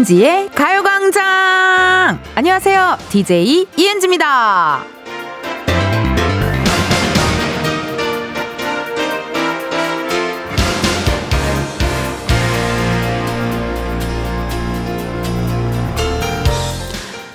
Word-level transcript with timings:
이은지의 0.00 0.50
가요광장! 0.54 2.18
안녕하세요. 2.34 2.96
DJ 3.10 3.66
이은지입니다. 3.76 4.82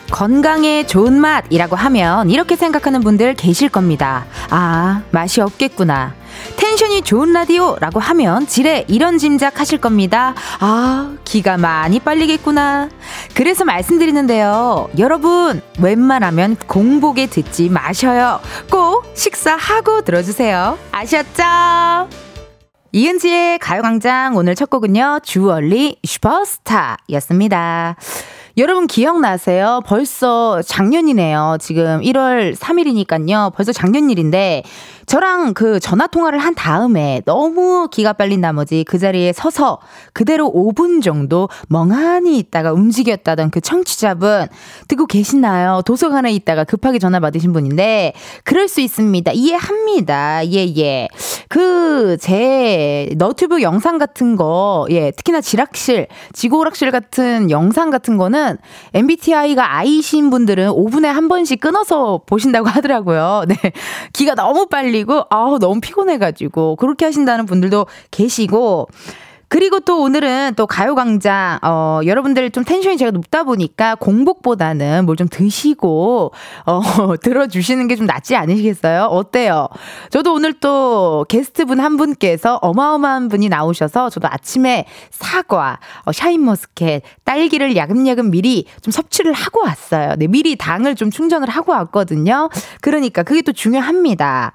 건강에 0.10 0.88
좋은 0.88 1.13
맛이라고 1.13 1.76
하면 1.76 2.30
이렇게 2.32 2.55
생각하는 2.55 3.02
분들 3.02 3.36
계실 3.36 3.70
겁니다. 3.70 4.26
아, 4.50 5.04
맛이 5.12 5.40
없겠구나. 5.41 6.16
텐션이 6.58 7.02
좋은 7.02 7.34
라디오라고 7.34 8.00
하면 8.00 8.48
지레 8.48 8.86
이런 8.88 9.18
짐작 9.18 9.60
하실 9.60 9.80
겁니다. 9.80 10.34
아, 10.60 11.16
기가 11.24 11.58
많이 11.58 12.00
빨리겠구나. 12.00 12.90
그래서 13.34 13.66
말씀드리는데요. 13.66 14.90
여러분, 14.98 15.62
웬만하면 15.80 16.56
공복에 16.68 17.28
듣지 17.28 17.70
마셔요. 17.70 18.40
꼭 18.72 19.06
식사하고 19.16 20.02
들어주세요. 20.02 20.78
아셨죠? 20.92 21.44
이은지의 22.92 23.60
가요광장 23.60 24.38
오늘 24.38 24.56
첫 24.56 24.70
곡은요. 24.70 25.20
주얼리 25.24 25.98
슈퍼스타 26.06 26.98
였습니다. 27.12 27.98
여러분 28.58 28.88
기억나세요? 28.88 29.82
벌써 29.86 30.62
작년이네요. 30.62 31.58
지금 31.60 31.99
1월 31.99 32.55
3일이니까요. 32.55 33.54
벌써 33.54 33.74
작년 33.74 34.10
일인데 34.10 34.64
저랑 35.06 35.54
그 35.54 35.80
전화 35.80 36.08
통화를 36.08 36.40
한 36.40 36.56
다음에 36.56 37.22
너무 37.26 37.88
기가 37.92 38.14
빨린 38.14 38.42
나머지 38.42 38.84
그 38.88 38.98
자리에 38.98 39.34
서서 39.34 39.80
그대로 40.14 40.52
5분 40.52 41.02
정도 41.04 41.50
멍하니 41.70 42.38
있다가 42.38 42.74
움직였다던 42.74 43.52
그 43.52 43.62
청취자분 43.62 44.48
듣고 44.88 45.06
계시나요? 45.06 45.82
도서관에 45.86 46.34
있다가 46.34 46.64
급하게 46.64 47.00
전화 47.00 47.20
받으신 47.20 47.54
분인데 47.54 48.14
그럴 48.44 48.68
수 48.68 48.82
있습니다. 48.82 49.32
이해합니다. 49.34 50.48
예, 50.48 50.74
예. 50.78 51.08
그 51.50 52.18
제 52.20 53.10
너튜브 53.18 53.62
영상 53.62 53.98
같은 53.98 54.36
거, 54.36 54.88
예, 54.90 55.12
특히나 55.12 55.42
지락실, 55.42 56.08
지고락실 56.34 56.92
같은 56.92 57.50
영상 57.52 57.90
같은 57.90 58.18
거는 58.18 58.58
MBTI가 58.94 59.78
I신 59.78 60.30
분들은 60.30 60.70
5분에 60.70 61.06
한 61.06 61.28
번씩 61.28 61.60
끊어서 61.60 62.22
보신다고 62.26 62.68
하더라고요. 62.68 63.44
네. 63.50 63.56
기가 64.14 64.36
너무 64.36 64.68
빨리 64.68 64.94
흘리고 64.96 65.25
아우 65.29 65.59
너무 65.59 65.81
피곤해가지고 65.81 66.78
그렇게 66.78 67.06
하신다는 67.06 67.46
분들도 67.46 67.85
계시고 68.12 68.88
그리고 69.47 69.79
또 69.79 70.01
오늘은 70.01 70.53
또 70.56 70.68
가요광장, 70.68 71.59
어, 71.62 72.00
여러분들 72.06 72.51
좀 72.51 72.63
텐션이 72.63 72.97
제가 72.97 73.12
높다 73.12 73.44
보니까 73.44 73.96
공복보다는 73.96 75.06
뭘 75.06 75.16
좀 75.16 75.28
드시고, 75.29 76.34
어, 76.66 76.81
들어주시는 77.22 77.88
게 77.88 77.96
좀 77.96 78.06
낫지 78.06 78.35
않으시겠어요? 78.35 79.03
어때요? 79.06 79.69
저도 80.09 80.34
오늘 80.34 80.53
또 80.59 81.25
게스트 81.29 81.66
분 81.66 81.79
한 81.79 81.96
분께서 81.97 82.56
어마어마한 82.62 83.29
분이 83.29 83.47
나오셔서 83.50 84.09
저도 84.09 84.28
아침에 84.29 84.85
사과, 85.12 85.80
어, 86.06 86.12
샤인머스켓, 86.12 87.03
딸기를 87.24 87.75
야금야금 87.78 88.31
미리 88.31 88.66
좀 88.81 88.91
섭취를 88.91 89.31
하고 89.34 89.62
왔어요. 89.63 90.16
네, 90.18 90.28
미리 90.28 90.56
당을 90.57 90.96
좀 90.96 91.12
충전을 91.12 91.47
하고 91.50 91.72
왔거든요. 91.72 92.50
그러니까 92.81 93.24
그게 93.24 93.41
또 93.41 93.53
중요합니다. 93.53 94.52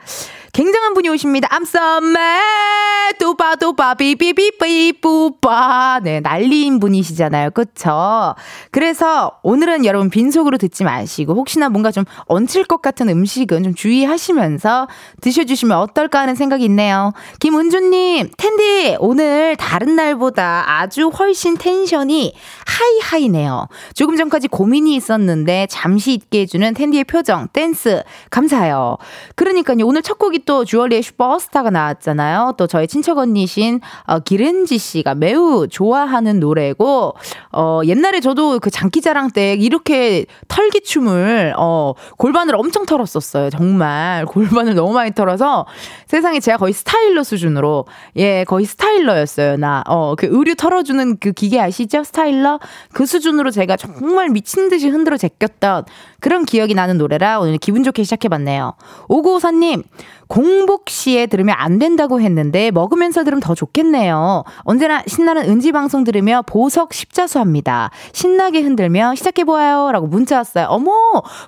굉장한 0.52 0.94
분이 0.94 1.08
오십니다. 1.08 1.48
Mad. 1.52 3.18
뚜바 3.18 3.56
뚜바 3.56 3.94
비비비비 3.94 5.00
뿌빠. 5.00 6.00
네, 6.02 6.20
난리인 6.20 6.80
분이시잖아요. 6.80 7.50
그쵸? 7.50 8.34
그래서 8.70 9.32
오늘은 9.42 9.84
여러분 9.84 10.10
빈속으로 10.10 10.58
듣지 10.58 10.84
마시고 10.84 11.34
혹시나 11.34 11.68
뭔가 11.68 11.90
좀 11.90 12.04
얹힐 12.26 12.64
것 12.64 12.80
같은 12.80 13.08
음식은 13.08 13.62
좀 13.62 13.74
주의하시면서 13.74 14.88
드셔주시면 15.20 15.76
어떨까 15.76 16.20
하는 16.20 16.34
생각이 16.34 16.64
있네요. 16.64 17.12
김은주님, 17.40 18.30
텐디, 18.38 18.96
오늘 19.00 19.56
다른 19.56 19.96
날보다 19.96 20.64
아주 20.66 21.08
훨씬 21.08 21.56
텐션이 21.56 22.34
하이하이네요. 22.66 23.68
조금 23.94 24.16
전까지 24.16 24.48
고민이 24.48 24.94
있었는데 24.94 25.66
잠시 25.68 26.14
있게 26.14 26.40
해주는 26.42 26.74
텐디의 26.74 27.04
표정, 27.04 27.48
댄스, 27.52 28.02
감사해요. 28.30 28.96
그러니까요, 29.34 29.84
오늘 29.84 30.02
첫 30.02 30.18
곡이 30.18 30.39
또 30.44 30.64
주얼리의 30.64 31.02
슈퍼스타가 31.02 31.70
나왔잖아요. 31.70 32.54
또 32.56 32.66
저희 32.66 32.86
친척 32.86 33.18
언니신 33.18 33.80
어, 34.04 34.18
기른지 34.20 34.78
씨가 34.78 35.14
매우 35.14 35.68
좋아하는 35.68 36.40
노래고 36.40 37.14
어, 37.52 37.80
옛날에 37.84 38.20
저도 38.20 38.58
그 38.60 38.70
장기자랑 38.70 39.30
때 39.30 39.54
이렇게 39.54 40.26
털기 40.48 40.82
춤을 40.82 41.54
어, 41.56 41.94
골반을 42.16 42.54
엄청 42.56 42.86
털었었어요. 42.86 43.50
정말 43.50 44.24
골반을 44.26 44.74
너무 44.74 44.92
많이 44.92 45.12
털어서 45.12 45.66
세상에 46.06 46.40
제가 46.40 46.58
거의 46.58 46.72
스타일러 46.72 47.22
수준으로 47.22 47.86
예 48.16 48.44
거의 48.44 48.66
스타일러였어요. 48.66 49.56
나 49.56 49.82
어, 49.86 50.14
그 50.16 50.26
의류 50.30 50.54
털어주는 50.54 51.18
그 51.18 51.32
기계 51.32 51.60
아시죠? 51.60 52.04
스타일러 52.04 52.58
그 52.92 53.06
수준으로 53.06 53.50
제가 53.50 53.76
정말 53.76 54.28
미친 54.28 54.68
듯이 54.68 54.88
흔들어 54.88 55.16
제꼈던 55.16 55.84
그런 56.20 56.44
기억이 56.44 56.74
나는 56.74 56.98
노래라 56.98 57.40
오늘 57.40 57.58
기분 57.58 57.82
좋게 57.82 58.02
시작해봤네요. 58.04 58.74
오구오사님 59.08 59.82
공복 60.30 60.88
시에 60.88 61.26
들으면 61.26 61.56
안 61.58 61.80
된다고 61.80 62.20
했는데 62.20 62.70
먹으면서 62.70 63.24
들으면 63.24 63.40
더 63.40 63.56
좋겠네요. 63.56 64.44
언제나 64.58 65.02
신나는 65.04 65.50
은지 65.50 65.72
방송 65.72 66.04
들으며 66.04 66.42
보석 66.46 66.94
십자수 66.94 67.40
합니다. 67.40 67.90
신나게 68.12 68.60
흔들며 68.60 69.16
시작해보아요. 69.16 69.90
라고 69.90 70.06
문자 70.06 70.36
왔어요. 70.36 70.66
어머, 70.68 70.92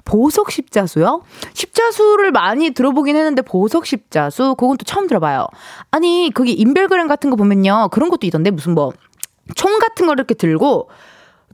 보석 0.04 0.50
십자수요? 0.50 1.22
십자수를 1.54 2.32
많이 2.32 2.70
들어보긴 2.70 3.14
했는데 3.14 3.42
보석 3.42 3.86
십자수? 3.86 4.56
그건 4.58 4.76
또 4.76 4.84
처음 4.84 5.06
들어봐요. 5.06 5.46
아니, 5.92 6.32
그게 6.34 6.50
인별그램 6.50 7.06
같은 7.06 7.30
거 7.30 7.36
보면요. 7.36 7.88
그런 7.92 8.10
것도 8.10 8.26
있던데 8.26 8.50
무슨 8.50 8.74
뭐, 8.74 8.92
총 9.54 9.78
같은 9.78 10.06
걸 10.06 10.16
이렇게 10.16 10.34
들고 10.34 10.88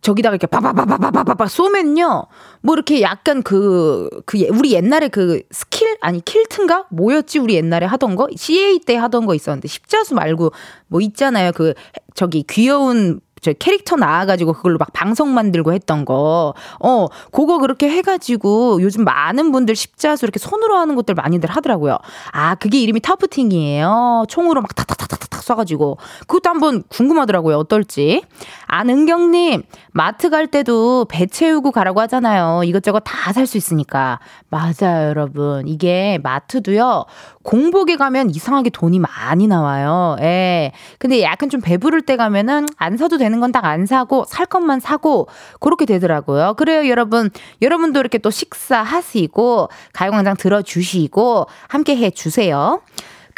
저기다가 0.03 0.34
이렇게 0.34 0.47
바바바바바바바 0.47 1.47
쏘면요. 1.47 2.26
뭐 2.60 2.75
이렇게 2.75 3.03
약간 3.03 3.42
그, 3.42 4.09
그, 4.26 4.38
우리 4.53 4.72
옛날에 4.72 5.09
그 5.09 5.42
스킬? 5.50 5.97
아니, 6.00 6.25
킬트인가? 6.25 6.86
뭐였지? 6.91 7.38
우리 7.38 7.54
옛날에 7.54 7.86
하던 7.86 8.16
거? 8.16 8.28
CA 8.34 8.81
때 8.81 8.97
하던 8.97 9.26
거 9.26 9.34
있었는데, 9.34 9.69
십자수 9.69 10.14
말고 10.14 10.53
뭐 10.88 11.00
있잖아요. 11.00 11.53
그, 11.53 11.75
저기 12.14 12.44
귀여운 12.48 13.20
저 13.41 13.53
캐릭터 13.53 13.97
나와가지고 13.97 14.53
그걸로 14.53 14.78
막 14.78 14.92
방송 14.92 15.34
만들고 15.34 15.72
했던 15.72 16.04
거. 16.04 16.54
어, 16.81 17.06
그거 17.32 17.58
그렇게 17.58 17.88
해가지고 17.88 18.82
요즘 18.82 19.04
많은 19.04 19.53
분들 19.53 19.76
십자수 19.76 20.25
이렇게 20.25 20.38
손으로 20.38 20.76
하는 20.76 20.94
것들 20.97 21.14
많이들 21.14 21.48
하더라고요. 21.50 21.98
아, 22.32 22.54
그게 22.56 22.81
이름이 22.81 23.00
타프팅이에요. 23.00 24.25
총으로 24.28 24.60
막 24.60 24.75
탁탁탁탁탁 24.75 25.41
쏴가지고. 25.42 25.97
그것도 26.26 26.50
한번 26.50 26.82
궁금하더라고요. 26.88 27.56
어떨지. 27.56 28.22
안은경님, 28.66 29.62
마트 29.98 30.31
갈 30.31 30.47
때도 30.47 31.06
배 31.06 31.26
채우고 31.26 31.72
가라고 31.72 32.00
하잖아요. 32.03 32.62
이것저것 32.64 33.00
다 33.00 33.32
살 33.32 33.47
수 33.48 33.56
있으니까. 33.59 34.20
맞아요, 34.48 35.09
여러분. 35.09 35.66
이게 35.66 36.20
마트도요, 36.22 37.04
공복에 37.42 37.97
가면 37.97 38.31
이상하게 38.31 38.70
돈이 38.70 39.00
많이 39.00 39.48
나와요. 39.48 40.16
예. 40.20 40.70
근데 41.00 41.20
약간 41.22 41.50
좀 41.50 41.60
배부를 41.60 42.03
때 42.03 42.16
가면은 42.16 42.66
안 42.76 42.97
사도 42.97 43.19
되는 43.19 43.41
건 43.41 43.50
딱 43.50 43.64
안 43.64 43.87
사고 43.87 44.25
살 44.28 44.46
것만 44.46 44.78
사고 44.78 45.26
그렇게 45.58 45.84
되더라고요. 45.84 46.55
그래요, 46.55 46.88
여러분. 46.88 47.31
여러분도 47.61 47.99
이렇게 47.99 48.19
또 48.19 48.31
식사하시고 48.31 49.69
가요광장 49.94 50.37
들어주시고 50.37 51.46
함께 51.67 51.96
해 51.96 52.11
주세요. 52.11 52.81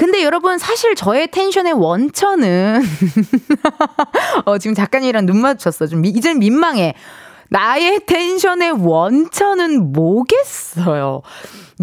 근데 0.00 0.22
여러분 0.22 0.56
사실 0.56 0.94
저의 0.94 1.30
텐션의 1.30 1.74
원천은 1.74 2.80
어 4.46 4.56
지금 4.56 4.74
작가님이랑 4.74 5.26
눈 5.26 5.36
마주쳤어. 5.42 5.88
좀 5.88 6.06
이젠 6.06 6.38
민망해. 6.38 6.94
나의 7.50 8.00
텐션의 8.06 8.70
원천은 8.70 9.92
뭐겠어요? 9.92 11.22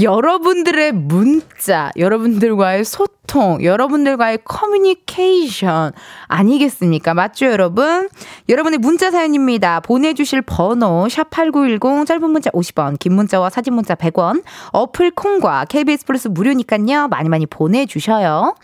여러분들의 0.02 0.94
문자, 0.94 1.92
여러분들과의 1.98 2.86
소통, 2.86 3.62
여러분들과의 3.62 4.40
커뮤니케이션 4.46 5.92
아니겠습니까? 6.28 7.14
맞죠, 7.14 7.48
여러분? 7.48 8.08
여러분의 8.48 8.80
문자 8.80 9.12
사연입니다. 9.12 9.81
보내주실 9.81 10.44
번호, 10.44 11.08
샵8910, 11.10 12.06
짧은 12.06 12.30
문자 12.30 12.50
50원, 12.52 12.98
긴 12.98 13.13
문자와 13.16 13.50
사진 13.50 13.74
문자 13.74 13.94
100원, 13.96 14.44
어플 14.72 15.12
콩과 15.12 15.66
KBS 15.66 16.06
플러스 16.06 16.30
무료니까요. 16.30 17.10
많이 17.10 17.28
많이 17.28 17.46
보내주셔요. 17.46 18.56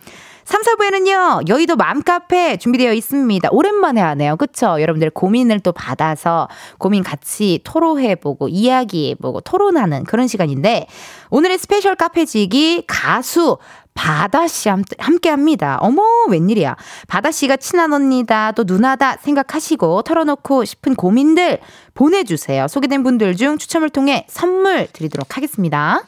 3, 0.45 0.61
4부에는요, 0.61 1.47
여의도 1.47 1.75
맘카페 1.75 2.57
준비되어 2.57 2.93
있습니다. 2.93 3.49
오랜만에 3.51 4.01
하네요. 4.01 4.35
그쵸? 4.35 4.81
여러분들 4.81 5.09
고민을 5.09 5.61
또 5.61 5.71
받아서 5.71 6.47
고민 6.77 7.03
같이 7.03 7.61
토로해보고, 7.63 8.49
이야기해보고, 8.49 9.41
토론하는 9.41 10.03
그런 10.03 10.27
시간인데, 10.27 10.87
오늘의 11.29 11.57
스페셜 11.57 11.95
카페지기 11.95 12.83
가수 12.87 13.57
바다씨 13.93 14.69
함께 14.97 15.29
합니다. 15.29 15.77
어머, 15.79 16.01
웬일이야. 16.29 16.75
바다씨가 17.07 17.57
친한 17.57 17.93
언니다, 17.93 18.51
또 18.51 18.63
누나다 18.63 19.17
생각하시고 19.17 20.01
털어놓고 20.01 20.65
싶은 20.65 20.95
고민들 20.95 21.59
보내주세요. 21.93 22.67
소개된 22.67 23.03
분들 23.03 23.35
중 23.35 23.57
추첨을 23.57 23.89
통해 23.89 24.25
선물 24.27 24.87
드리도록 24.91 25.37
하겠습니다. 25.37 26.01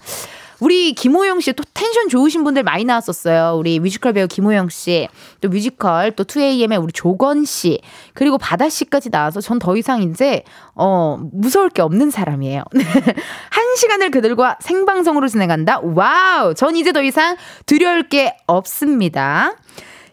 우리 0.59 0.93
김호영 0.93 1.39
씨 1.41 1.53
또 1.53 1.63
텐션 1.73 2.09
좋으신 2.09 2.43
분들 2.43 2.63
많이 2.63 2.83
나왔었어요. 2.85 3.55
우리 3.57 3.79
뮤지컬 3.79 4.13
배우 4.13 4.27
김호영 4.27 4.69
씨, 4.69 5.07
또 5.41 5.49
뮤지컬 5.49 6.11
또 6.11 6.23
2AM의 6.23 6.81
우리 6.81 6.91
조권 6.93 7.45
씨, 7.45 7.81
그리고 8.13 8.37
바다 8.37 8.69
씨까지 8.69 9.09
나와서 9.09 9.41
전 9.41 9.59
더 9.59 9.75
이상 9.77 10.01
이제 10.03 10.43
어 10.75 11.17
무서울 11.31 11.69
게 11.69 11.81
없는 11.81 12.11
사람이에요. 12.11 12.63
한 13.49 13.75
시간을 13.77 14.11
그들과 14.11 14.57
생방송으로 14.61 15.27
진행한다. 15.27 15.79
와우, 15.81 16.53
전 16.53 16.75
이제 16.75 16.91
더 16.91 17.01
이상 17.01 17.37
두려울 17.65 18.07
게 18.09 18.35
없습니다. 18.47 19.53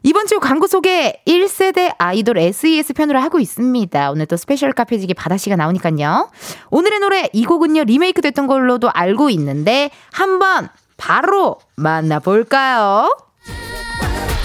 이번 0.05 0.27
주 0.27 0.41
광고 0.41 0.67
소개 0.67 1.23
1세대 1.27 1.95
아이돌 1.99 2.37
SES 2.39 2.93
편으로 2.93 3.21
하고 3.21 3.39
있습니다. 3.39 4.11
오늘 4.11 4.27
또 4.27 4.37
스페셜 4.37 4.73
카페지기 4.73 5.15
바다씨가 5.15 5.55
나오니까요. 5.57 6.29
오늘의 6.71 6.99
노래 6.99 7.29
이 7.33 7.45
곡은요 7.45 7.85
리메이크 7.85 8.21
됐던 8.21 8.49
걸로도 8.49 8.91
알고 8.91 9.31
있는데 9.31 9.91
한번 10.13 10.69
바로 10.97 11.59
만나볼까요? 11.77 13.17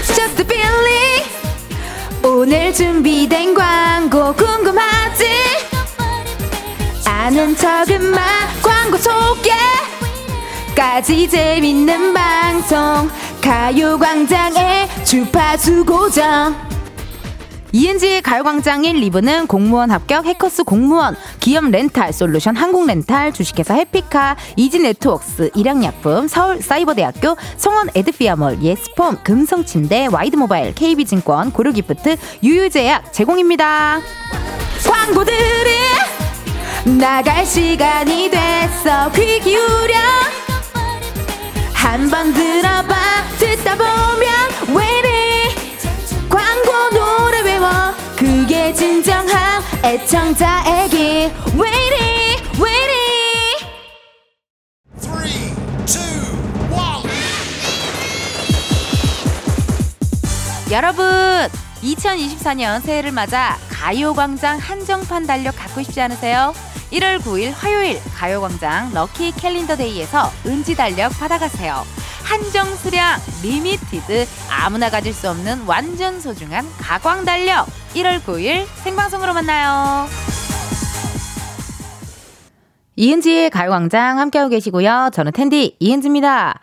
Just 0.06 0.42
a 0.42 0.46
feeling 0.46 1.26
오늘 2.24 2.72
준비된 2.74 3.56
광고 3.56 4.34
궁금하지? 4.34 5.26
아는 7.06 7.56
척은 7.56 8.12
마 8.12 8.22
광고 8.62 8.98
소개까지 10.76 11.28
재밌는 11.30 12.14
방송 12.14 13.10
가요광장의 13.48 14.90
주파수 15.06 15.86
고정. 15.86 16.54
이은지의 17.72 18.22
가요광장 18.22 18.84
1, 18.84 18.96
2부는 19.10 19.48
공무원 19.48 19.90
합격 19.90 20.26
해커스 20.26 20.66
공무원, 20.66 21.16
기업 21.40 21.64
렌탈 21.70 22.12
솔루션 22.12 22.58
한국렌탈, 22.58 23.32
주식회사 23.32 23.76
해피카, 23.76 24.36
이지네트웍스, 24.58 25.52
일양약품, 25.56 26.28
서울사이버대학교, 26.28 27.38
성원 27.56 27.88
에드피아몰, 27.96 28.62
예스폼, 28.62 29.20
금성침대, 29.24 30.10
와이드모바일, 30.12 30.76
KB증권, 30.76 31.54
고려기프트, 31.54 32.18
유유제약 32.44 33.14
제공입니다. 33.14 34.02
광고들이 34.86 35.72
나갈 37.00 37.46
시간이 37.46 38.30
됐어. 38.30 39.10
귀 39.14 39.40
기울여 39.40 39.96
한번 41.88 42.34
들어봐. 42.34 42.96
듣다 43.40 43.78
보면 43.78 44.76
왜이리 44.76 45.56
광고 46.28 46.90
노래 46.94 47.42
외워. 47.44 47.94
그게 48.18 48.74
진정한 48.74 49.64
애청자에게 49.86 51.34
왜이리 51.56 52.36
왜이리 52.60 52.98
여러분 60.70 61.06
2024년 61.82 62.82
새해를 62.82 63.14
맞아 63.14 63.58
가요광장 63.70 64.58
한정판 64.58 65.26
달력 65.26 65.56
갖고 65.56 65.82
싶지 65.82 66.02
않으세요? 66.02 66.54
1월 66.92 67.20
9일 67.20 67.52
화요일 67.54 68.00
가요광장 68.16 68.94
lucky 68.94 69.32
calendar 69.34 69.76
day에서 69.76 70.32
은지 70.46 70.76
달력 70.76 71.10
받아가세요. 71.20 71.84
한정 72.24 72.76
수량 72.76 73.20
limited 73.44 74.26
아무나 74.50 74.90
가질 74.90 75.14
수 75.14 75.30
없는 75.30 75.64
완전 75.66 76.20
소중한 76.20 76.66
가광 76.78 77.26
달력 77.26 77.68
1월 77.94 78.22
9일 78.22 78.66
생방송으로 78.84 79.34
만나요. 79.34 80.08
이은지의 82.96 83.50
가요광장 83.52 84.18
함께하고 84.20 84.50
계시고요. 84.50 85.12
저는 85.14 85.32
텐디 85.32 85.76
이은지입니다. 85.80 86.60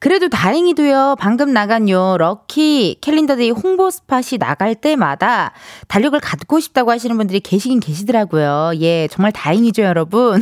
그래도 0.00 0.28
다행히도요, 0.28 1.16
방금 1.18 1.52
나간 1.52 1.88
요, 1.88 2.16
lucky 2.18 2.98
calendar 3.00 3.36
day 3.36 3.50
홍보 3.50 3.90
spot이 3.90 4.38
나갈 4.38 4.76
때마다 4.76 5.52
달력을 5.88 6.18
갖고 6.20 6.60
싶다고 6.60 6.92
하시는 6.92 7.16
분들이 7.16 7.40
계시긴 7.40 7.80
계시더라고요. 7.80 8.72
예, 8.80 9.08
정말 9.08 9.32
다행이죠, 9.32 9.82
여러분. 9.82 10.40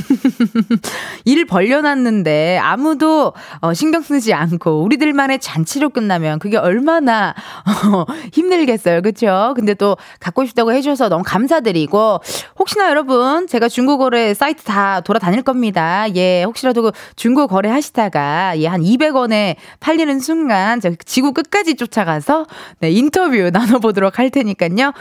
일 1.24 1.46
벌려놨는데 1.46 2.58
아무도 2.58 3.32
어, 3.60 3.72
신경 3.72 4.02
쓰지 4.02 4.34
않고 4.34 4.82
우리들만의 4.82 5.38
잔치로 5.38 5.88
끝나면 5.88 6.38
그게 6.38 6.58
얼마나 6.58 7.34
어, 7.94 8.04
힘들겠어요. 8.34 9.00
그쵸? 9.00 9.54
근데 9.56 9.72
또 9.72 9.96
갖고 10.20 10.44
싶다고 10.44 10.72
해줘서 10.72 11.08
너무 11.08 11.24
감사드리고, 11.26 12.20
혹시나 12.58 12.90
여러분, 12.90 13.46
제가 13.46 13.70
중고 13.70 13.96
거래 13.96 14.34
사이트 14.34 14.64
다 14.64 15.00
돌아다닐 15.00 15.40
겁니다. 15.40 16.04
예, 16.14 16.42
혹시라도 16.42 16.82
그 16.82 16.92
중고 17.16 17.46
거래 17.46 17.70
하시다가, 17.70 18.58
예, 18.58 18.66
한 18.66 18.82
200원에 18.82 19.45
팔리는 19.80 20.18
순간 20.20 20.80
저 20.80 20.90
지구 21.04 21.32
끝까지 21.32 21.76
쫓아가서 21.76 22.46
네, 22.80 22.90
인터뷰 22.90 23.50
나눠보도록 23.52 24.18
할 24.18 24.30
테니까요. 24.30 24.92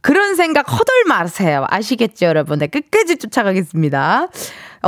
그런 0.00 0.36
생각 0.36 0.70
허덜 0.70 1.04
마세요. 1.08 1.66
아시겠죠, 1.68 2.26
여러분? 2.26 2.60
네, 2.60 2.68
끝까지 2.68 3.16
쫓아가겠습니다. 3.16 4.28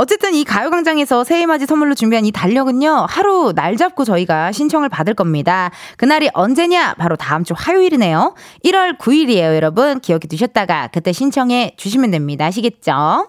어쨌든 0.01 0.33
이 0.33 0.43
가요광장에서 0.43 1.23
새해맞이 1.23 1.67
선물로 1.67 1.93
준비한 1.93 2.25
이 2.25 2.31
달력은요, 2.31 3.05
하루 3.07 3.53
날 3.53 3.77
잡고 3.77 4.03
저희가 4.03 4.51
신청을 4.51 4.89
받을 4.89 5.13
겁니다. 5.13 5.69
그날이 5.95 6.27
언제냐? 6.33 6.95
바로 6.95 7.15
다음 7.15 7.43
주 7.43 7.53
화요일이네요. 7.55 8.33
1월 8.65 8.97
9일이에요, 8.97 9.53
여러분. 9.53 9.99
기억해 9.99 10.21
두셨다가 10.27 10.89
그때 10.91 11.11
신청해 11.11 11.75
주시면 11.77 12.09
됩니다. 12.09 12.45
아시겠죠? 12.45 13.27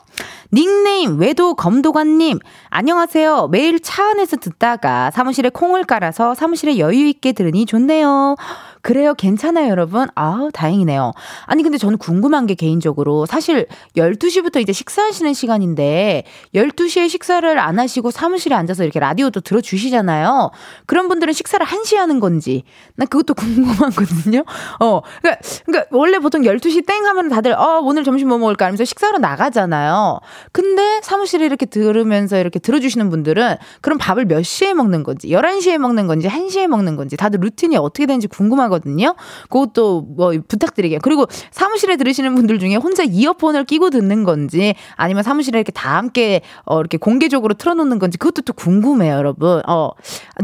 닉네임 0.50 1.18
외도 1.18 1.54
검도관님 1.54 2.38
안녕하세요. 2.70 3.48
매일 3.48 3.80
차 3.80 4.10
안에서 4.10 4.38
듣다가 4.38 5.10
사무실에 5.10 5.50
콩을 5.50 5.84
깔아서 5.84 6.34
사무실에 6.34 6.78
여유 6.78 7.06
있게 7.06 7.32
들으니 7.32 7.66
좋네요. 7.66 8.36
그래요. 8.82 9.14
괜찮아요, 9.14 9.70
여러분. 9.70 10.08
아우, 10.16 10.50
다행이네요. 10.50 11.12
아니, 11.46 11.62
근데 11.62 11.78
저는 11.78 11.98
궁금한 11.98 12.46
게 12.46 12.54
개인적으로 12.54 13.26
사실 13.26 13.66
12시부터 13.96 14.60
이제 14.60 14.72
식사하시는 14.72 15.32
시간인데 15.34 16.24
12시에 16.52 17.08
식사를 17.08 17.58
안 17.60 17.78
하시고 17.78 18.10
사무실에 18.10 18.56
앉아서 18.56 18.82
이렇게 18.82 18.98
라디오도 18.98 19.40
들어주시잖아요. 19.42 20.50
그런 20.86 21.08
분들은 21.08 21.32
식사를 21.32 21.64
1시에 21.64 21.96
하는 21.96 22.18
건지 22.18 22.64
난 22.96 23.06
그것도 23.06 23.34
궁금하거든요. 23.42 24.44
어, 24.80 25.00
그러니까, 25.20 25.40
그러니까 25.64 25.88
원래 25.96 26.18
보통 26.18 26.42
12시 26.42 26.84
땡 26.84 27.06
하면 27.06 27.28
다들 27.28 27.52
어, 27.52 27.80
오늘 27.84 28.02
점심 28.02 28.28
뭐 28.28 28.38
먹을까 28.38 28.64
하면서 28.66 28.84
식사로 28.84 29.18
나가잖아요. 29.18 30.18
근데 30.50 31.00
사무실에 31.04 31.46
이렇게 31.46 31.66
들으면서 31.66 32.36
이렇게 32.36 32.58
들어주시는 32.58 33.10
분들은 33.10 33.56
그럼 33.80 33.98
밥을 33.98 34.24
몇 34.24 34.42
시에 34.42 34.74
먹는 34.74 35.04
건지 35.04 35.28
11시에 35.28 35.78
먹는 35.78 36.08
건지 36.08 36.26
1시에 36.26 36.66
먹는 36.66 36.96
건지 36.96 37.16
다들 37.16 37.38
루틴이 37.40 37.76
어떻게 37.76 38.06
되는지 38.06 38.26
궁금하거든요. 38.26 38.71
하거든요. 38.72 39.14
그것도 39.50 40.02
뭐 40.16 40.32
부탁드리게요. 40.48 41.00
그리고 41.02 41.26
사무실에 41.50 41.96
들으시는 41.96 42.34
분들 42.34 42.58
중에 42.58 42.76
혼자 42.76 43.02
이어폰을 43.02 43.64
끼고 43.64 43.90
듣는 43.90 44.24
건지 44.24 44.74
아니면 44.96 45.22
사무실에 45.22 45.58
이렇게 45.58 45.72
다 45.72 45.96
함께 45.96 46.40
어 46.64 46.80
이렇게 46.80 46.96
공개적으로 46.96 47.54
틀어놓는 47.54 47.98
건지 47.98 48.18
그것도 48.18 48.42
또 48.42 48.52
궁금해요, 48.52 49.14
여러분. 49.14 49.62
어 49.68 49.90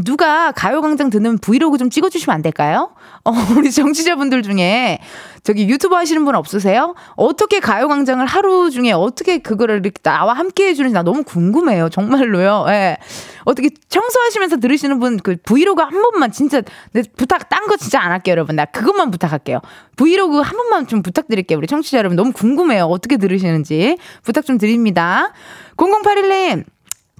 누가 0.05 0.51
가요광장 0.51 1.09
듣는 1.09 1.39
브이로그 1.39 1.77
좀 1.77 1.89
찍어주시면 1.89 2.33
안 2.33 2.41
될까요? 2.41 2.91
어 3.25 3.31
우리 3.57 3.71
정치자분들 3.71 4.43
중에 4.43 4.99
저기 5.43 5.67
유튜브 5.67 5.95
하시는 5.95 6.23
분 6.25 6.35
없으세요? 6.35 6.95
어떻게 7.15 7.59
가요광장을 7.59 8.25
하루 8.25 8.69
중에 8.69 8.91
어떻게 8.91 9.39
그거를 9.39 9.77
이렇게 9.77 9.99
나와 10.03 10.33
함께 10.33 10.67
해주는지 10.67 10.93
나 10.93 11.03
너무 11.03 11.23
궁금해요. 11.23 11.89
정말로요. 11.89 12.65
예. 12.69 12.97
어떻게 13.45 13.69
청소하시면서 13.89 14.57
들으시는 14.57 14.99
분 14.99 15.19
그 15.19 15.35
브이로그 15.43 15.81
한 15.81 16.01
번만 16.01 16.31
진짜 16.31 16.61
부탁 17.15 17.49
딴 17.49 17.67
거 17.67 17.77
진짜 17.77 17.99
안 18.01 18.11
할게요, 18.11 18.31
여러분. 18.33 18.55
나 18.55 18.65
그것만 18.65 19.11
부탁할게요. 19.11 19.59
브이로그 19.95 20.39
한 20.39 20.57
번만 20.57 20.87
좀 20.87 21.01
부탁드릴게요. 21.01 21.57
우리 21.57 21.67
청취자 21.67 21.97
여러분 21.97 22.15
너무 22.15 22.31
궁금해요. 22.31 22.85
어떻게 22.85 23.17
들으시는지 23.17 23.97
부탁 24.23 24.45
좀 24.45 24.57
드립니다. 24.57 25.33
0081님 25.77 26.63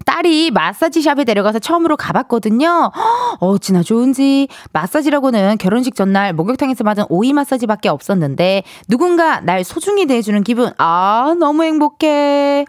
딸이 0.09 0.49
마사지 0.49 1.03
샵에 1.03 1.23
데려가서 1.23 1.59
처음으로 1.59 1.95
가봤거든요. 1.95 2.91
어찌나 3.39 3.83
좋은지. 3.83 4.47
마사지라고는 4.73 5.59
결혼식 5.59 5.93
전날 5.93 6.33
목욕탕에서 6.33 6.83
받은 6.83 7.03
오이 7.09 7.31
마사지밖에 7.31 7.89
없었는데 7.89 8.63
누군가 8.87 9.39
날 9.39 9.63
소중히 9.63 10.07
대해주는 10.07 10.43
기분. 10.43 10.71
아, 10.79 11.35
너무 11.37 11.63
행복해. 11.63 12.65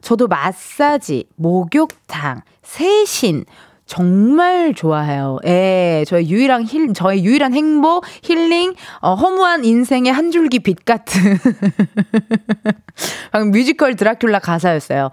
저도 0.00 0.26
마사지, 0.26 1.26
목욕탕, 1.36 2.40
세신, 2.62 3.44
정말 3.90 4.72
좋아해요. 4.72 5.40
예, 5.46 6.04
저의 6.06 6.30
유일한 6.30 6.62
힐, 6.62 6.94
저의 6.94 7.24
유일한 7.24 7.52
행복, 7.52 8.04
힐링, 8.22 8.74
어, 9.00 9.14
허무한 9.14 9.64
인생의 9.64 10.12
한 10.12 10.30
줄기 10.30 10.60
빛 10.60 10.84
같은. 10.84 11.20
방금 13.32 13.50
뮤지컬 13.50 13.96
드라큘라 13.96 14.40
가사였어요. 14.40 15.10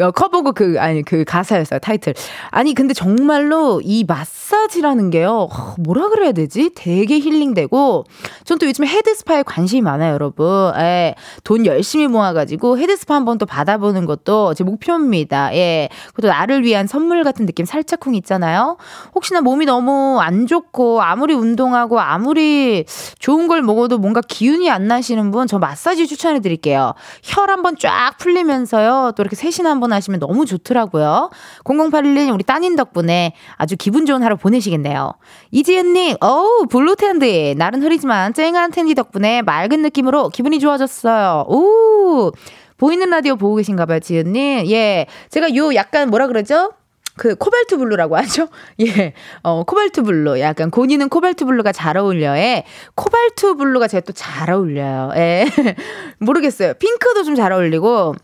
어, 0.00 0.10
커버곡 0.10 0.56
그, 0.56 0.76
아니, 0.78 1.02
그 1.02 1.24
가사였어요. 1.24 1.80
타이틀. 1.80 2.12
아니, 2.50 2.74
근데 2.74 2.92
정말로 2.92 3.80
이 3.82 4.04
마사지라는 4.06 5.08
게요, 5.08 5.48
뭐라 5.78 6.10
그래야 6.10 6.32
되지? 6.32 6.70
되게 6.74 7.18
힐링되고, 7.18 8.04
전 8.44 8.58
또 8.58 8.66
요즘에 8.66 8.88
head 8.88 9.16
spa에 9.16 9.44
관심이 9.44 9.80
많아요, 9.82 10.12
여러분. 10.12 10.72
예, 10.78 11.14
돈 11.44 11.64
열심히 11.64 12.08
모아가지고 12.08 12.76
head 12.78 12.99
spa 12.99 13.14
한번 13.14 13.38
또 13.38 13.46
받아보는 13.46 14.04
것도 14.04 14.52
제 14.54 14.64
목표입니다. 14.64 15.54
예. 15.54 15.88
그것도 16.08 16.28
나를 16.28 16.64
위한 16.64 16.86
선물 16.86 17.24
같은 17.24 17.46
느낌 17.46 17.64
살짝 17.64 18.00
쿵 18.00 18.17
있잖아요. 18.18 18.76
혹시나 19.14 19.40
몸이 19.40 19.66
너무 19.66 20.20
안 20.20 20.46
좋고 20.46 21.02
아무리 21.02 21.34
운동하고 21.34 21.98
아무리 22.00 22.84
좋은 23.18 23.48
걸 23.48 23.62
먹어도 23.62 23.98
뭔가 23.98 24.20
기운이 24.20 24.70
안 24.70 24.86
나시는 24.86 25.32
분 25.32 25.48
저 25.48 25.58
마사지 25.58 26.06
추천해 26.06 26.40
드릴게요. 26.40 26.94
혈 27.22 27.50
한번 27.50 27.76
쫙 27.78 28.12
풀리면서요. 28.18 29.12
또 29.16 29.22
이렇게 29.22 29.34
세신 29.34 29.66
한번 29.66 29.92
하시면 29.92 30.20
너무 30.20 30.46
좋더라고요. 30.46 31.30
0081님 31.64 32.34
우리 32.34 32.44
따님 32.44 32.76
덕분에 32.76 33.32
아주 33.56 33.76
기분 33.76 34.04
좋은 34.04 34.22
하루 34.22 34.36
보내시겠네요. 34.36 35.12
이지은님, 35.50 36.16
어우 36.20 36.66
블루 36.68 36.96
은디 36.96 37.54
날은 37.56 37.82
흐리지만 37.82 38.34
쨍한 38.34 38.70
은디 38.70 38.94
덕분에 38.94 39.42
맑은 39.42 39.82
느낌으로 39.82 40.28
기분이 40.28 40.60
좋아졌어요. 40.60 41.46
오 41.48 42.30
보이는 42.76 43.08
라디오 43.10 43.36
보고 43.36 43.56
계신가 43.56 43.86
봐요, 43.86 43.98
지은님. 44.00 44.70
예. 44.70 45.06
제가 45.30 45.54
요 45.56 45.74
약간 45.74 46.10
뭐라 46.10 46.26
그러죠? 46.28 46.72
그 47.18 47.34
코발트 47.34 47.76
블루라고 47.76 48.16
하죠? 48.16 48.48
예. 48.80 49.12
어, 49.42 49.64
코발트 49.64 50.02
블루. 50.02 50.40
약간 50.40 50.70
고니는 50.70 51.08
코발트 51.10 51.44
블루가 51.44 51.72
잘 51.72 51.96
어울려에 51.98 52.64
코발트 52.94 53.56
블루가 53.56 53.88
제가 53.88 54.00
또 54.06 54.12
잘 54.14 54.50
어울려요. 54.50 55.10
예. 55.16 55.46
모르겠어요. 56.20 56.74
핑크도 56.74 57.24
좀 57.24 57.34
잘 57.36 57.52
어울리고 57.52 58.14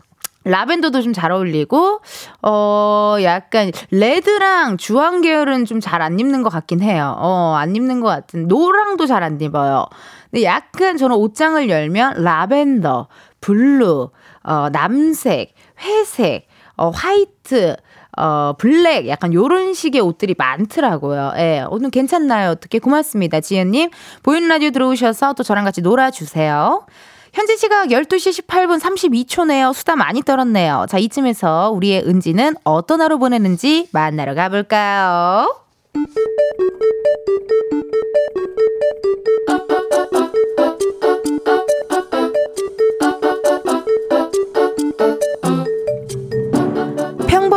라벤더도 0.45 1.01
좀 1.01 1.13
잘 1.13 1.31
어울리고 1.31 2.01
어 2.43 3.17
약간 3.23 3.71
레드랑 3.91 4.77
주황 4.77 5.21
계열은 5.21 5.65
좀 5.65 5.79
잘 5.81 6.01
안 6.01 6.19
입는 6.19 6.43
것 6.43 6.49
같긴 6.49 6.81
해요. 6.81 7.15
어안 7.19 7.75
입는 7.75 7.99
것 8.01 8.07
같은 8.07 8.47
노랑도 8.47 9.05
잘 9.07 9.23
안 9.23 9.39
입어요. 9.41 9.85
근데 10.31 10.43
약간 10.43 10.97
저는 10.97 11.15
옷장을 11.15 11.67
열면 11.69 12.23
라벤더, 12.23 13.07
블루, 13.41 14.09
어 14.43 14.69
남색, 14.71 15.53
회색, 15.81 16.47
어 16.77 16.89
화이트 16.89 17.75
어, 18.17 18.53
블랙, 18.57 19.07
약간 19.07 19.33
요런 19.33 19.73
식의 19.73 20.01
옷들이 20.01 20.35
많더라고요. 20.37 21.33
예, 21.37 21.65
오늘 21.69 21.89
괜찮나요? 21.89 22.51
어떻게? 22.51 22.79
고맙습니다. 22.79 23.41
지연님. 23.41 23.89
보이는 24.23 24.47
라디오 24.47 24.71
들어오셔서 24.71 25.33
또 25.33 25.43
저랑 25.43 25.65
같이 25.65 25.81
놀아주세요. 25.81 26.85
현재 27.33 27.57
시각 27.57 27.89
12시 27.89 28.45
18분 28.47 28.79
32초네요. 28.79 29.73
수다 29.73 29.97
많이 29.97 30.21
떨었네요. 30.21 30.85
자, 30.87 30.97
이쯤에서 30.97 31.71
우리의 31.71 32.03
은지는 32.07 32.55
어떤 32.63 33.01
하루 33.01 33.19
보내는지 33.19 33.89
만나러 33.91 34.33
가볼까요? 34.35 35.53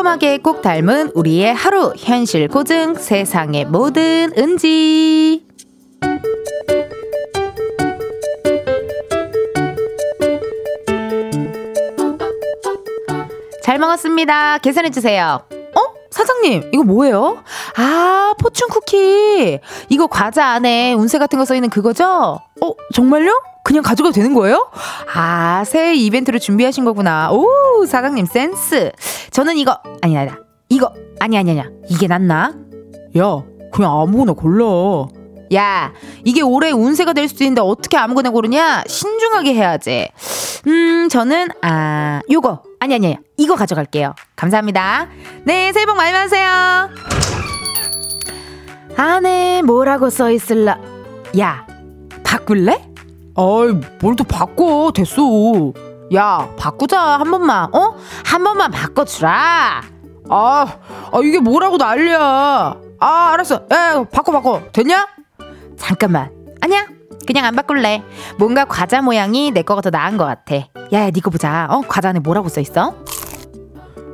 평범하게 0.09 0.39
꼭 0.39 0.63
닮은 0.63 1.11
우리의 1.15 1.53
하루 1.55 1.93
현실 1.97 2.49
고증 2.49 2.95
세상의 2.95 3.67
모든 3.67 4.33
은지 4.39 5.45
잘 13.63 13.79
먹었습니다. 13.79 14.59
계산해 14.59 14.91
주세요. 14.91 15.41
어? 15.53 15.81
사장님, 16.11 16.71
이거 16.73 16.83
뭐예요? 16.85 17.43
아, 17.77 18.33
포춘 18.41 18.69
쿠키. 18.69 19.59
이거 19.91 20.07
과자 20.07 20.47
안에 20.47 20.95
운세 20.95 21.19
같은 21.19 21.39
거 21.39 21.45
써 21.45 21.55
있는 21.55 21.69
그거죠? 21.69 22.39
어, 22.63 22.73
정말요? 22.95 23.31
그냥 23.69 23.83
가져가도 23.83 24.15
되는 24.15 24.33
거예요? 24.33 24.71
아, 25.15 25.63
새해 25.67 25.95
이벤트를 25.95 26.41
준비하신 26.41 26.87
거구나. 26.87 27.31
오, 27.31 27.85
사장님 27.85 28.25
센스. 28.25 28.91
저는 29.31 29.59
이거, 29.59 29.79
아니, 30.01 30.17
아니, 30.17 30.31
이거, 30.71 30.91
아니, 31.21 31.37
아니, 31.37 31.51
아니, 31.51 31.69
이게 31.91 32.07
낫나? 32.07 32.55
야, 33.19 33.43
그냥 33.71 34.01
아무거나 34.01 34.33
골라. 34.33 34.65
야, 35.53 35.93
이게 36.25 36.41
올해 36.41 36.71
운세가 36.71 37.13
될 37.13 37.29
수도 37.29 37.45
있는데 37.45 37.61
어떻게 37.61 37.99
아무거나 37.99 38.31
고르냐? 38.31 38.85
신중하게 38.87 39.53
해야지. 39.53 40.09
음, 40.67 41.11
저는, 41.11 41.49
아, 41.61 42.23
요거. 42.31 42.63
아니, 42.81 42.95
아니, 42.95 43.07
아니. 43.09 43.17
이거 43.37 43.55
가져갈게요. 43.55 44.15
감사합니다. 44.35 45.09
네, 45.45 45.75
새해 45.75 45.85
복 45.85 45.95
많이 45.95 46.11
받으세요. 46.11 46.89
안에 48.97 49.61
뭐라고 49.61 50.09
써 50.09 50.31
있을라? 50.31 50.79
야, 51.39 51.67
바꿀래? 52.25 52.88
아이, 53.39 53.73
뭘 54.01 54.17
또 54.17 54.25
바꿔. 54.25 54.91
됐어. 54.93 55.23
야, 56.15 56.49
바꾸자. 56.59 57.01
한 57.21 57.31
번만, 57.31 57.73
어? 57.75 57.95
한 58.25 58.43
번만 58.43 58.71
바꿔주라. 58.73 59.83
아, 60.31 60.67
아, 61.13 61.21
이게 61.23 61.39
뭐라고 61.39 61.77
난리야. 61.77 62.19
아, 63.01 63.31
알았어. 63.33 63.67
야, 63.73 64.05
바꿔, 64.13 64.33
바꿔. 64.33 64.61
됐냐? 64.73 65.07
잠깐만. 65.77 66.31
아니야. 66.61 66.87
그냥 67.27 67.45
안 67.45 67.55
바꿀래. 67.55 68.03
뭔가 68.39 68.65
과자 68.65 69.03
모양이 69.03 69.51
내 69.53 69.63
거가 69.63 69.83
더 69.83 69.91
나은 69.91 70.17
것 70.17 70.25
같아. 70.25 70.57
야, 70.57 70.67
야, 70.93 71.11
니거 71.11 71.31
보자. 71.31 71.69
어? 71.71 71.83
과자 71.87 72.09
안에 72.09 72.19
뭐라고 72.21 72.49
써 72.49 72.61
있어? 72.61 72.95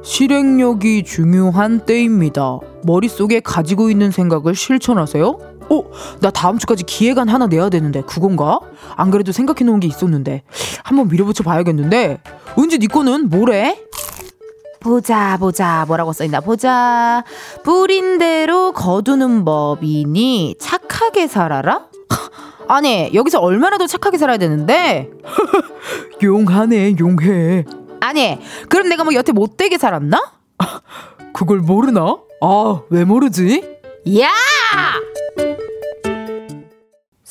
실행력이 0.02 1.04
중요한 1.04 1.81
때입니다. 1.87 2.59
머릿속에 2.85 3.40
가지고 3.40 3.88
있는 3.88 4.11
생각을 4.11 4.54
실천하세요. 4.54 5.38
어, 5.71 5.83
나 6.21 6.30
다음 6.30 6.59
주까지 6.59 6.85
기획안 6.85 7.28
하나 7.28 7.47
내야 7.47 7.68
되는데 7.68 8.02
그건가? 8.02 8.59
안 8.97 9.11
그래도 9.11 9.33
생각해 9.33 9.64
놓은 9.64 9.80
게 9.80 9.87
있었는데 9.88 10.42
한번 10.83 11.09
밀어붙여 11.09 11.42
봐야겠는데 11.44 12.21
은지 12.59 12.78
니 12.78 12.87
거는 12.87 13.28
뭐래? 13.30 13.78
보자 14.80 15.38
보자 15.38 15.85
뭐라고 15.87 16.12
써있나 16.12 16.40
보자 16.40 17.25
뿌린 17.62 18.18
대로 18.18 18.73
거두는 18.73 19.44
법이니 19.47 20.56
착하게 20.61 21.26
살아라? 21.26 21.87
아니 22.68 23.11
여기서 23.14 23.40
얼마나 23.40 23.78
더 23.78 23.87
착하게 23.87 24.18
살아야 24.18 24.37
되는데 24.37 25.11
용하네 26.23 26.97
용해 27.00 27.64
아니 28.00 28.38
그럼 28.68 28.88
내가 28.90 29.04
뭐 29.04 29.14
여태 29.14 29.33
못되게 29.33 29.78
살았나? 29.78 30.21
그걸 31.33 31.59
모르나? 31.61 32.18
아 32.42 32.80
왜 32.90 33.04
모르지? 33.04 33.62
야! 34.21 34.28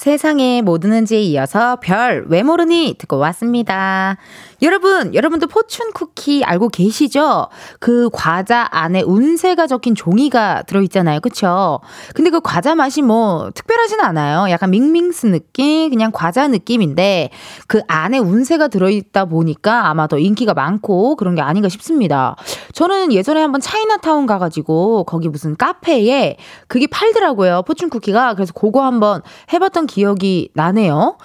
세상에 0.04 0.62
뭐 0.62 0.80
드는지에 0.80 1.22
이어서 1.22 1.78
별 1.78 2.26
왜 2.28 2.44
모르니 2.44 2.96
듣고 2.98 3.18
왔습니다. 3.20 4.18
여러분, 4.62 5.14
여러분도 5.14 5.48
포춘 5.48 5.92
쿠키 5.94 6.44
알고 6.44 6.70
계시죠? 6.70 7.48
그 7.80 8.10
과자 8.14 8.68
안에 8.72 9.02
운세가 9.02 9.68
적힌 9.68 9.96
종이가 9.96 10.64
들어있잖아요. 10.64 11.20
그쵸? 11.20 11.80
근데 12.14 12.30
그 12.30 12.40
과자 12.40 12.76
맛이 12.76 13.02
뭐 13.02 13.50
특별하진 13.54 14.00
않아요. 14.00 14.50
약간 14.52 14.72
밍밍스 14.72 15.28
느낌? 15.28 15.90
그냥 15.90 16.12
과자 16.14 16.48
느낌인데 16.48 17.30
그 17.68 17.82
안에 17.88 18.20
운세가 18.20 18.68
들어있다 18.68 19.26
보니까 19.26 19.88
아마 19.88 20.08
더 20.08 20.18
인기가 20.18 20.54
많고 20.54 21.16
그런 21.16 21.36
게 21.36 21.42
아닌가 21.42 21.70
싶습니다. 21.70 22.36
저는 22.74 23.12
예전에 23.12 23.42
한번 23.42 23.62
차이나타운 23.62 24.26
가가지고 24.26 25.06
거기 25.06 25.28
무슨 25.30 25.56
카페에 25.56 26.38
그게 26.68 26.88
팔더라고요. 26.88 27.64
포춘 27.64 27.90
쿠키가. 27.90 28.36
그래서 28.36 28.54
그거 28.54 28.84
한번 28.86 29.22
해봤던 29.52 29.88
기억이 29.88 30.50
나네요. 30.54 31.18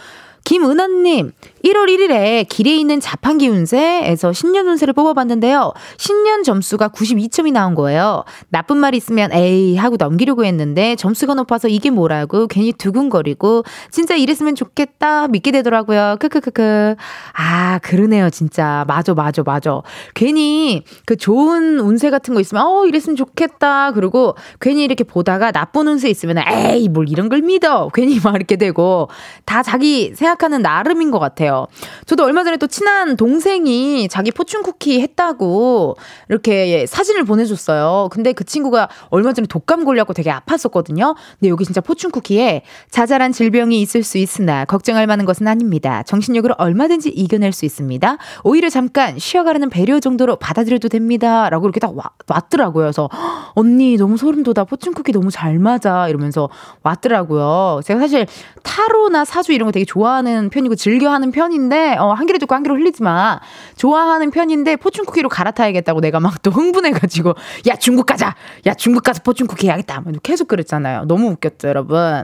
김은하님, 0.44 1.32
1월 1.64 1.88
1일에 1.88 2.48
길에 2.48 2.76
있는 2.76 3.00
자판기 3.00 3.48
운세에서 3.48 4.32
신년 4.32 4.68
운세를 4.68 4.94
뽑아봤는데요. 4.94 5.72
신년 5.96 6.42
점수가 6.42 6.88
92점이 6.88 7.52
나온 7.52 7.74
거예요. 7.74 8.24
나쁜 8.48 8.76
말 8.76 8.94
있으면 8.94 9.32
에이 9.32 9.76
하고 9.76 9.96
넘기려고 9.96 10.44
했는데 10.44 10.96
점수가 10.96 11.34
높아서 11.34 11.68
이게 11.68 11.90
뭐라고 11.90 12.46
괜히 12.46 12.72
두근거리고 12.72 13.64
진짜 13.90 14.14
이랬으면 14.14 14.54
좋겠다 14.54 15.28
믿게 15.28 15.50
되더라고요. 15.50 16.16
크크크크. 16.20 16.94
아, 17.34 17.78
그러네요, 17.82 18.30
진짜. 18.30 18.84
맞아, 18.86 19.14
맞아, 19.14 19.42
맞아. 19.44 19.80
괜히 20.14 20.84
그 21.06 21.16
좋은 21.16 21.80
운세 21.80 22.10
같은 22.10 22.34
거 22.34 22.40
있으면 22.40 22.64
어, 22.66 22.86
이랬으면 22.86 23.16
좋겠다. 23.16 23.92
그리고 23.92 24.36
괜히 24.60 24.84
이렇게 24.84 25.04
보다가 25.04 25.52
나쁜 25.52 25.88
운세 25.88 26.08
있으면 26.08 26.38
에이, 26.38 26.88
뭘 26.88 27.08
이런 27.08 27.28
걸 27.28 27.42
믿어. 27.42 27.90
괜히 27.94 28.20
막 28.22 28.34
이렇게 28.36 28.56
되고 28.56 29.08
다 29.44 29.62
자기 29.62 30.12
생각하는 30.14 30.62
나름인 30.62 31.10
것 31.10 31.18
같아요. 31.18 31.47
같아요. 31.48 31.66
저도 32.06 32.24
얼마 32.24 32.44
전에 32.44 32.56
또 32.58 32.66
친한 32.66 33.16
동생이 33.16 34.08
자기 34.08 34.30
포춘 34.30 34.62
쿠키 34.62 35.00
했다고 35.00 35.96
이렇게 36.28 36.86
사진을 36.86 37.24
보내줬어요. 37.24 38.08
근데 38.10 38.32
그 38.32 38.44
친구가 38.44 38.88
얼마 39.08 39.32
전에 39.32 39.46
독감 39.48 39.84
걸려갖고 39.84 40.12
되게 40.12 40.30
아팠었거든요. 40.30 41.16
근데 41.38 41.48
여기 41.48 41.64
진짜 41.64 41.80
포춘 41.80 42.10
쿠키에 42.10 42.62
자잘한 42.90 43.32
질병이 43.32 43.80
있을 43.80 44.02
수 44.02 44.18
있으나 44.18 44.64
걱정할 44.64 45.06
만한 45.06 45.26
것은 45.26 45.48
아닙니다. 45.48 46.02
정신력으로 46.04 46.54
얼마든지 46.58 47.08
이겨낼 47.08 47.52
수 47.52 47.64
있습니다. 47.64 48.18
오히려 48.44 48.68
잠깐 48.68 49.18
쉬어가라는 49.18 49.70
배려 49.70 50.00
정도로 50.00 50.36
받아들여도 50.36 50.88
됩니다. 50.88 51.48
라고 51.50 51.66
이렇게 51.66 51.80
딱 51.80 51.96
와, 51.96 52.10
왔더라고요. 52.26 52.84
그래서 52.84 53.08
언니 53.54 53.96
너무 53.96 54.16
소름 54.16 54.42
돋아. 54.42 54.64
포춘 54.64 54.92
쿠키 54.92 55.12
너무 55.12 55.30
잘 55.30 55.58
맞아. 55.58 56.08
이러면서 56.08 56.48
왔더라고요. 56.82 57.80
제가 57.84 58.00
사실 58.00 58.26
타로나 58.62 59.24
사주 59.24 59.52
이런 59.52 59.66
거 59.66 59.72
되게 59.72 59.84
좋아하는 59.84 60.50
편이고 60.50 60.74
즐겨하는 60.74 61.30
편 61.30 61.37
인데 61.52 61.96
어, 61.98 62.12
한 62.12 62.26
개를 62.26 62.38
듣고 62.38 62.54
한 62.54 62.62
개를 62.62 62.78
흘리지 62.78 63.02
마. 63.02 63.40
좋아하는 63.76 64.30
편인데 64.30 64.76
포춘 64.76 65.04
쿠키로 65.04 65.28
갈아타야겠다고 65.28 66.00
내가 66.00 66.20
막 66.20 66.38
또 66.42 66.50
흥분해가지고 66.50 67.34
야 67.68 67.76
중국 67.76 68.06
가자. 68.06 68.34
야 68.66 68.74
중국 68.74 69.02
가서 69.02 69.20
포춘 69.24 69.46
쿠키 69.46 69.66
해야겠다. 69.66 70.02
계속 70.22 70.48
그랬잖아요. 70.48 71.04
너무 71.06 71.28
웃겼죠, 71.30 71.68
여러분. 71.68 72.22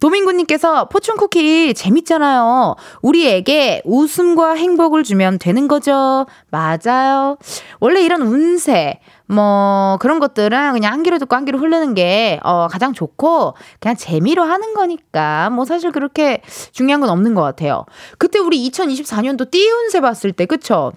도민구님께서 0.00 0.88
포춘 0.88 1.16
쿠키 1.16 1.72
재밌잖아요. 1.74 2.76
우리에게 3.02 3.82
웃음과 3.84 4.54
행복을 4.54 5.02
주면 5.02 5.38
되는 5.38 5.66
거죠. 5.68 6.26
맞아요. 6.50 7.38
원래 7.80 8.02
이런 8.02 8.22
운세 8.22 9.00
뭐 9.26 9.96
그런 10.00 10.20
것들은 10.20 10.72
그냥 10.72 10.92
한 10.92 11.02
귀로 11.02 11.18
듣고 11.18 11.34
한 11.34 11.44
귀로 11.44 11.58
흐르는 11.58 11.94
게 11.94 12.40
어, 12.42 12.68
가장 12.68 12.92
좋고 12.92 13.54
그냥 13.80 13.96
재미로 13.96 14.42
하는 14.42 14.74
거니까 14.74 15.50
뭐 15.50 15.64
사실 15.64 15.92
그렇게 15.92 16.42
중요한 16.72 17.00
건 17.00 17.10
없는 17.10 17.34
것 17.34 17.42
같아요. 17.42 17.84
그때 18.18 18.38
우리 18.38 18.68
2024년도 18.70 19.50
띠운세 19.50 20.00
봤을 20.00 20.32
때 20.32 20.46
그쵸? 20.46 20.92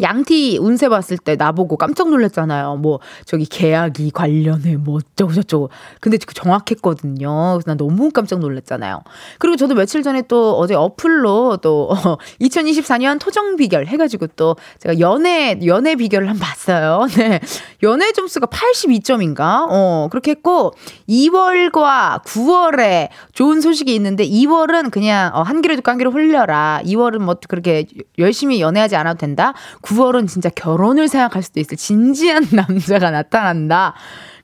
양티 0.00 0.58
운세 0.60 0.88
봤을 0.88 1.18
때 1.18 1.36
나보고 1.36 1.76
깜짝 1.76 2.08
놀랐잖아요. 2.08 2.76
뭐, 2.76 3.00
저기 3.26 3.44
계약이 3.44 4.10
관련해 4.12 4.76
뭐 4.76 4.96
어쩌고저쩌고. 4.98 5.70
근데 6.00 6.16
그 6.26 6.34
정확했거든요. 6.34 7.52
그래서 7.54 7.64
난 7.66 7.76
너무 7.76 8.10
깜짝 8.10 8.38
놀랐잖아요. 8.38 9.02
그리고 9.38 9.56
저도 9.56 9.74
며칠 9.74 10.02
전에 10.02 10.22
또 10.28 10.56
어제 10.58 10.74
어플로 10.74 11.58
또, 11.58 11.90
어, 11.90 12.16
2024년 12.40 13.20
토정 13.20 13.56
비결 13.56 13.86
해가지고 13.86 14.28
또 14.28 14.56
제가 14.80 14.98
연애, 15.00 15.58
연애 15.66 15.94
비결을 15.96 16.28
한 16.28 16.36
번 16.38 16.42
봤어요. 16.42 17.06
네. 17.16 17.40
연애 17.82 18.12
점수가 18.12 18.46
82점인가? 18.46 19.66
어, 19.70 20.08
그렇게 20.10 20.32
했고, 20.32 20.72
2월과 21.08 22.22
9월에 22.24 23.08
좋은 23.32 23.60
소식이 23.60 23.94
있는데, 23.94 24.26
2월은 24.26 24.90
그냥, 24.90 25.30
어, 25.34 25.42
한한 25.42 25.62
귀로 25.98 26.10
흘려라. 26.10 26.80
2월은 26.84 27.18
뭐 27.18 27.36
그렇게 27.48 27.86
열심히 28.18 28.60
연애하지 28.60 28.96
않아도 28.96 29.18
된다. 29.18 29.52
9월은 29.82 30.28
진짜 30.28 30.48
결혼을 30.48 31.08
생각할 31.08 31.42
수도 31.42 31.60
있을 31.60 31.76
진지한 31.76 32.46
남자가 32.52 33.10
나타난다. 33.10 33.94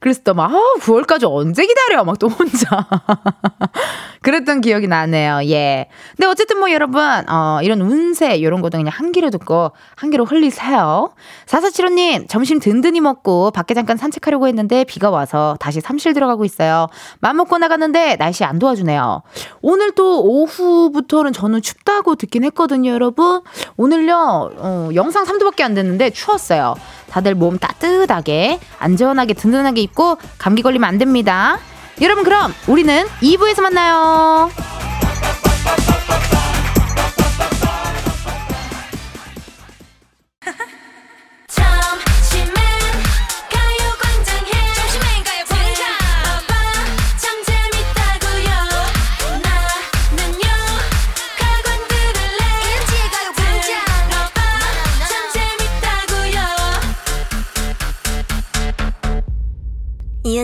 그래서 0.01 0.21
또 0.25 0.35
막, 0.35 0.53
어, 0.55 0.79
9월까지 0.81 1.25
언제 1.31 1.67
기다려? 1.67 2.05
막 2.05 2.19
또 2.19 2.29
혼자. 2.29 2.87
그랬던 4.23 4.61
기억이 4.61 4.89
나네요. 4.89 5.41
예. 5.45 5.87
근데 6.17 6.27
어쨌든 6.27 6.59
뭐 6.59 6.71
여러분, 6.73 7.01
어, 7.29 7.61
이런 7.63 7.81
운세, 7.81 8.37
이런 8.37 8.61
것도 8.61 8.79
그냥 8.79 8.93
한 8.95 9.13
귀로 9.13 9.31
듣고 9.31 9.71
한 9.95 10.11
귀로 10.11 10.25
흘리세요. 10.25 11.11
4475님, 11.47 12.29
점심 12.29 12.59
든든히 12.59 13.01
먹고 13.01 13.53
밖에 13.53 13.75
잠깐 13.75 13.97
산책하려고 13.97 14.49
했는데 14.49 14.85
비가 14.85 15.11
와서 15.11 15.57
다시 15.61 15.81
삼실 15.81 16.15
들어가고 16.15 16.45
있어요. 16.45 16.89
맘 17.21 17.37
먹고 17.37 17.59
나갔는데 17.59 18.17
날씨 18.17 18.45
안 18.45 18.59
도와주네요. 18.59 19.23
오늘 19.63 19.93
또 19.93 20.23
오후부터는 20.25 21.33
저는 21.33 21.63
춥다고 21.63 22.17
듣긴 22.17 22.45
했거든요, 22.45 22.91
여러분. 22.91 23.43
오늘요, 23.77 24.51
어, 24.57 24.91
영상 24.95 25.25
3도밖에 25.25 25.63
안 25.63 25.75
됐는데 25.75 26.11
추웠어요. 26.11 26.75
다들 27.11 27.35
몸 27.35 27.59
따뜻하게, 27.59 28.59
안전하게, 28.79 29.35
든든하게 29.35 29.81
입고 29.83 30.19
감기 30.39 30.63
걸리면 30.63 30.89
안 30.89 30.99
됩니다. 30.99 31.59
여러분, 32.01 32.25
그럼 32.25 32.53
우리는 32.67 33.07
2부에서 33.21 33.61
만나요. 33.61 34.51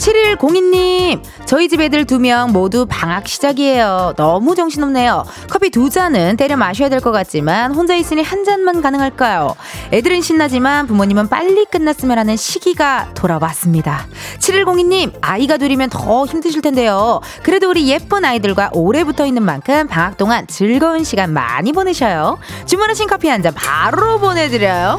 7102님, 0.00 1.22
저희 1.44 1.68
집 1.68 1.80
애들 1.80 2.06
두 2.06 2.18
명 2.18 2.52
모두 2.52 2.86
방학 2.88 3.28
시작이에요. 3.28 4.14
너무 4.16 4.54
정신없네요. 4.54 5.24
커피 5.50 5.68
두 5.70 5.90
잔은 5.90 6.36
때려 6.38 6.56
마셔야 6.56 6.88
될 6.88 7.00
것 7.00 7.12
같지만 7.12 7.74
혼자 7.74 7.94
있으니 7.94 8.22
한 8.22 8.44
잔만 8.44 8.80
가능할까요? 8.82 9.54
애들은 9.92 10.22
신나지만 10.22 10.86
부모님은 10.86 11.28
빨리 11.28 11.64
끝났으면 11.66 12.18
하는 12.18 12.36
시기가 12.36 13.10
돌아왔습니다. 13.14 14.06
7102님, 14.38 15.12
아이가 15.20 15.56
둘이면 15.58 15.90
더 15.90 16.24
힘드실 16.26 16.62
텐데요. 16.62 17.20
그래도 17.42 17.68
우리 17.70 17.88
예쁜 17.88 18.24
아이들과 18.24 18.70
오래 18.72 19.04
붙어 19.04 19.26
있는 19.26 19.42
만큼 19.42 19.86
방학 19.86 20.16
동안 20.16 20.46
즐거운 20.46 21.04
시간 21.04 21.32
많이 21.32 21.72
보내셔요. 21.72 22.38
주문하신 22.66 23.06
커피 23.06 23.28
한 23.28 23.40
잔 23.42 23.54
바로 23.54 24.18
보내드려요. 24.18 24.98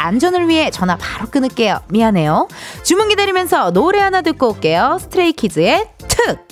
안전을 0.01 0.47
위해 0.47 0.71
전화 0.71 0.97
바로 0.97 1.29
끊을게요. 1.29 1.81
미안해요. 1.89 2.47
주문 2.83 3.09
기다리면서 3.09 3.71
노래 3.71 3.99
하나 3.99 4.21
듣고 4.21 4.49
올게요. 4.49 4.97
스트레이키즈의 4.99 5.89
특! 6.07 6.51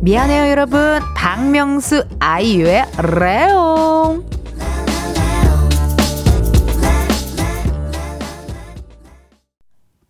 미안해요, 0.00 0.50
여러분. 0.50 1.00
박명수 1.14 2.04
아이유의 2.18 2.86
레옹. 3.20 4.37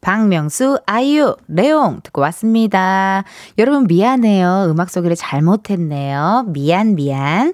박명수, 0.00 0.78
아이유, 0.86 1.36
레옹 1.48 2.00
듣고 2.02 2.20
왔습니다. 2.22 3.24
여러분 3.58 3.86
미안해요. 3.86 4.68
음악 4.70 4.90
소개를 4.90 5.16
잘못했네요. 5.16 6.44
미안, 6.48 6.94
미안. 6.94 7.52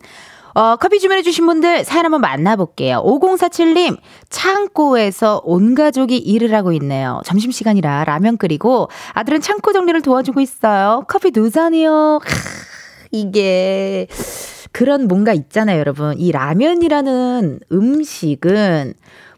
어, 0.55 0.77
커피 0.77 1.01
주문해주신 1.01 1.47
분들 1.47 1.85
사연 1.85 2.05
한번 2.05 2.21
만나볼게요. 2.21 3.03
5047님, 3.05 3.99
창고에서 4.29 5.41
온 5.45 5.75
가족이 5.75 6.17
일을 6.17 6.55
하고 6.55 6.73
있네요. 6.75 7.21
점심시간이라 7.25 8.05
라면 8.05 8.37
끓이고 8.37 8.89
아들은 9.15 9.41
창고 9.41 9.73
정리를 9.73 10.01
도와주고 10.03 10.41
있어요. 10.41 11.05
커피 11.09 11.33
두 11.33 11.51
잔이요. 11.51 12.21
크, 12.23 12.35
이게 13.11 14.07
그런 14.71 15.09
뭔가 15.09 15.33
있잖아요, 15.33 15.79
여러분. 15.79 16.15
이 16.19 16.31
라면이라는 16.31 17.61
음식은 17.73 18.95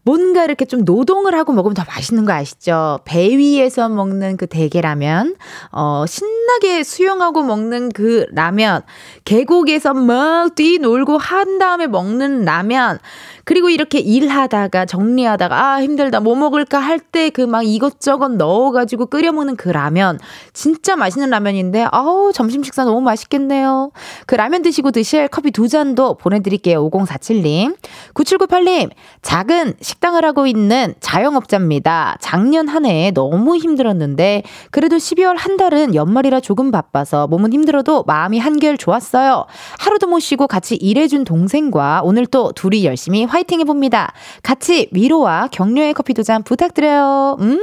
뭔가 0.06 0.44
이렇게 0.44 0.64
좀 0.66 0.84
노동을 0.84 1.34
하고 1.34 1.52
먹으면 1.52 1.74
더 1.74 1.82
맛있는 1.84 2.24
거 2.24 2.32
아시죠? 2.32 3.00
배 3.04 3.36
위에서 3.36 3.88
먹는 3.88 4.36
그 4.36 4.46
대게라면, 4.46 5.34
어, 5.72 6.04
신나게 6.06 6.84
수영하고 6.84 7.42
먹는 7.42 7.88
그 7.88 8.24
라면, 8.30 8.82
계곡에서 9.24 9.94
막 9.94 10.54
뛰놀고 10.54 11.18
한 11.18 11.58
다음에 11.58 11.88
먹는 11.88 12.44
라면, 12.44 13.00
그리고 13.46 13.70
이렇게 13.70 14.00
일하다가 14.00 14.84
정리하다가 14.86 15.74
아 15.74 15.80
힘들다 15.82 16.20
뭐 16.20 16.34
먹을까 16.34 16.78
할 16.78 16.98
때 17.12 17.30
그 17.30 17.46
막 17.46 17.62
이것저것 17.64 18.28
넣어가지고 18.32 19.06
끓여 19.06 19.32
먹는 19.32 19.56
그 19.56 19.68
라면 19.70 20.18
진짜 20.52 20.96
맛있는 20.96 21.30
라면인데 21.30 21.86
아우 21.92 22.32
점심 22.34 22.62
식사 22.64 22.84
너무 22.84 23.00
맛있겠네요. 23.00 23.92
그 24.26 24.34
라면 24.34 24.62
드시고 24.62 24.90
드실 24.90 25.28
커피 25.28 25.52
두 25.52 25.68
잔도 25.68 26.14
보내드릴게요. 26.14 26.90
5047님, 26.90 27.76
9798님 28.14 28.90
작은 29.22 29.74
식당을 29.80 30.24
하고 30.24 30.46
있는 30.46 30.94
자영업자입니다. 31.00 32.16
작년 32.20 32.68
한 32.68 32.84
해 32.86 33.10
너무 33.14 33.56
힘들었는데 33.56 34.42
그래도 34.70 34.96
12월 34.96 35.34
한 35.38 35.56
달은 35.56 35.94
연말이라 35.94 36.40
조금 36.40 36.70
바빠서 36.70 37.26
몸은 37.28 37.52
힘들어도 37.52 38.04
마음이 38.06 38.38
한결 38.38 38.76
좋았어요. 38.76 39.46
하루도 39.78 40.08
못 40.08 40.18
쉬고 40.20 40.46
같이 40.46 40.74
일해준 40.76 41.24
동생과 41.24 42.02
오늘 42.04 42.26
또 42.26 42.52
둘이 42.52 42.84
열심히 42.84 43.24
화이팅 43.36 43.60
해봅니다. 43.60 44.14
같이 44.42 44.88
위로와 44.92 45.48
격려의 45.52 45.92
커피 45.92 46.14
두 46.14 46.22
잔 46.24 46.42
부탁드려요. 46.42 47.36
음! 47.40 47.60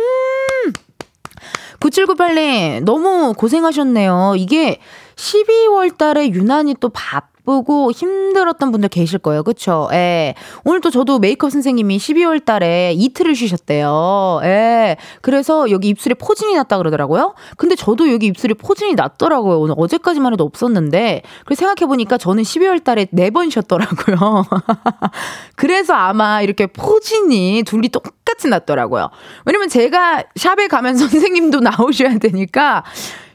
9798님, 1.80 2.84
너무 2.86 3.34
고생하셨네요. 3.34 4.36
이게 4.38 4.80
12월 5.16 5.98
달에 5.98 6.30
유난히 6.30 6.76
또 6.80 6.90
밥, 6.90 7.32
바쁘고 7.48 7.92
힘들었던 7.92 8.72
분들 8.72 8.90
계실 8.90 9.20
거예요. 9.20 9.44
그쵸? 9.44 9.90
예. 9.92 10.34
오늘 10.64 10.82
또 10.82 10.90
저도 10.90 11.20
메이크업 11.20 11.52
선생님이 11.52 11.98
12월 11.98 12.44
달에 12.44 12.94
이틀을 12.94 13.36
쉬셨대요. 13.36 14.40
예. 14.44 14.98
그래서 15.22 15.70
여기 15.70 15.90
입술에 15.90 16.16
포진이 16.16 16.56
났다 16.56 16.78
그러더라고요. 16.78 17.36
근데 17.58 17.76
저도 17.76 18.12
여기 18.12 18.28
입술에 18.28 18.54
포진이 18.54 18.96
났더라고요. 18.96 19.60
오늘 19.60 19.76
어제까지만 19.78 20.34
해도 20.34 20.44
없었는데. 20.46 21.22
그래서 21.46 21.60
생각해보니까 21.60 22.18
저는 22.18 22.44
12월 22.44 22.84
달에 22.84 23.08
네 23.12 23.34
번 23.34 23.50
쉬었더라고요. 23.50 24.46
그래서 25.56 25.96
아마 25.96 26.44
이렇게 26.44 26.68
포진이 26.68 27.64
둘이 27.66 27.90
똑 27.90 28.23
같이 28.26 28.48
났더라고요. 28.48 29.10
왜냐면 29.46 29.70
제가 29.70 30.24
샵에 30.36 30.68
가면 30.68 30.96
선생님도 30.98 31.60
나오셔야 31.60 32.18
되니까 32.20 32.84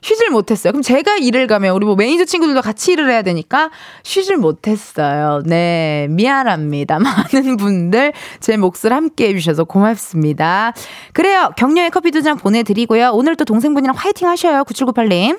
쉬질 0.01 0.31
못했어요. 0.31 0.73
그럼 0.73 0.83
제가 0.83 1.17
일을 1.17 1.49
가면 1.49 1.75
우리 1.75 1.85
뭐 1.85 1.97
매니저 1.97 2.25
친구들도 2.25 2.63
같이 2.63 2.93
일을 2.93 3.11
해야 3.11 3.23
되니까 3.23 3.71
쉬질 4.05 4.37
못했어요. 4.37 5.43
네, 5.45 6.07
미안합니다. 6.11 6.99
많은 7.01 7.57
분들 7.57 8.13
제 8.41 8.57
몫을 8.57 8.93
함께 8.93 9.29
해주셔서 9.29 9.65
고맙습니다. 9.65 10.73
그래요. 11.13 11.51
격려의 11.57 11.91
커피 11.91 12.11
두 12.13 12.23
잔 12.23 12.37
보내드리고요. 12.37 13.11
오늘 13.13 13.37
또 13.37 13.45
동생분이랑 13.45 13.95
화이팅 13.97 14.29
하셔요. 14.29 14.63
9798님. 14.65 15.39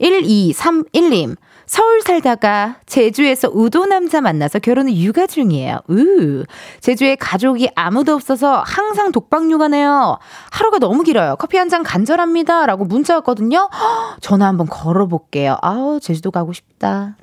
1231님. 0.00 1.36
서울 1.70 2.00
살다가 2.02 2.78
제주에서 2.86 3.48
우도 3.48 3.86
남자 3.86 4.20
만나서 4.20 4.58
결혼을 4.58 4.92
육아 4.96 5.28
중이에요. 5.28 5.78
으. 5.88 6.42
제주에 6.80 7.14
가족이 7.14 7.70
아무도 7.76 8.12
없어서 8.14 8.64
항상 8.66 9.12
독박 9.12 9.48
육아네요. 9.48 10.18
하루가 10.50 10.78
너무 10.80 11.04
길어요. 11.04 11.36
커피 11.36 11.58
한 11.58 11.68
잔 11.70 11.84
간절합니다. 11.84 12.66
라고 12.66 12.84
문자 12.84 13.14
왔거든요. 13.14 13.68
허, 13.72 14.16
전화 14.20 14.48
한번 14.48 14.66
걸어볼게요. 14.66 15.58
아우, 15.62 16.00
제주도 16.00 16.32
가고 16.32 16.52
싶다. 16.52 17.14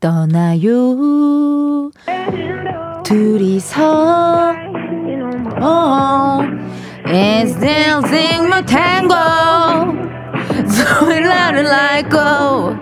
떠나요. 0.00 0.72
둘이서. 3.04 4.54
어. 5.60 6.40
It's 7.06 7.54
dancing 7.60 8.46
my 8.48 8.62
tango. 8.66 9.14
So 10.66 11.06
let 11.06 11.54
it 11.54 11.68
let 11.68 12.10
go. 12.10 12.74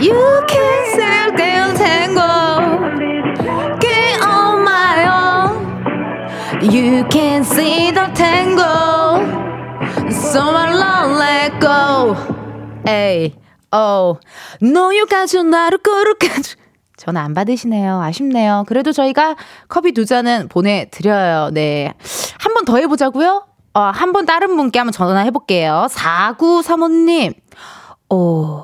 You 0.00 0.44
can 0.48 0.86
still 0.92 1.36
dance 1.36 1.78
tango. 1.78 3.78
Get 3.80 4.22
on 4.22 4.64
my 4.64 5.06
own. 5.08 6.64
You 6.70 7.04
can 7.10 7.44
see 7.44 7.90
the 7.90 8.06
tango. 8.14 9.20
So 10.10 10.40
I 10.40 10.72
don't 10.72 11.18
let 11.18 11.60
go. 11.60 12.14
Hey, 12.86 13.34
oh. 13.72 14.18
No, 14.60 14.90
you 14.90 15.06
got 15.06 15.32
you 15.34 15.42
나를 15.44 15.78
꾸룩까지. 15.78 16.56
전화 16.96 17.22
안 17.22 17.34
받으시네요. 17.34 18.00
아쉽네요. 18.00 18.64
그래도 18.68 18.92
저희가 18.92 19.34
커피 19.68 19.92
두 19.92 20.04
잔은 20.06 20.48
보내드려요. 20.48 21.50
네. 21.52 21.92
한 22.38 22.54
번 22.54 22.64
더 22.64 22.76
해보자고요? 22.76 23.44
어, 23.74 23.80
한 23.80 24.12
번 24.12 24.26
다른 24.26 24.56
분께 24.56 24.78
한번 24.78 24.92
전화해볼게요. 24.92 25.86
4935님, 25.90 27.34
오, 28.10 28.62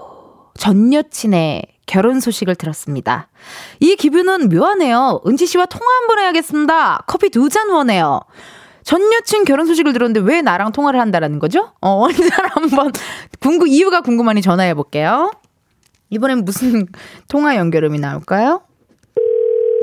전 0.58 0.92
여친의 0.92 1.62
결혼 1.86 2.20
소식을 2.20 2.56
들었습니다. 2.56 3.28
이 3.80 3.96
기분은 3.96 4.48
묘하네요. 4.50 5.20
은지 5.26 5.46
씨와 5.46 5.64
통화 5.66 5.86
한번 6.00 6.18
해야겠습니다. 6.18 7.04
커피 7.06 7.30
두 7.30 7.48
잔 7.48 7.70
원해요. 7.70 8.20
전 8.82 9.00
여친 9.12 9.44
결혼 9.44 9.66
소식을 9.66 9.92
들었는데 9.92 10.20
왜 10.20 10.42
나랑 10.42 10.72
통화를 10.72 11.00
한다라는 11.00 11.38
거죠? 11.38 11.72
어, 11.80 12.02
언제 12.04 12.28
한번 12.50 12.92
궁금, 13.40 13.68
이유가 13.68 14.00
궁금하니 14.00 14.42
전화해 14.42 14.74
볼게요. 14.74 15.30
이번엔 16.10 16.44
무슨 16.44 16.86
통화 17.28 17.56
연결음이 17.56 17.98
나올까요? 18.00 18.62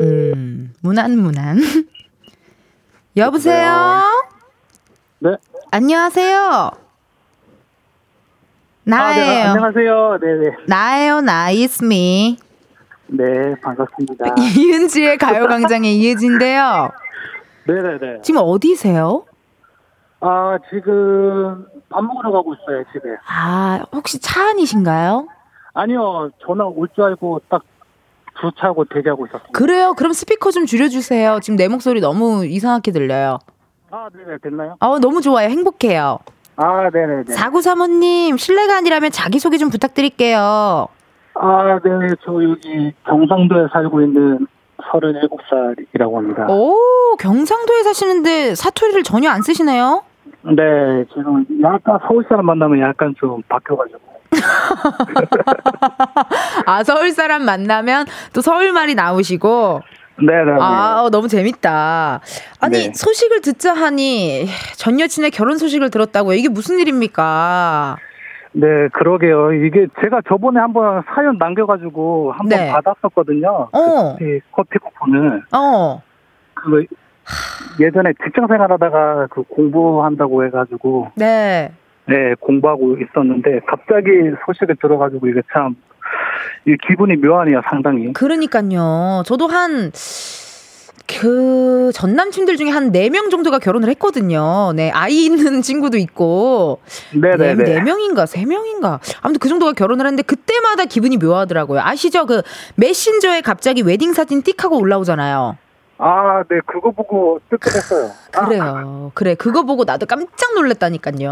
음, 0.02 0.74
무난 0.82 1.18
무난. 1.18 1.60
여보세요? 3.16 4.04
네. 5.20 5.30
안녕하세요. 5.72 6.85
나예요. 8.86 9.24
아, 9.24 9.26
네, 9.34 9.42
안녕하세요. 9.44 10.20
네네. 10.22 10.56
나예요, 10.68 11.22
나, 11.22 11.48
it's 11.52 11.84
me. 11.84 12.38
네, 13.08 13.56
반갑습니다. 13.62 14.36
이은지의 14.58 15.18
가요광장의 15.18 15.96
이은지인데요. 15.98 16.92
네네네. 17.68 18.22
지금 18.22 18.42
어디세요? 18.44 19.26
아, 20.20 20.58
지금 20.70 21.66
밥 21.90 22.02
먹으러 22.04 22.32
가고 22.32 22.54
있어요, 22.54 22.84
집에. 22.94 23.10
아, 23.28 23.84
혹시 23.92 24.20
차 24.20 24.50
안이신가요? 24.50 25.28
아니요, 25.74 26.30
전화 26.46 26.66
올 26.66 26.88
줄 26.96 27.04
알고 27.04 27.42
딱 27.50 27.64
주차하고 28.40 28.86
대기하고 28.86 29.26
있었어요. 29.26 29.48
그래요. 29.54 29.94
그럼 29.94 30.14
스피커 30.14 30.52
좀 30.52 30.66
줄여주세요. 30.66 31.40
지금 31.42 31.58
내 31.58 31.68
목소리 31.68 32.02
너무 32.02 32.46
이상하게 32.46 32.92
들려요. 32.92 33.40
아, 33.92 34.10
네네, 34.14 34.38
됐나요? 34.44 34.76
어, 34.80 35.00
너무 35.00 35.22
좋아요. 35.22 35.50
행복해요. 35.50 36.20
아, 36.58 36.90
네네네. 36.92 37.34
사구사모님, 37.34 38.38
실례가 38.38 38.78
아니라면 38.78 39.12
자기소개 39.12 39.58
좀 39.58 39.70
부탁드릴게요. 39.70 40.88
아, 41.38 41.80
네, 41.84 42.16
저 42.26 42.32
여기 42.44 42.94
경상도에 43.06 43.68
살고 43.74 44.02
있는 44.02 44.48
37살이라고 44.78 46.16
합니다. 46.16 46.48
오, 46.50 46.78
경상도에 47.20 47.84
사시는데 47.84 48.56
사투리를 48.56 49.04
전혀 49.04 49.30
안 49.30 49.42
쓰시네요? 49.42 50.04
네, 50.44 51.04
지금 51.14 51.46
약간 51.62 52.00
서울 52.08 52.26
사람 52.30 52.46
만나면 52.46 52.80
약간 52.80 53.14
좀 53.20 53.42
바뀌어가지고. 53.50 54.00
아, 56.66 56.84
서울 56.84 57.12
사람 57.12 57.44
만나면 57.44 58.06
또 58.34 58.42
서울 58.42 58.72
말이 58.72 58.96
나오시고. 58.96 59.82
네네. 60.18 60.52
아, 60.60 61.04
어, 61.04 61.10
너무 61.10 61.28
재밌다. 61.28 62.22
아니, 62.62 62.88
네. 62.88 62.94
소식을 62.94 63.42
듣자 63.42 63.74
하니 63.74 64.48
전 64.78 65.00
여친의 65.00 65.32
결혼 65.32 65.58
소식을 65.58 65.90
들었다고요. 65.90 66.38
이게 66.38 66.48
무슨 66.50 66.80
일입니까? 66.80 67.98
네, 68.54 68.88
그러게요. 68.94 69.52
이게 69.52 69.88
제가 70.02 70.22
저번에 70.28 70.62
한번 70.62 71.04
사연 71.14 71.38
남겨가지고 71.38 72.32
한번 72.32 72.58
네. 72.58 72.72
받았었거든요. 72.72 73.70
어. 73.74 74.14
커피, 74.14 74.40
커피 74.52 74.80
쿠폰을. 74.80 75.44
어. 75.52 76.02
그 76.54 76.86
예전에 77.80 78.14
직장 78.24 78.48
생활하다가 78.48 79.28
그 79.30 79.44
공부한다고 79.44 80.46
해가지고 80.46 81.12
네. 81.16 81.72
네 82.06 82.36
공부하고 82.40 82.98
있었는데 82.98 83.62
갑자기 83.68 84.10
소식을 84.46 84.78
들어가지고 84.80 85.28
이게 85.28 85.42
참 85.52 85.76
이 86.68 86.76
기분이 86.88 87.16
묘하네요 87.18 87.62
상당히 87.70 88.12
그러니까요. 88.14 89.24
저도 89.26 89.48
한, 89.48 89.92
그, 91.08 91.92
전 91.94 92.16
남친들 92.16 92.58
중에 92.58 92.70
한 92.70 92.92
네 92.92 93.10
명 93.10 93.30
정도가 93.30 93.60
결혼을 93.60 93.90
했거든요. 93.90 94.74
네, 94.76 94.90
아이 94.92 95.26
있는 95.26 95.62
친구도 95.62 95.98
있고. 95.98 96.80
네네네 97.14 97.64
네 97.64 97.82
명인가, 97.82 98.26
세 98.26 98.46
명인가. 98.46 99.00
아무튼 99.22 99.40
그 99.40 99.48
정도가 99.50 99.74
결혼을 99.74 100.06
했는데 100.06 100.24
그때마다 100.24 100.86
기분이 100.86 101.18
묘하더라고요. 101.18 101.82
아시죠? 101.82 102.26
그 102.26 102.42
메신저에 102.76 103.42
갑자기 103.42 103.82
웨딩 103.84 104.14
사진 104.14 104.42
띡 104.42 104.60
하고 104.62 104.80
올라오잖아요. 104.80 105.58
아 105.98 106.44
네 106.50 106.60
그거 106.66 106.92
보고 106.92 107.40
뜨끔했어요 107.50 108.12
그래요. 108.32 109.12
그래. 109.14 109.34
그거 109.36 109.64
보고 109.64 109.86
나도 109.86 110.06
깜짝 110.06 110.54
놀랐다니까요. 110.56 111.32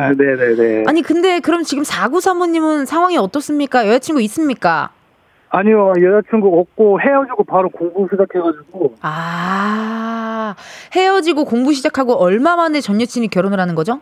아, 0.00 0.10
네네네 0.18 0.84
아니, 0.88 1.02
근데 1.02 1.38
그럼 1.38 1.62
지금 1.62 1.84
사구 1.84 2.20
사모님은 2.20 2.84
상황이 2.86 3.16
어떻습니까? 3.16 3.86
여자친구 3.86 4.20
있습니까? 4.22 4.90
아니요, 5.50 5.92
여자친구 6.02 6.58
없고 6.60 7.00
헤어지고 7.00 7.44
바로 7.44 7.68
공부 7.68 8.08
시작해가지고. 8.10 8.96
아, 9.02 10.54
헤어지고 10.96 11.44
공부 11.44 11.72
시작하고 11.72 12.14
얼마 12.14 12.56
만에 12.56 12.80
전 12.80 13.00
여친이 13.00 13.28
결혼을 13.28 13.60
하는 13.60 13.74
거죠? 13.76 14.00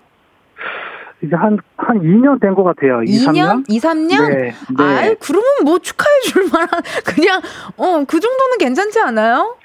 이제 1.22 1.36
한, 1.36 1.58
한 1.76 2.00
2년 2.00 2.40
된 2.40 2.54
것 2.54 2.62
같아요. 2.64 3.02
2, 3.02 3.26
2년? 3.26 3.64
2, 3.68 3.78
3년? 3.78 4.28
네. 4.28 4.54
네. 4.78 4.82
아이, 4.82 5.14
그러면 5.20 5.44
뭐 5.64 5.78
축하해 5.78 6.20
줄 6.20 6.48
만한, 6.50 6.68
그냥, 7.04 7.42
어, 7.76 8.04
그 8.08 8.18
정도는 8.20 8.56
괜찮지 8.58 8.98
않아요? 9.00 9.56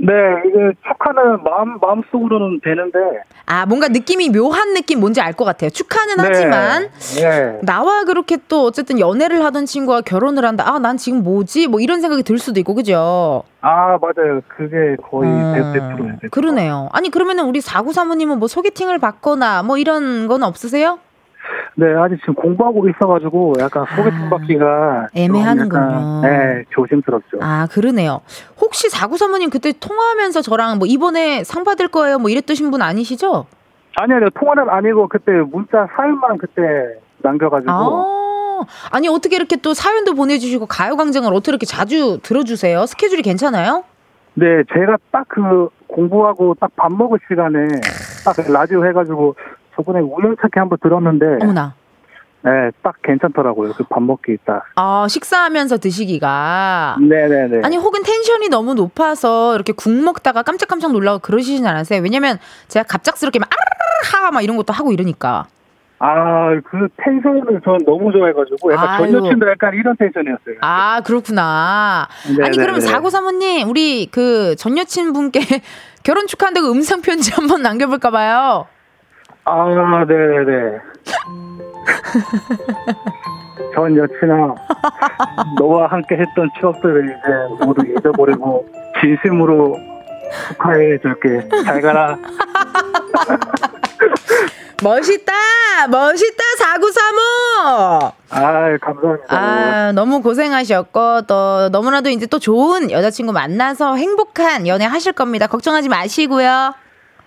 네, 0.00 0.12
이게 0.46 0.72
축하는 0.86 1.42
마음, 1.42 1.78
마음속으로는 1.80 2.60
되는데. 2.62 2.98
아, 3.46 3.66
뭔가 3.66 3.88
느낌이 3.88 4.28
묘한 4.30 4.74
느낌 4.74 5.00
뭔지 5.00 5.20
알 5.20 5.32
것 5.32 5.44
같아요. 5.44 5.70
축하는 5.70 6.16
네. 6.16 6.22
하지만, 6.24 6.88
네. 7.20 7.58
나와 7.62 8.04
그렇게 8.04 8.36
또 8.48 8.64
어쨌든 8.64 8.98
연애를 9.00 9.44
하던 9.44 9.66
친구가 9.66 10.02
결혼을 10.02 10.44
한다. 10.44 10.64
아, 10.66 10.78
난 10.78 10.96
지금 10.96 11.22
뭐지? 11.22 11.66
뭐 11.68 11.80
이런 11.80 12.00
생각이 12.00 12.22
들 12.22 12.38
수도 12.38 12.60
있고, 12.60 12.74
그죠? 12.74 13.42
아, 13.60 13.98
맞아요. 14.00 14.40
그게 14.48 14.96
거의 15.02 15.30
어, 15.30 15.54
100%예요. 15.54 16.18
100%. 16.22 16.30
그러네요. 16.30 16.88
아니, 16.92 17.10
그러면은 17.10 17.44
우리 17.44 17.60
사구 17.60 17.92
사모님은 17.92 18.38
뭐 18.38 18.48
소개팅을 18.48 18.98
받거나 18.98 19.62
뭐 19.64 19.78
이런 19.78 20.26
건 20.28 20.42
없으세요? 20.44 20.98
네, 21.74 21.86
아직 21.94 22.16
지금 22.20 22.34
공부하고 22.34 22.88
있어가지고 22.88 23.54
약간 23.60 23.84
소개팅 23.94 24.26
아, 24.26 24.30
받기가. 24.30 25.08
좀 25.14 25.22
애매하는군요. 25.22 26.20
네, 26.22 26.64
조심스럽죠. 26.70 27.38
아, 27.40 27.66
그러네요. 27.70 28.20
혹시 28.60 28.88
사구 28.90 29.16
사모님 29.16 29.50
그때 29.50 29.72
통화하면서 29.78 30.42
저랑 30.42 30.78
뭐 30.78 30.86
이번에 30.86 31.44
상 31.44 31.64
받을 31.64 31.88
거예요 31.88 32.18
뭐 32.18 32.30
이랬던 32.30 32.56
분 32.70 32.82
아니시죠? 32.82 33.46
아니, 33.96 34.12
아니요. 34.14 34.28
통화는 34.34 34.68
아니고 34.68 35.08
그때 35.08 35.32
문자 35.32 35.86
사연만 35.96 36.38
그때 36.38 36.62
남겨가지고. 37.18 37.70
아, 37.72 38.64
아니 38.90 39.08
어떻게 39.08 39.36
이렇게 39.36 39.56
또 39.56 39.74
사연도 39.74 40.14
보내주시고 40.14 40.66
가요광장을 40.66 41.32
어떻게 41.32 41.50
이렇게 41.52 41.66
자주 41.66 42.18
들어주세요? 42.22 42.86
스케줄이 42.86 43.22
괜찮아요? 43.22 43.84
네, 44.34 44.62
제가 44.74 44.96
딱 45.10 45.24
그 45.28 45.68
공부하고 45.88 46.54
딱 46.60 46.70
밥 46.76 46.92
먹을 46.92 47.18
시간에 47.28 47.66
딱 48.24 48.36
라디오 48.52 48.84
해가지고 48.86 49.34
저번에 49.78 50.00
우연찮게 50.00 50.58
한번 50.58 50.78
들었는데, 50.82 51.38
어머나. 51.42 51.74
네, 52.42 52.50
딱 52.82 52.94
괜찮더라고요. 53.02 53.72
그 53.74 53.84
밥 53.84 54.02
먹기 54.02 54.38
딱. 54.44 54.64
아, 54.76 55.06
식사하면서 55.08 55.78
드시기가. 55.78 56.96
네네네. 57.00 57.60
아니 57.64 57.76
혹은 57.76 58.02
텐션이 58.02 58.48
너무 58.48 58.74
높아서 58.74 59.54
이렇게 59.54 59.72
국 59.72 59.92
먹다가 59.92 60.42
깜짝깜짝 60.42 60.92
놀라고 60.92 61.18
그러시진 61.20 61.66
않으세요? 61.66 62.00
왜냐면 62.02 62.38
제가 62.68 62.84
갑작스럽게 62.88 63.38
막 63.40 63.48
아르르하 63.52 64.30
막 64.32 64.42
이런 64.42 64.56
것도 64.56 64.72
하고 64.72 64.92
이러니까. 64.92 65.46
아, 66.00 66.50
그 66.70 66.86
텐션을 66.96 67.60
전 67.64 67.78
너무 67.84 68.12
좋아해가지고 68.12 68.72
약간 68.72 68.88
아유. 69.02 69.10
전 69.10 69.24
여친도 69.24 69.50
약간 69.50 69.74
이런 69.74 69.96
텐션이었어요. 69.96 70.56
아 70.60 71.00
그렇구나. 71.04 72.06
네, 72.36 72.44
아니 72.44 72.56
네, 72.56 72.62
그러면 72.62 72.80
네. 72.80 72.86
사고 72.86 73.10
사모님 73.10 73.68
우리 73.68 74.06
그 74.06 74.54
전 74.56 74.78
여친 74.78 75.12
분께 75.12 75.40
결혼 76.04 76.28
축하한다고 76.28 76.70
음성 76.70 77.02
편지 77.02 77.32
한번 77.34 77.62
남겨볼까 77.62 78.10
봐요. 78.12 78.66
아, 79.50 80.04
네네네. 80.06 80.78
전 83.74 83.96
여친아, 83.96 84.54
너와 85.58 85.86
함께 85.86 86.16
했던 86.16 86.50
추억들을 86.60 87.06
이제 87.06 87.16
모두 87.64 87.82
잊어버리고 87.86 88.68
진심으로 89.00 89.78
축하해 90.48 90.98
줄게. 90.98 91.48
잘 91.64 91.80
가라. 91.80 92.18
멋있다, 94.82 95.32
멋있다 95.90 96.42
사구 96.58 96.90
사모. 96.92 97.18
아, 98.30 98.76
감사합니다. 98.80 99.26
아 99.28 99.92
너무 99.92 100.20
고생하셨고 100.22 101.22
또 101.22 101.68
너무나도 101.70 102.10
이제 102.10 102.26
또 102.26 102.38
좋은 102.38 102.90
여자친구 102.90 103.32
만나서 103.32 103.96
행복한 103.96 104.66
연애 104.66 104.84
하실 104.84 105.12
겁니다. 105.12 105.46
걱정하지 105.46 105.88
마시고요. 105.88 106.74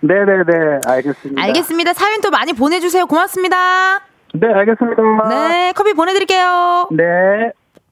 네네네, 0.02 0.80
알겠습니다. 0.84 1.42
알겠습니다. 1.42 1.92
사연 1.94 2.20
또 2.20 2.30
많이 2.30 2.52
보내주세요. 2.52 3.06
고맙습니다. 3.06 4.00
네, 4.34 4.46
알겠습니다. 4.52 5.02
네, 5.28 5.72
커피 5.74 5.92
보내드릴게요. 5.94 6.88
네. 6.90 7.04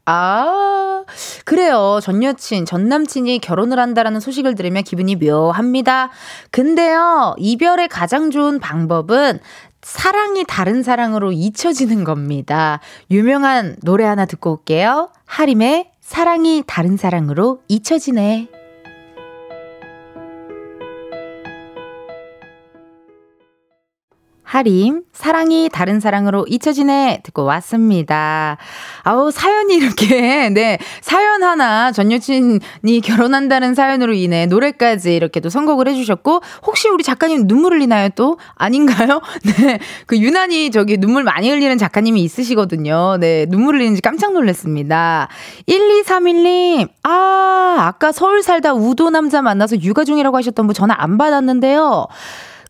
아, 0.07 1.05
그래요. 1.45 2.01
전 2.03 2.23
여친, 2.23 2.65
전 2.65 2.89
남친이 2.89 3.39
결혼을 3.39 3.79
한다라는 3.79 4.19
소식을 4.19 4.57
들으면 4.57 4.83
기분이 4.83 5.15
묘합니다. 5.17 6.11
근데요, 6.51 7.35
이별의 7.39 7.89
가장 7.89 8.31
좋은 8.31 8.59
방법은 8.59 9.39
사랑이 9.83 10.45
다른 10.49 10.83
사랑으로 10.83 11.31
잊혀지는 11.33 12.03
겁니다. 12.05 12.81
유명한 13.11 13.77
노래 13.83 14.05
하나 14.05 14.27
듣고 14.27 14.53
올게요. 14.53 15.11
하림의 15.27 15.93
사랑이 16.01 16.65
다른 16.67 16.97
사랑으로 16.97 17.63
잊혀지네. 17.69 18.60
하림, 24.51 25.03
사랑이 25.13 25.69
다른 25.73 26.01
사랑으로 26.01 26.45
잊혀지네. 26.49 27.21
듣고 27.23 27.45
왔습니다. 27.45 28.57
아우, 29.05 29.31
사연이 29.31 29.77
이렇게, 29.77 30.49
네. 30.51 30.77
사연 31.03 31.45
하나, 31.45 31.93
전 31.93 32.11
여친이 32.11 33.01
결혼한다는 33.05 33.75
사연으로 33.75 34.13
인해 34.13 34.47
노래까지 34.47 35.15
이렇게 35.15 35.39
또 35.39 35.51
선곡을 35.51 35.87
해주셨고, 35.87 36.41
혹시 36.67 36.89
우리 36.89 37.05
작가님 37.05 37.47
눈물 37.47 37.75
흘리나요 37.75 38.09
또? 38.17 38.39
아닌가요? 38.57 39.21
네. 39.57 39.79
그 40.07 40.19
유난히 40.19 40.73
저기 40.73 40.97
눈물 40.97 41.23
많이 41.23 41.49
흘리는 41.49 41.79
작가님이 41.79 42.21
있으시거든요. 42.25 43.19
네. 43.21 43.47
눈물 43.47 43.77
흘리는지 43.77 44.03
깜짝 44.03 44.33
놀랐습니다. 44.33 45.29
1231님, 45.69 46.89
아, 47.05 47.77
아까 47.79 48.11
서울 48.11 48.43
살다 48.43 48.73
우도 48.73 49.11
남자 49.11 49.43
만나서 49.43 49.81
육아 49.81 50.03
중이라고 50.03 50.37
하셨던 50.37 50.67
분 50.67 50.75
전화 50.75 50.97
안 50.99 51.19
받았는데요. 51.19 52.09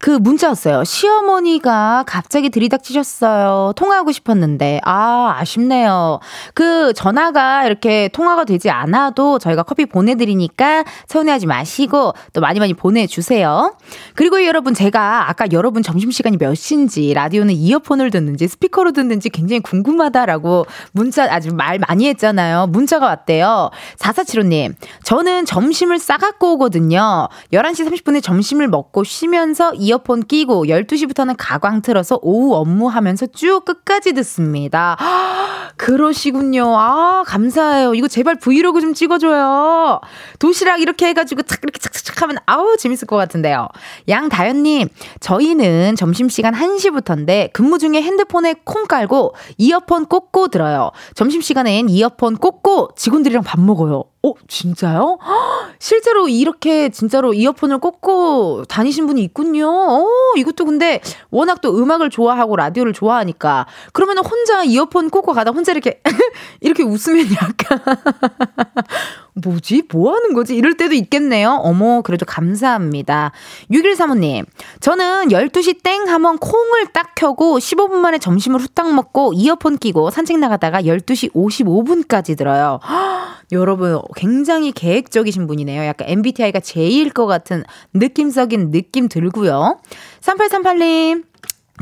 그 0.00 0.08
문자 0.12 0.48
왔어요. 0.48 0.82
시어머니가 0.82 2.04
갑자기 2.06 2.48
들이닥치셨어요. 2.48 3.74
통화하고 3.76 4.12
싶었는데. 4.12 4.80
아, 4.82 5.36
아쉽네요. 5.36 6.20
그 6.54 6.94
전화가 6.94 7.66
이렇게 7.66 8.08
통화가 8.08 8.46
되지 8.46 8.70
않아도 8.70 9.38
저희가 9.38 9.62
커피 9.62 9.84
보내드리니까 9.84 10.84
서운해하지 11.06 11.46
마시고 11.46 12.14
또 12.32 12.40
많이 12.40 12.58
많이 12.60 12.72
보내주세요. 12.72 13.76
그리고 14.14 14.42
여러분, 14.46 14.72
제가 14.72 15.28
아까 15.28 15.44
여러분 15.52 15.82
점심시간이 15.82 16.38
몇 16.38 16.54
시인지 16.54 17.12
라디오는 17.12 17.54
이어폰을 17.54 18.10
듣는지 18.10 18.48
스피커로 18.48 18.92
듣는지 18.92 19.28
굉장히 19.28 19.60
궁금하다라고 19.60 20.64
문자 20.92 21.24
아주 21.30 21.54
말 21.54 21.78
많이 21.78 22.08
했잖아요. 22.08 22.68
문자가 22.68 23.04
왔대요. 23.04 23.70
4475님, 23.98 24.72
저는 25.02 25.44
점심을 25.44 25.98
싸갖고 25.98 26.54
오거든요. 26.54 27.28
11시 27.52 27.86
30분에 27.86 28.22
점심을 28.22 28.66
먹고 28.66 29.04
쉬면서 29.04 29.74
이 29.74 29.89
어폰 29.92 30.22
끼고 30.24 30.66
12시부터는 30.66 31.34
가광 31.38 31.82
틀어서 31.82 32.18
오후 32.22 32.54
업무하면서 32.54 33.26
쭉 33.28 33.64
끝까지 33.64 34.12
듣습니다. 34.14 34.96
그러시군요. 35.76 36.76
아, 36.76 37.22
감사해요. 37.26 37.94
이거 37.94 38.08
제발 38.08 38.36
브이로그 38.36 38.80
좀 38.80 38.92
찍어줘요. 38.94 40.00
도시락 40.38 40.80
이렇게 40.80 41.06
해가지고 41.06 41.42
탁 41.42 41.60
이렇게 41.62 41.78
착착착 41.78 42.22
하면 42.22 42.36
아우, 42.46 42.76
재밌을 42.76 43.06
것 43.06 43.16
같은데요. 43.16 43.68
양다현님, 44.08 44.88
저희는 45.20 45.96
점심시간 45.96 46.54
1시부터인데 46.54 47.52
근무 47.52 47.78
중에 47.78 48.02
핸드폰에 48.02 48.56
콩 48.64 48.86
깔고 48.86 49.34
이어폰 49.58 50.06
꽂고 50.06 50.48
들어요. 50.48 50.90
점심시간엔 51.14 51.88
이어폰 51.88 52.36
꽂고 52.36 52.90
직원들이랑 52.96 53.42
밥 53.42 53.60
먹어요. 53.60 54.04
어, 54.22 54.34
진짜요? 54.48 55.18
헉, 55.22 55.70
실제로 55.80 56.28
이렇게 56.28 56.90
진짜로 56.90 57.32
이어폰을 57.32 57.78
꽂고 57.78 58.64
다니신 58.68 59.06
분이 59.06 59.22
있군요. 59.22 59.66
어, 59.66 60.06
이것도 60.36 60.66
근데 60.66 61.00
워낙 61.30 61.60
또 61.62 61.76
음악을 61.78 62.10
좋아하고 62.10 62.56
라디오를 62.56 62.92
좋아하니까 62.92 63.66
그러면 63.92 64.18
혼자 64.18 64.62
이어폰 64.62 65.08
꽂고 65.08 65.32
가다 65.32 65.52
혼자 65.52 65.72
이렇게 65.72 66.02
이렇게 66.60 66.82
웃으면 66.82 67.28
약간 67.32 67.80
뭐지? 69.34 69.84
뭐 69.90 70.14
하는 70.14 70.34
거지? 70.34 70.54
이럴 70.54 70.76
때도 70.76 70.94
있겠네요. 70.94 71.52
어머, 71.62 72.02
그래도 72.02 72.26
감사합니다. 72.26 73.32
6135님, 73.70 74.44
저는 74.80 75.28
12시 75.28 75.82
땡 75.82 76.08
하면 76.08 76.38
콩을 76.38 76.88
딱 76.92 77.14
켜고 77.14 77.58
15분 77.58 77.92
만에 77.94 78.18
점심을 78.18 78.60
후딱 78.60 78.92
먹고 78.92 79.32
이어폰 79.34 79.78
끼고 79.78 80.10
산책 80.10 80.38
나가다가 80.38 80.82
12시 80.82 81.32
55분까지 81.32 82.36
들어요. 82.36 82.80
헉, 82.82 83.38
여러분, 83.52 84.00
굉장히 84.16 84.72
계획적이신 84.72 85.46
분이네요. 85.46 85.84
약간 85.84 86.08
MBTI가 86.08 86.60
J일 86.60 87.10
것 87.10 87.26
같은 87.26 87.64
느낌적인 87.94 88.70
느낌 88.70 89.08
들고요. 89.08 89.80
3838님, 90.20 91.24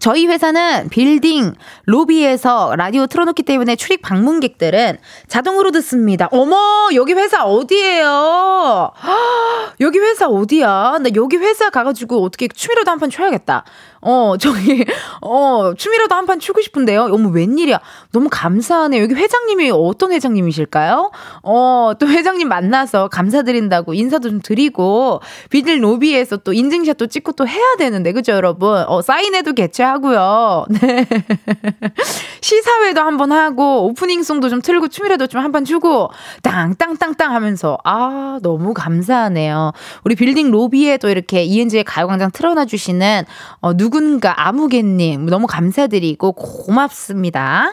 저희 0.01 0.27
회사는 0.29 0.89
빌딩 0.91 1.55
로비에서 1.87 2.75
라디오 2.77 3.07
틀어놓기 3.07 3.43
때문에 3.43 3.75
출입 3.75 4.01
방문객들은 4.03 4.99
자동으로 5.27 5.73
듣습니다. 5.73 6.29
어머, 6.31 6.57
여기 6.95 7.15
회사 7.15 7.45
어디예요? 7.45 8.93
여기 9.81 9.99
회사 9.99 10.29
어디야? 10.29 10.99
나 11.03 11.11
여기 11.17 11.37
회사 11.37 11.71
가가지고 11.71 12.23
어떻게 12.23 12.47
춤이라도 12.49 12.91
한 12.91 12.99
판 12.99 13.11
춰야겠다. 13.11 13.65
어, 14.01 14.35
저기, 14.39 14.85
어, 15.23 15.73
춤이라도 15.77 16.15
한 16.15 16.27
판 16.27 16.39
추고 16.39 16.61
싶은데요. 16.61 17.09
어머, 17.13 17.31
웬일이야. 17.31 17.81
너무 18.13 18.29
감사하네요. 18.31 19.03
여기 19.03 19.15
회장님이 19.15 19.71
어떤 19.73 20.13
회장님이실까요? 20.13 21.11
어, 21.43 21.93
또 21.99 22.07
회장님 22.09 22.49
만나서 22.49 23.09
감사드린다고 23.09 23.95
인사도 23.95 24.29
좀 24.31 24.41
드리고, 24.43 25.21
비딜 25.51 25.83
로비에서 25.83 26.39
또 26.39 26.53
인증샷도 26.53 27.07
찍고 27.09 27.33
또 27.33 27.47
해야 27.49 27.77
되는데, 27.79 28.13
그죠, 28.13 28.33
여러분? 28.33 28.85
어, 28.87 29.01
사인회도 29.03 29.55
개최 29.55 29.83
하고요. 29.89 30.67
네. 30.81 31.05
시사회도 32.41 33.01
한번 33.01 33.33
하고, 33.33 33.87
오프닝송도 33.87 34.49
좀 34.49 34.63
틀고, 34.63 34.89
춤이라도 34.89 35.27
좀한판 35.27 35.65
추고, 35.65 36.11
땅땅땅땅 36.43 37.33
하면서, 37.33 37.79
아, 37.85 38.39
너무 38.43 38.75
감사하네요. 38.75 39.73
우리 40.05 40.15
빌딩 40.15 40.53
로비에 40.53 40.99
또 40.99 41.09
이렇게 41.09 41.43
이은지의 41.43 41.83
가요광장 41.83 42.31
틀어놔 42.31 42.67
주시는, 42.67 43.25
어, 43.61 43.75
누 43.77 43.89
누군가 43.89 44.47
아무개님 44.47 45.25
너무 45.27 45.47
감사드리고 45.47 46.33
고맙습니다. 46.33 47.73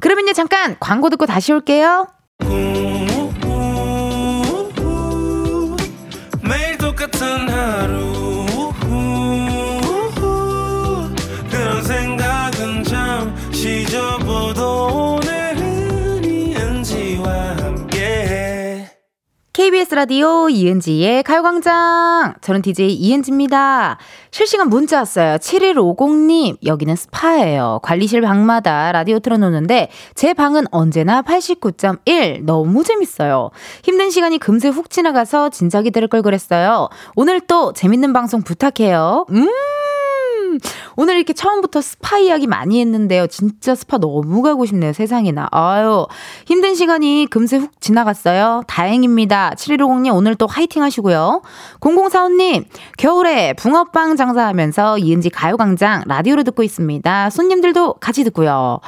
그러면요 0.00 0.32
잠깐 0.32 0.74
광고 0.80 1.10
듣고 1.10 1.26
다시 1.26 1.52
올게요. 1.52 2.06
매일 6.42 6.78
똑같은 6.78 7.48
하루 7.50 8.09
KBS 19.60 19.94
라디오 19.94 20.48
이은지의 20.48 21.22
가요광장. 21.22 22.32
저는 22.40 22.62
DJ 22.62 22.94
이은지입니다. 22.94 23.98
실시간 24.30 24.70
문자 24.70 24.96
왔어요. 24.96 25.36
7150님, 25.36 26.56
여기는 26.64 26.96
스파예요. 26.96 27.80
관리실 27.82 28.22
방마다 28.22 28.90
라디오 28.90 29.18
틀어놓는데, 29.18 29.90
제 30.14 30.32
방은 30.32 30.64
언제나 30.70 31.20
89.1. 31.20 32.42
너무 32.44 32.82
재밌어요. 32.84 33.50
힘든 33.82 34.08
시간이 34.08 34.38
금세 34.38 34.70
훅 34.70 34.88
지나가서 34.88 35.50
진작에 35.50 35.90
들을 35.90 36.08
걸 36.08 36.22
그랬어요. 36.22 36.88
오늘 37.14 37.40
또 37.42 37.74
재밌는 37.74 38.14
방송 38.14 38.40
부탁해요. 38.40 39.26
음! 39.28 39.46
오늘 40.96 41.16
이렇게 41.16 41.32
처음부터 41.32 41.80
스파 41.80 42.18
이야기 42.18 42.46
많이 42.46 42.80
했는데요. 42.80 43.26
진짜 43.28 43.74
스파 43.74 43.98
너무 43.98 44.42
가고 44.42 44.66
싶네요. 44.66 44.92
세상에나. 44.92 45.48
아유, 45.50 46.06
힘든 46.46 46.74
시간이 46.74 47.26
금세 47.30 47.58
훅 47.58 47.80
지나갔어요. 47.80 48.62
다행입니다. 48.66 49.52
7150님 49.56 50.14
오늘 50.14 50.34
또 50.34 50.46
화이팅 50.46 50.82
하시고요. 50.82 51.42
0045님, 51.80 52.64
겨울에 52.98 53.52
붕어빵 53.54 54.16
장사하면서 54.16 54.98
이은지 54.98 55.30
가요광장 55.30 56.04
라디오로 56.06 56.42
듣고 56.44 56.62
있습니다. 56.62 57.30
손님들도 57.30 57.94
같이 57.94 58.24
듣고요. 58.24 58.80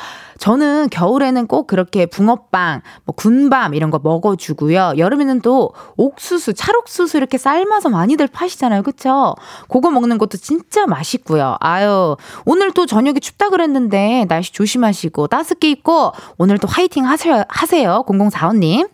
저는 0.43 0.89
겨울에는 0.91 1.47
꼭 1.47 1.69
그렇게 1.69 2.05
붕어빵, 2.05 2.83
뭐 3.05 3.15
군밤 3.15 3.75
이런 3.75 3.93
거 3.93 4.01
먹어주고요. 4.03 4.95
여름에는 4.99 5.41
또 5.41 5.73
옥수수, 5.97 6.55
찰옥수수 6.55 7.17
이렇게 7.17 7.39
삶아서 7.39 7.91
많이들 7.91 8.27
파시잖아요. 8.27 8.83
그쵸? 8.83 9.37
그거 9.69 9.93
먹는 9.93 10.19
것도 10.19 10.39
진짜 10.39 10.85
맛있고요. 10.89 11.59
아유, 11.61 12.17
오늘 12.45 12.73
또 12.73 12.87
저녁에 12.87 13.21
춥다 13.21 13.51
그랬는데 13.51 14.27
날씨 14.29 14.53
조심하시고 14.53 15.29
따숩게 15.29 15.71
입고 15.71 16.11
오늘 16.39 16.59
또 16.59 16.67
화이팅 16.67 17.07
하세요. 17.07 17.45
하세요. 17.47 18.03
0045님. 18.09 18.91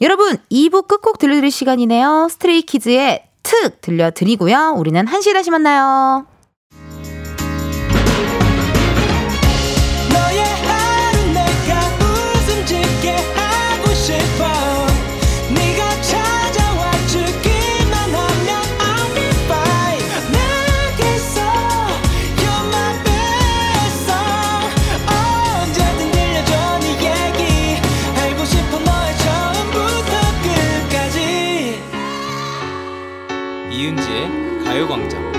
여러분, 0.00 0.38
2부 0.50 0.88
끝곡 0.88 1.18
들려드릴 1.18 1.50
시간이네요. 1.50 2.28
스트레이키즈의 2.30 3.24
특 3.42 3.82
들려드리고요. 3.82 4.72
우리는 4.78 5.04
1시에 5.04 5.34
다시 5.34 5.50
만나요. 5.50 6.37
가요광장. 34.68 35.37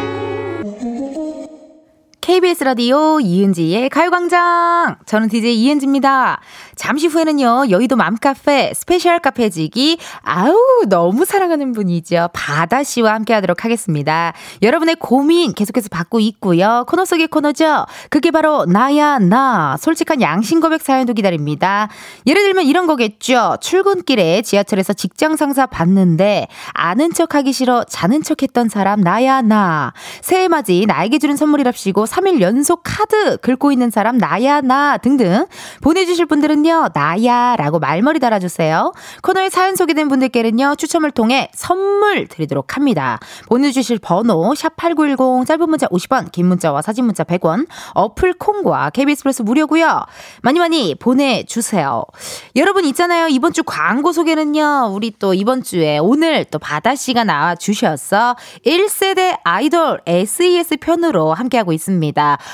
KBS 2.30 2.64
라디오 2.64 3.20
이은지의 3.20 3.90
가요광장. 3.90 4.98
저는 5.08 5.30
DJ 5.30 5.64
이은지입니다. 5.64 6.40
잠시 6.76 7.08
후에는요, 7.08 7.72
여의도 7.72 7.96
맘카페 7.96 8.74
스페셜 8.76 9.18
카페지기, 9.18 9.98
아우, 10.22 10.56
너무 10.88 11.26
사랑하는 11.26 11.72
분이죠. 11.72 12.30
바다씨와 12.34 13.16
함께 13.16 13.34
하도록 13.34 13.66
하겠습니다. 13.66 14.34
여러분의 14.62 14.98
고민 15.00 15.54
계속해서 15.54 15.90
받고 15.90 16.20
있고요. 16.20 16.86
코너 16.88 17.04
속의 17.04 17.30
코너죠. 17.30 17.88
그게 18.12 18.30
바로 18.30 18.66
나야, 18.66 19.18
나. 19.18 19.76
솔직한 19.80 20.22
양심 20.22 20.62
고백 20.62 20.84
사연도 20.84 21.14
기다립니다. 21.14 21.90
예를 22.28 22.44
들면 22.44 22.66
이런 22.66 22.86
거겠죠. 22.86 23.58
출근길에 23.60 24.44
지하철에서 24.44 24.94
직장 24.94 25.36
상사 25.36 25.66
봤는데, 25.66 26.48
아는 26.74 27.12
척 27.12 27.34
하기 27.34 27.54
싫어 27.54 27.84
자는 27.86 28.22
척 28.22 28.44
했던 28.44 28.70
사람, 28.70 29.02
나야, 29.02 29.42
나. 29.42 29.94
새해 30.22 30.48
맞이 30.48 30.86
나에게 30.88 31.18
주는 31.18 31.36
선물이랍시고, 31.36 32.06
3일 32.20 32.42
연속 32.42 32.82
카드 32.84 33.38
긁고 33.38 33.72
있는 33.72 33.90
사람, 33.90 34.18
나야, 34.18 34.62
나 34.62 34.98
등등. 34.98 35.46
보내주실 35.82 36.26
분들은요, 36.26 36.70
사연은요, 36.70 36.90
나야 36.94 37.56
라고 37.56 37.80
말머리 37.80 38.20
달아주세요. 38.20 38.94
코너에 39.24 39.50
사연 39.50 39.76
소개된 39.76 40.08
분들께는요, 40.08 40.76
추첨을 40.76 41.12
통해 41.12 41.50
선물 41.54 42.28
드리도록 42.28 42.76
합니다. 42.76 43.20
보내주실 43.48 44.00
번호, 44.00 44.54
샵 44.56 44.76
8910, 44.76 45.46
짧은 45.48 45.70
문자 45.70 45.88
50원, 45.88 46.32
긴 46.32 46.48
문자와 46.48 46.82
사진 46.82 47.06
문자 47.06 47.24
100원, 47.24 47.68
어플 47.96 48.34
콩과 48.34 48.92
KBS 48.92 49.24
플러스 49.24 49.42
무료고요 49.42 50.04
많이 50.44 50.60
많이 50.60 50.96
보내주세요. 50.96 52.04
여러분 52.56 52.86
있잖아요. 52.86 53.28
이번 53.28 53.54
주 53.54 53.64
광고 53.64 54.12
소개는요, 54.12 54.92
우리 54.94 55.12
또 55.18 55.34
이번 55.34 55.64
주에 55.64 55.98
오늘 55.98 56.46
또 56.46 56.60
바다 56.60 56.96
씨가 56.96 57.24
나와주셨어. 57.24 58.36
1세대 58.66 59.40
아이돌 59.44 60.02
SES 60.06 60.78
편으로 60.78 61.34
함께하고 61.34 61.74
있습니다. 61.74 62.09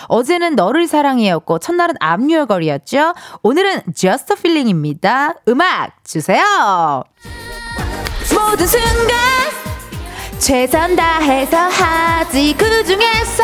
어제는 0.07 0.55
너를 0.55 0.87
사랑해였고, 0.87 1.59
첫날은 1.59 1.95
앞유얼걸이었죠. 1.99 3.13
오늘은 3.43 3.81
Just 3.95 4.33
a 4.33 4.37
Feeling입니다. 4.37 5.35
음악 5.47 5.91
주세요. 6.03 7.03
모든 8.33 8.67
순간 8.67 9.15
최선 10.39 10.95
다해서 10.95 11.57
하지 11.57 12.55
그 12.57 12.83
중에서 12.85 13.43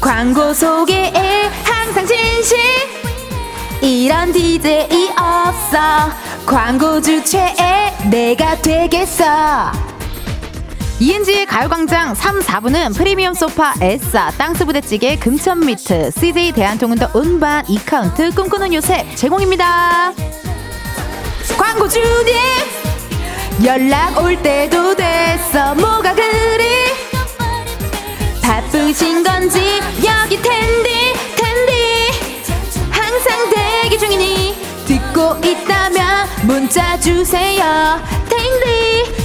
광고 0.00 0.52
소개에 0.52 1.50
항상 1.64 2.06
진실 2.06 2.58
이런 3.82 4.32
DJ 4.32 5.10
없어 5.12 5.78
광고 6.46 7.00
주체에 7.00 7.92
내가 8.10 8.56
되겠어 8.56 9.24
이은지의 10.98 11.44
가요광장 11.44 12.14
3, 12.14 12.40
4부는 12.40 12.96
프리미엄 12.96 13.34
소파 13.34 13.74
에싸, 13.82 14.30
땅스부대찌개 14.38 15.16
금천미트, 15.18 16.10
CJ 16.12 16.52
대한통운더 16.52 17.10
운반, 17.12 17.64
이카운트, 17.68 18.30
꿈꾸는 18.30 18.72
요셉 18.72 19.14
제공입니다. 19.14 20.14
광고 21.58 21.86
주님 21.86 22.34
연락 23.64 24.22
올 24.22 24.40
때도 24.42 24.96
됐어. 24.96 25.74
뭐가 25.74 26.14
그리 26.14 26.64
바쁘신 28.42 29.22
건지 29.22 29.60
여기 29.98 30.40
텐디 30.40 31.12
텐디. 31.36 31.72
항상 32.90 33.50
대기 33.50 33.98
중이니 33.98 34.56
듣고 34.86 35.36
있다면 35.46 36.26
문자 36.46 36.98
주세요. 36.98 38.00
텐디 38.30 39.15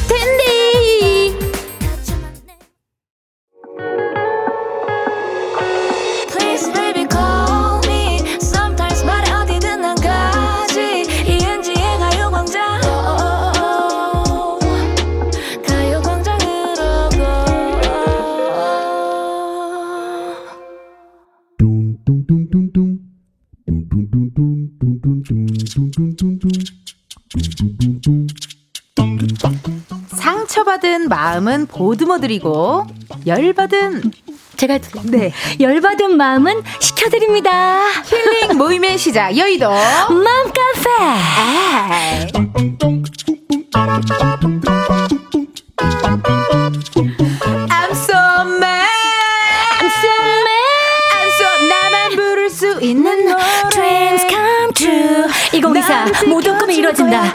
마음은 30.66 31.66
보듬어드리고 31.66 32.86
열받은 33.26 34.12
제가 34.58 34.78
네 35.06 35.34
열받은 35.60 36.18
마음은 36.18 36.62
식혀드립니다. 36.80 37.80
힐링 38.06 38.58
모임의 38.58 38.98
시작 38.98 39.36
여의도 39.36 39.70
맘 39.70 40.52
카페. 40.54 40.92
I'm 47.70 47.92
so 47.92 48.14
mad. 48.60 48.88
I'm 49.80 49.90
so 49.90 50.14
mad. 50.46 51.10
I'm 51.16 51.30
so 51.38 51.48
나만 51.68 52.16
부를 52.16 52.50
수 52.50 52.80
있는 52.82 53.26
노래. 53.26 53.44
Dreams 53.72 54.26
come 54.30 54.74
true. 54.76 55.26
2024 55.54 56.30
모든 56.30 56.58
꿈이 56.60 56.76
이루어진다. 56.78 57.34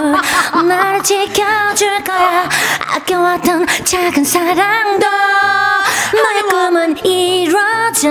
나를 0.00 1.02
지켜줄 1.02 2.04
거야. 2.04 2.48
아껴왔던 2.94 3.66
작은 3.84 4.24
사랑도 4.24 5.06
너의 6.12 6.42
꿈은 6.42 7.04
이루어져. 7.04 8.10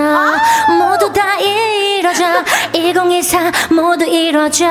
모두 0.77 1.11
다 1.11 1.37
이루어져. 1.39 2.25
2024 2.73 3.51
모두 3.71 4.05
이루어져. 4.05 4.65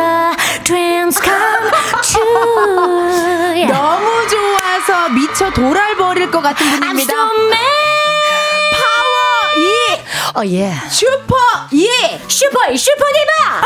Dreams 0.65 1.21
come 1.23 1.71
true. 2.03 3.67
너무 3.67 4.29
좋아서 4.29 5.09
미쳐 5.11 5.51
돌아버릴 5.51 6.31
것 6.31 6.41
같은 6.41 6.67
분입니다. 6.71 7.13
이 9.57 9.93
어 10.35 10.43
예. 10.47 10.73
슈퍼 10.89 11.37
이 11.73 11.87
슈퍼 12.27 12.75
슈퍼 12.75 13.05
디바. 13.13 13.61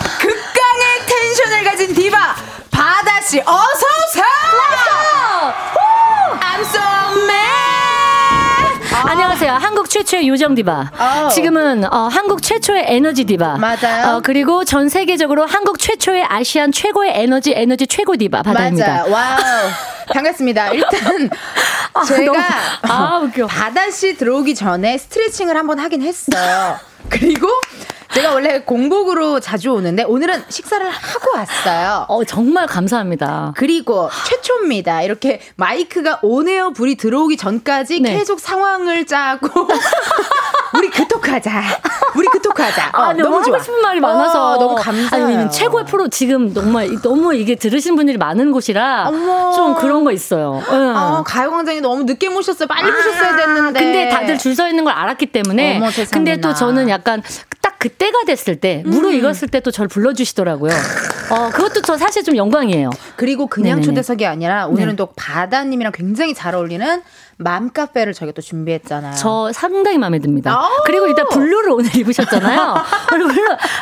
텐션을 1.64 1.70
가진 1.70 1.94
디바 1.94 2.36
바다 2.70 3.20
씨 3.22 3.40
어서 3.40 3.54
오세요. 3.56 4.24
I'm 6.40 6.60
so 6.60 6.80
mad. 7.24 9.08
안녕하세요. 9.08 9.52
한국 9.54 9.88
최초의 9.90 10.28
요정 10.28 10.54
디바. 10.54 10.92
아우. 10.96 11.30
지금은 11.30 11.84
어, 11.92 12.08
한국 12.08 12.42
최초의 12.42 12.84
에너지 12.86 13.24
디바. 13.24 13.56
맞아요. 13.56 14.16
어, 14.16 14.20
그리고 14.22 14.64
전 14.64 14.88
세계적으로 14.88 15.46
한국 15.46 15.78
최초의 15.78 16.24
아시안 16.28 16.70
최고의 16.70 17.12
에너지 17.14 17.52
에너지 17.56 17.86
최고 17.86 18.16
디바 18.16 18.42
바다입니다. 18.42 18.86
맞아요. 18.86 19.12
와우. 19.12 19.38
반갑습니다. 20.12 20.68
일단 20.70 21.30
제가 22.06 22.24
너무- 22.32 22.42
아, 22.92 23.18
웃겨. 23.18 23.46
바다 23.46 23.90
씨 23.90 24.16
들어오기 24.16 24.54
전에 24.54 24.98
스트레칭을 24.98 25.56
한번 25.56 25.78
하긴 25.80 26.02
했어요. 26.02 26.78
그리고 27.10 27.48
제가 28.14 28.32
원래 28.32 28.60
공복으로 28.60 29.40
자주 29.40 29.70
오는데 29.70 30.04
오늘은 30.04 30.44
식사를 30.48 30.88
하고 30.88 31.36
왔어요. 31.36 32.06
어, 32.08 32.24
정말 32.24 32.66
감사합니다. 32.66 33.54
그리고 33.56 34.08
최초입니다. 34.28 35.02
이렇게 35.02 35.40
마이크가 35.56 36.20
온에어 36.22 36.70
불이 36.70 36.94
들어오기 36.94 37.36
전까지 37.36 38.00
네. 38.00 38.16
계속 38.16 38.38
상황을 38.38 39.06
짜고 39.06 39.48
우리 40.76 40.88
그 40.90 41.06
토크하자. 41.06 41.62
우리 42.16 42.26
그 42.28 42.40
토크하자. 42.40 42.90
어, 42.94 43.00
아, 43.02 43.12
너무, 43.12 43.42
좋아. 43.44 43.54
하고 43.54 43.62
싶은 43.62 43.80
말이 43.82 44.00
많아서 44.00 44.52
어, 44.52 44.58
너무 44.58 44.74
감사해요. 44.76 45.26
아니, 45.38 45.50
최고의 45.50 45.84
프로 45.86 46.08
지금 46.08 46.52
정말 46.52 46.92
이- 46.92 47.00
너무 47.02 47.34
이게 47.34 47.54
들으신 47.54 47.96
분들이 47.96 48.16
많은 48.18 48.52
곳이라 48.52 49.06
어머. 49.08 49.52
좀 49.52 49.74
그런 49.76 50.04
거 50.04 50.12
있어요. 50.12 50.62
응. 50.70 50.96
아, 50.96 51.22
가요광장에 51.26 51.80
너무 51.80 52.04
늦게 52.04 52.28
모셨어요. 52.28 52.66
빨리 52.68 52.90
모셨어야 52.90 53.36
됐는데. 53.36 53.80
근데 53.80 54.08
다들 54.08 54.38
줄 54.38 54.54
서 54.54 54.68
있는 54.68 54.84
걸 54.84 54.92
알았기 54.94 55.26
때문에. 55.26 55.76
어머. 55.78 55.88
근데 56.12 56.40
또 56.40 56.54
저는 56.54 56.88
약간 56.88 57.20
딱 57.60 57.76
그때가 57.80 58.20
됐을 58.26 58.60
때 58.60 58.82
음. 58.86 58.90
무르익었을 58.90 59.48
때 59.48 59.60
또 59.60 59.70
저를 59.70 59.88
불러주시더라고요. 59.88 60.72
어 61.30 61.48
그것도 61.50 61.80
저 61.82 61.96
사실 61.96 62.22
좀 62.22 62.36
영광이에요. 62.36 62.90
그리고 63.16 63.46
그냥 63.46 63.76
네네네. 63.76 63.82
초대석이 63.86 64.26
아니라 64.26 64.66
오늘은 64.66 64.90
네. 64.90 64.96
또 64.96 65.06
바다님이랑 65.16 65.90
굉장히 65.92 66.34
잘 66.34 66.54
어울리는 66.54 67.02
맘카페를 67.38 68.14
저희가 68.14 68.32
또 68.32 68.42
준비했잖아요. 68.42 69.14
저 69.16 69.50
상당히 69.52 69.98
마음에 69.98 70.18
듭니다. 70.18 70.52
아우. 70.52 70.70
그리고 70.86 71.06
일단 71.06 71.26
블루를 71.30 71.70
오늘 71.72 71.94
입으셨잖아요. 71.96 72.74
블루 73.08 73.28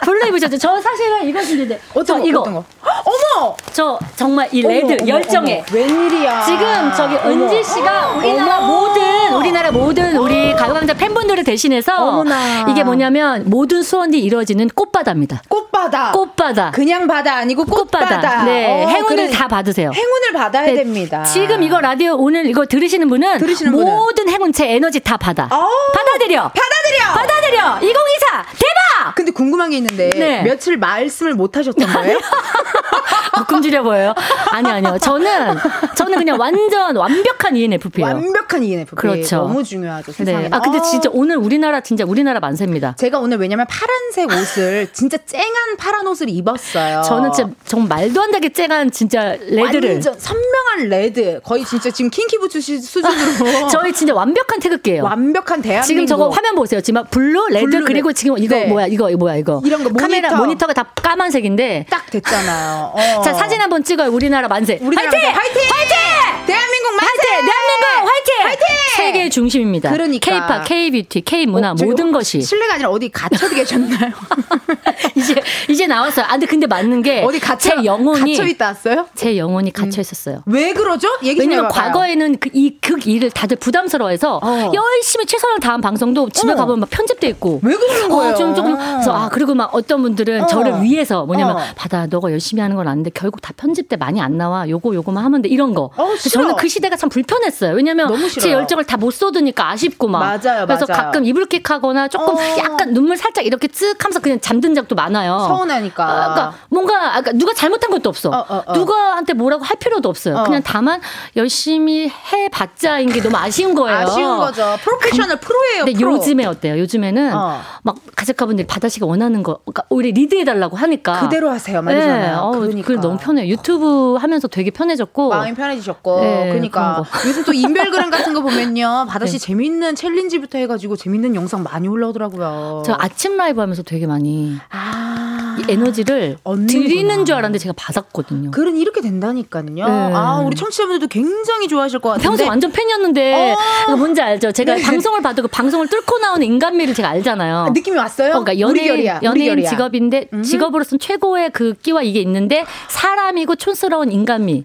블루 0.04 0.26
입으셨죠. 0.28 0.58
저 0.58 0.80
사실은 0.80 1.28
이거 1.28 1.42
준비인데 1.42 1.80
어떤 1.90 2.04
저 2.06 2.14
거, 2.18 2.24
이거 2.26 2.40
어떤 2.40 2.54
거? 2.54 2.64
어머! 3.04 3.56
저 3.72 3.98
정말 4.16 4.48
이 4.52 4.62
레드 4.62 4.92
어머, 5.00 5.06
열정에 5.08 5.64
어머. 5.68 5.76
웬일이야. 5.78 6.42
지금 6.42 6.92
저기 6.96 7.16
은지 7.28 7.62
씨가 7.62 8.12
우리나라 8.16 8.60
모든 8.60 9.34
우리나라 9.34 9.70
모든 9.70 10.16
우리 10.16 10.54
가요광장 10.54 10.96
팬분들을 10.96 11.44
대신해서 11.44 11.94
어머나. 11.96 12.66
이게 12.70 12.84
뭐냐면 12.84 13.44
모든 13.46 13.82
소원이 13.82 14.18
이루어지는 14.18 14.68
꽃바다입니다. 14.74 15.42
꽃바다. 15.48 16.12
꽃바다. 16.12 16.70
그냥 16.72 17.06
바다 17.06 17.36
아니고 17.36 17.64
꽃바다. 17.64 18.44
네, 18.44 18.84
어, 18.84 18.88
행운을 18.88 19.16
그래. 19.16 19.30
다 19.30 19.48
받으세요. 19.48 19.90
행운을 19.94 20.32
받아야 20.34 20.66
네, 20.66 20.74
됩니다. 20.74 21.24
지금 21.24 21.62
이거 21.62 21.80
라디오 21.80 22.14
오늘 22.16 22.46
이거 22.46 22.66
들으시는 22.66 23.08
분은 23.08 23.38
들으시는 23.42 23.72
분은? 23.72 23.96
모든 23.96 24.28
행운 24.28 24.52
제 24.52 24.70
에너지 24.72 25.00
다 25.00 25.16
받아. 25.16 25.44
어. 25.44 25.68
받아들여. 25.94 26.50
받아들여. 26.54 27.12
받아들여. 27.14 27.78
2024 27.82 28.44
대박. 28.52 29.14
근데 29.14 29.32
궁금한 29.32 29.70
게 29.70 29.76
있는데 29.78 30.10
네. 30.10 30.42
며칠 30.42 30.76
말씀을 30.76 31.34
못 31.34 31.56
하셨던 31.56 31.92
거예요? 31.92 32.18
묶음지려 33.38 33.82
보여요. 33.82 34.14
아니 34.50 34.68
아니요. 34.70 34.98
저는 35.00 35.56
저는 35.96 36.18
그냥 36.18 36.38
완전 36.38 36.94
완벽한 36.96 37.56
ENFP예요. 37.56 38.06
완벽한 38.14 38.62
ENFP. 38.62 38.96
그렇죠. 38.96 39.36
너무 39.36 39.64
중요하죠. 39.64 40.12
세상에. 40.12 40.42
네. 40.44 40.48
아 40.52 40.60
근데 40.60 40.80
진짜 40.82 41.08
오늘 41.12 41.36
우리나라 41.36 41.80
진짜 41.80 42.04
우리나라 42.06 42.40
만세입니다. 42.40 42.94
제가 42.98 43.18
오늘 43.18 43.38
왜냐면 43.38 43.66
파란색 43.68 44.30
옷을 44.38 44.88
진짜 44.92 45.16
쨍한 45.26 45.76
파란 45.78 46.06
옷을 46.06 46.28
입었어요. 46.28 47.02
저는 47.02 47.32
진짜 47.32 47.50
정말 47.64 47.92
말도 48.02 48.22
안 48.22 48.30
되게 48.32 48.50
쨍한 48.52 48.90
진짜 48.90 49.36
레드를 49.40 49.92
완전 49.92 50.18
선명한 50.18 50.88
레드. 50.88 51.40
거의 51.42 51.64
진짜 51.64 51.90
지금 51.90 52.10
킹키부츠 52.10 52.60
시- 52.60 52.80
수준으로 52.80 53.31
저희 53.70 53.92
진짜 53.92 54.14
완벽한 54.14 54.60
태극기예요. 54.60 55.04
완벽한 55.04 55.62
대한민국. 55.62 55.86
지금 55.86 56.06
저거 56.06 56.28
화면 56.28 56.54
보세요. 56.54 56.80
지금 56.80 57.04
블루, 57.10 57.48
레드 57.50 57.66
블루, 57.70 57.84
그리고. 57.84 58.12
지금 58.12 58.36
이거 58.38 58.56
네. 58.56 58.66
뭐야 58.66 58.86
이거 58.86 59.10
뭐야 59.10 59.36
이거 59.36 59.60
이런 59.64 59.82
거 59.84 59.90
카메라 59.92 60.28
모니터. 60.30 60.36
모니터가 60.44 60.72
다 60.74 60.84
까만색인데 60.94 61.86
딱 61.90 62.06
됐잖아요. 62.10 62.92
어. 63.18 63.22
자 63.22 63.32
사진 63.34 63.60
한번 63.60 63.82
찍어요. 63.84 64.10
우리나라 64.10 64.48
만세. 64.48 64.78
우리나라 64.82 65.08
화이팅! 65.10 65.28
화이팅! 65.30 65.62
화이팅! 65.62 66.46
대한민국 66.46 66.90
만세! 66.94 67.06
화이팅! 67.06 67.46
대한민국 67.46 68.10
화이팅! 68.10 68.46
화이팅! 68.46 68.66
세계의 68.96 69.30
중심입니다. 69.30 69.90
그러니까. 69.90 70.30
K-팝, 70.30 70.64
K-뷰티, 70.64 71.20
K-문화 71.22 71.72
어, 71.72 71.74
저기 71.74 71.90
모든 71.90 72.12
것이 72.12 72.40
실례가 72.42 72.74
아니라 72.74 72.90
어디 72.90 73.08
갇혀 73.10 73.48
계셨나요? 73.48 74.12
이제 75.16 75.34
이제 75.68 75.86
나왔어요. 75.86 76.26
아 76.26 76.32
근데 76.32 76.46
근데 76.46 76.66
맞는 76.66 77.02
게 77.02 77.22
어디 77.22 77.40
갇혀 77.40 77.76
제 77.76 77.84
영혼이 77.84 78.36
갇혀 78.36 78.48
있다 78.48 78.66
왔어요? 78.66 79.06
제 79.14 79.36
영혼이 79.36 79.72
갇혀 79.72 80.00
있었어요. 80.00 80.42
왜 80.46 80.72
그러죠? 80.72 81.08
얘기 81.22 81.40
좀 81.40 81.50
왜냐면. 81.50 81.70
과거에는 81.70 82.38
그 82.38 82.50
이극 82.52 83.06
일을 83.22 83.30
다들 83.30 83.56
부담스러워해서 83.56 84.40
어. 84.42 84.72
열심히 84.74 85.24
최선을 85.26 85.60
다한 85.60 85.80
방송도 85.80 86.30
집에 86.30 86.52
어. 86.52 86.56
가보면 86.56 86.80
막 86.80 86.90
편집돼 86.90 87.28
있고 87.28 87.60
왜 87.62 87.74
그러는 87.76 88.08
거예요? 88.08 88.32
어, 88.32 88.36
좀 88.36 88.54
조금 88.54 88.76
그래서 88.76 89.12
아 89.12 89.28
그리고 89.28 89.54
막 89.54 89.70
어떤 89.74 90.02
분들은 90.02 90.44
어. 90.44 90.46
저를 90.46 90.82
위해서 90.82 91.24
뭐냐면 91.24 91.56
어. 91.56 91.60
바다 91.76 92.06
너가 92.06 92.30
열심히 92.32 92.60
하는 92.60 92.76
건 92.76 92.88
아는데 92.88 93.10
결국 93.14 93.40
다 93.40 93.52
편집돼 93.56 93.96
많이 93.96 94.20
안 94.20 94.36
나와 94.36 94.68
요거 94.68 94.94
요거만 94.94 95.24
하면 95.24 95.42
돼 95.42 95.48
이런 95.48 95.72
거. 95.74 95.90
저는 96.30 96.56
그 96.56 96.68
시대가 96.68 96.96
참 96.96 97.08
불편했어요. 97.08 97.74
왜냐면 97.74 98.08
제. 98.40 98.52
열정을 98.52 98.84
다 98.84 99.02
못 99.02 99.10
쏟으니까 99.10 99.68
아쉽고 99.70 100.06
막. 100.06 100.20
맞아요, 100.20 100.64
그래서 100.64 100.86
맞아요. 100.88 101.04
가끔 101.06 101.24
이불킥하거나 101.24 102.06
조금 102.06 102.36
어. 102.36 102.40
약간 102.58 102.92
눈물 102.94 103.16
살짝 103.16 103.44
이렇게 103.44 103.66
쓱 103.66 104.00
하면서 104.00 104.20
그냥 104.20 104.38
잠든 104.40 104.76
적도 104.76 104.94
많아요. 104.94 105.38
서운하니까. 105.48 106.04
아, 106.04 106.14
그러니까 106.34 106.54
뭔가 106.68 107.16
아까 107.16 107.32
누가 107.32 107.52
잘못한 107.52 107.90
것도 107.90 108.08
없어. 108.08 108.30
누가한테 108.74 109.32
뭐라고 109.32 109.64
할 109.64 109.76
필요도 109.76 110.08
없어요. 110.08 110.36
어. 110.36 110.44
그냥 110.44 110.62
다만 110.64 111.00
열심히 111.34 112.08
해봤자인 112.32 113.11
게 113.12 113.20
너무 113.22 113.36
아쉬운 113.36 113.74
거예요. 113.74 113.98
아쉬운 113.98 114.38
거죠. 114.38 114.76
프로페셔널 114.82 115.36
프로예요. 115.40 115.84
근데 115.84 115.98
프로. 115.98 116.12
요즘에 116.16 116.44
어때요? 116.46 116.78
요즘에는 116.78 117.34
어. 117.34 117.60
막 117.82 117.96
작가분들이 118.16 118.66
바다씨가 118.66 119.06
원하는 119.06 119.42
거, 119.42 119.58
그러니까 119.64 119.84
오히려 119.88 120.12
리드해달라고 120.14 120.76
하니까 120.76 121.20
그대로 121.20 121.50
하세요. 121.50 121.82
말이잖아요. 121.82 122.38
어, 122.38 122.50
그러니까. 122.52 122.86
그게 122.86 123.00
너무 123.00 123.16
편해요. 123.18 123.48
유튜브 123.48 124.16
하면서 124.16 124.48
되게 124.48 124.70
편해졌고. 124.70 125.28
마음이 125.30 125.54
편해지셨고 125.54 126.20
네, 126.20 126.48
그러니까 126.50 127.04
그런 127.10 127.28
요즘 127.28 127.44
또 127.44 127.52
인별그램 127.52 128.10
같은 128.10 128.32
거 128.34 128.40
보면요 128.42 129.06
바다 129.08 129.26
씨 129.26 129.38
네. 129.38 129.46
재밌는 129.46 129.94
챌린지부터 129.96 130.58
해가지고 130.58 130.96
재밌는 130.96 131.34
영상 131.34 131.62
많이 131.62 131.88
올라오더라고요. 131.88 132.82
저 132.86 132.96
아침 132.98 133.36
라이브 133.36 133.60
하면서 133.60 133.82
되게 133.82 134.06
많이 134.06 134.56
아이 134.70 135.62
에너지를. 135.68 136.38
드리는 136.68 137.24
줄 137.24 137.34
알았는데 137.34 137.58
제가 137.58 137.74
받았거든요. 137.76 138.50
글은 138.50 138.76
이렇게 138.76 139.00
된다니까요. 139.00 139.64
네. 139.64 139.82
아 139.82 140.42
우리 140.44 140.56
청취자분들도 140.56 141.08
굉장히 141.08 141.68
좋아하실 141.68 141.98
것 142.00 142.10
같은데. 142.10 142.26
평소 142.26 142.46
완전 142.46 142.70
팬이었는데 142.72 143.01
어. 143.10 143.56
이거 143.88 143.96
뭔지 143.96 144.20
알죠? 144.20 144.52
제가 144.52 144.74
네. 144.74 144.82
방송을 144.82 145.22
봐도 145.22 145.42
그 145.42 145.48
방송을 145.48 145.88
뚫고 145.88 146.18
나오는 146.18 146.46
인간미를 146.46 146.94
제가 146.94 147.08
알잖아요. 147.10 147.56
아, 147.56 147.70
느낌이 147.70 147.96
왔어요? 147.96 148.34
어, 148.34 148.44
그러니까 148.44 148.58
연예인, 148.60 149.06
연예인. 149.22 149.66
직업인데 149.66 150.28
직업으로서는 150.44 150.98
최고의 150.98 151.50
그 151.50 151.74
끼와 151.74 152.02
이게 152.02 152.20
있는데 152.20 152.64
사람이고 152.88 153.56
촌스러운 153.56 154.12
인간미. 154.12 154.64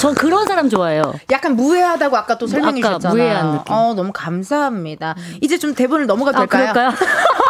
전 0.00 0.14
그런 0.14 0.46
사람 0.46 0.68
좋아해요. 0.68 1.14
약간 1.30 1.56
무해하다고 1.56 2.16
아까 2.16 2.38
또 2.38 2.46
설명해 2.46 2.80
주셨잖아요. 2.80 3.14
무해한 3.14 3.52
느낌. 3.52 3.74
어, 3.74 3.94
너무 3.94 4.10
감사합니다. 4.12 5.16
이제 5.40 5.58
좀 5.58 5.74
대본을 5.74 6.06
넘어가도 6.06 6.38
아, 6.38 6.46
될까요? 6.46 6.92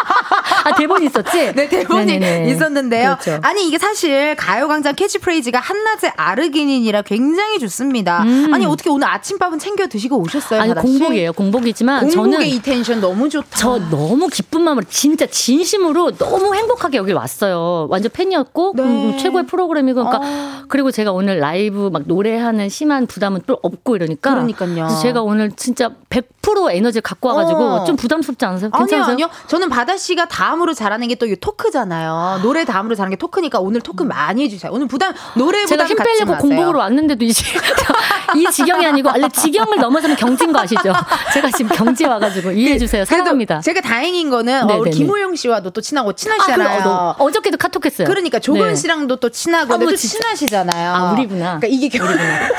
아, 0.69 0.75
대본이 0.75 1.07
있었지? 1.07 1.53
네, 1.55 1.69
대본이 1.69 2.07
네네네. 2.19 2.51
있었는데요. 2.51 3.17
그렇죠. 3.21 3.41
아니, 3.43 3.67
이게 3.67 3.79
사실 3.79 4.35
가요광장 4.37 4.95
캐치프레이즈가 4.95 5.59
한낮의 5.61 6.13
아르기닌이라 6.17 7.03
굉장히 7.03 7.59
좋습니다. 7.59 8.23
음. 8.23 8.53
아니, 8.53 8.67
어떻게 8.67 8.91
오늘 8.91 9.09
아침밥은 9.09 9.59
챙겨 9.59 9.87
드시고 9.87 10.17
오셨어요? 10.19 10.61
아니? 10.61 10.75
공복이에요. 10.75 11.33
공복이지만 11.33 12.09
공복의 12.09 12.33
저는 12.33 12.47
이 12.47 12.63
텐션 12.63 13.01
너무 13.01 13.29
좋다. 13.29 13.59
저 13.59 13.79
너무 13.91 14.29
기쁜 14.29 14.63
마음으로 14.63 14.87
진짜 14.89 15.27
진심으로 15.27 16.13
너무 16.13 16.55
행복하게 16.55 16.99
여기 16.99 17.13
왔어요. 17.13 17.87
완전 17.91 18.11
팬이었고 18.13 18.75
네. 18.77 18.83
음, 18.83 19.19
최고의 19.19 19.47
프로그램이고 19.47 20.05
그러니까 20.05 20.21
어. 20.23 20.63
그리고 20.69 20.91
제가 20.91 21.13
오늘 21.13 21.39
라이브 21.39 21.91
막 21.93 22.03
노래하는 22.07 22.69
심한 22.69 23.07
부담은 23.07 23.43
또 23.47 23.59
없고 23.63 23.97
이러니까 23.97 24.31
그러니까요. 24.31 24.89
제가 25.03 25.23
오늘 25.23 25.51
진짜 25.53 25.91
100% 26.11 26.73
에너지를 26.73 27.03
갖고 27.03 27.29
와가지고 27.29 27.61
어. 27.61 27.85
좀 27.85 27.97
부담스럽지 27.97 28.45
않으세요? 28.45 28.71
아니요, 28.73 28.87
괜찮으세요? 28.87 29.13
아니요. 29.15 29.29
저는 29.47 29.69
바다 29.69 29.97
씨가 29.97 30.29
다음 30.29 30.58
으로 30.63 30.75
잘하는 30.75 31.07
게 31.09 31.15
또 31.15 31.27
이 31.27 31.37
토크잖아요. 31.37 32.41
노래 32.43 32.65
다음으로 32.65 32.95
잘하는 32.95 33.11
게 33.11 33.19
토크니까 33.19 33.59
오늘 33.61 33.81
토크 33.81 34.03
많이 34.03 34.43
해주세요. 34.45 34.73
오늘 34.73 34.87
부담 34.89 35.13
노래 35.35 35.65
제가 35.67 35.85
부담 35.85 35.87
힘 35.89 35.97
갖지 35.97 36.19
빼려고. 36.25 36.37
공복으로 36.49 36.79
왔는데도 36.79 37.25
이제 37.25 37.45
이 38.37 38.47
지경이 38.51 38.87
아니고 38.87 39.09
원래 39.09 39.29
지경을 39.29 39.79
넘어서면 39.79 40.17
경지인 40.17 40.53
거 40.53 40.61
아시죠? 40.61 40.93
제가 41.33 41.51
지금 41.57 41.75
경지에 41.77 42.07
와가지고 42.07 42.53
이해해 42.53 42.79
주세요. 42.79 43.05
그래도 43.05 43.25
사랑합니다. 43.25 43.61
제가 43.61 43.81
다행인 43.81 44.31
거는 44.31 44.63
어, 44.65 44.67
우리 44.79 44.91
네네네. 44.91 44.91
김호영 44.91 45.35
씨와도 45.37 45.71
또 45.71 45.81
친하고 45.81 46.11
아, 46.11 46.13
친하시잖아요. 46.15 46.79
그래, 46.83 46.89
어, 46.91 47.15
어저께도 47.19 47.57
카톡했어요. 47.57 48.07
그러니까 48.07 48.39
조건 48.39 48.69
네. 48.69 48.75
씨랑도 48.75 49.17
또 49.17 49.29
친하고 49.31 49.75
아, 49.75 49.79
뭐 49.79 49.89
또. 49.91 49.97
친하시잖아요. 49.97 50.95
아, 50.95 51.13
우리구나. 51.13 51.59
그러니까 51.59 51.67
이게 51.69 51.89
결 51.89 52.07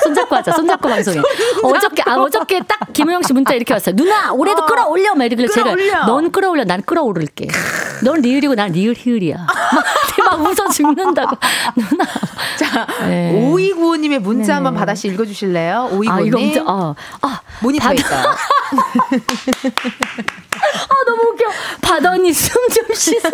손잡고 0.03 0.35
하자. 0.35 0.51
손잡고 0.51 0.87
방송에. 0.89 1.17
어저께 1.63 2.03
아 2.05 2.15
어저께 2.15 2.61
딱 2.67 2.79
김호영 2.93 3.23
씨 3.23 3.33
문자 3.33 3.53
이렇게 3.53 3.73
왔어요. 3.73 3.95
누나 3.95 4.31
올해도 4.33 4.63
어. 4.63 4.65
끌어올려. 4.65 5.15
막 5.15 5.23
이러길래 5.25 5.47
끌어올려. 5.47 5.83
제가 5.85 6.05
넌 6.05 6.31
끌어올려. 6.31 6.63
난 6.65 6.81
끌어오를게. 6.81 7.47
넌 8.03 8.21
리을이고 8.21 8.55
난 8.55 8.71
리을 8.71 8.93
히을이야. 8.97 9.37
막, 9.37 10.39
막 10.39 10.41
웃어 10.41 10.69
죽는다고. 10.69 11.35
누나. 11.75 12.05
자, 12.57 12.85
네. 13.07 13.47
오이구호님의 13.49 14.19
문자 14.19 14.47
네네. 14.47 14.53
한번 14.53 14.73
받아 14.75 14.95
씨 14.95 15.07
읽어주실래요? 15.09 15.89
오이구호님. 15.91 16.11
아 16.11 16.19
이거 16.27 16.37
진짜 16.39 16.63
어. 16.65 16.95
아 17.21 17.39
모니터에 17.61 17.95
받아- 17.95 17.99
있어요. 17.99 18.35
아 20.61 21.05
너무 21.05 21.21
웃겨. 21.33 21.45
바다언니 21.81 22.33
숨 22.33 22.49
좀 22.69 22.93
쉬서. 22.95 23.29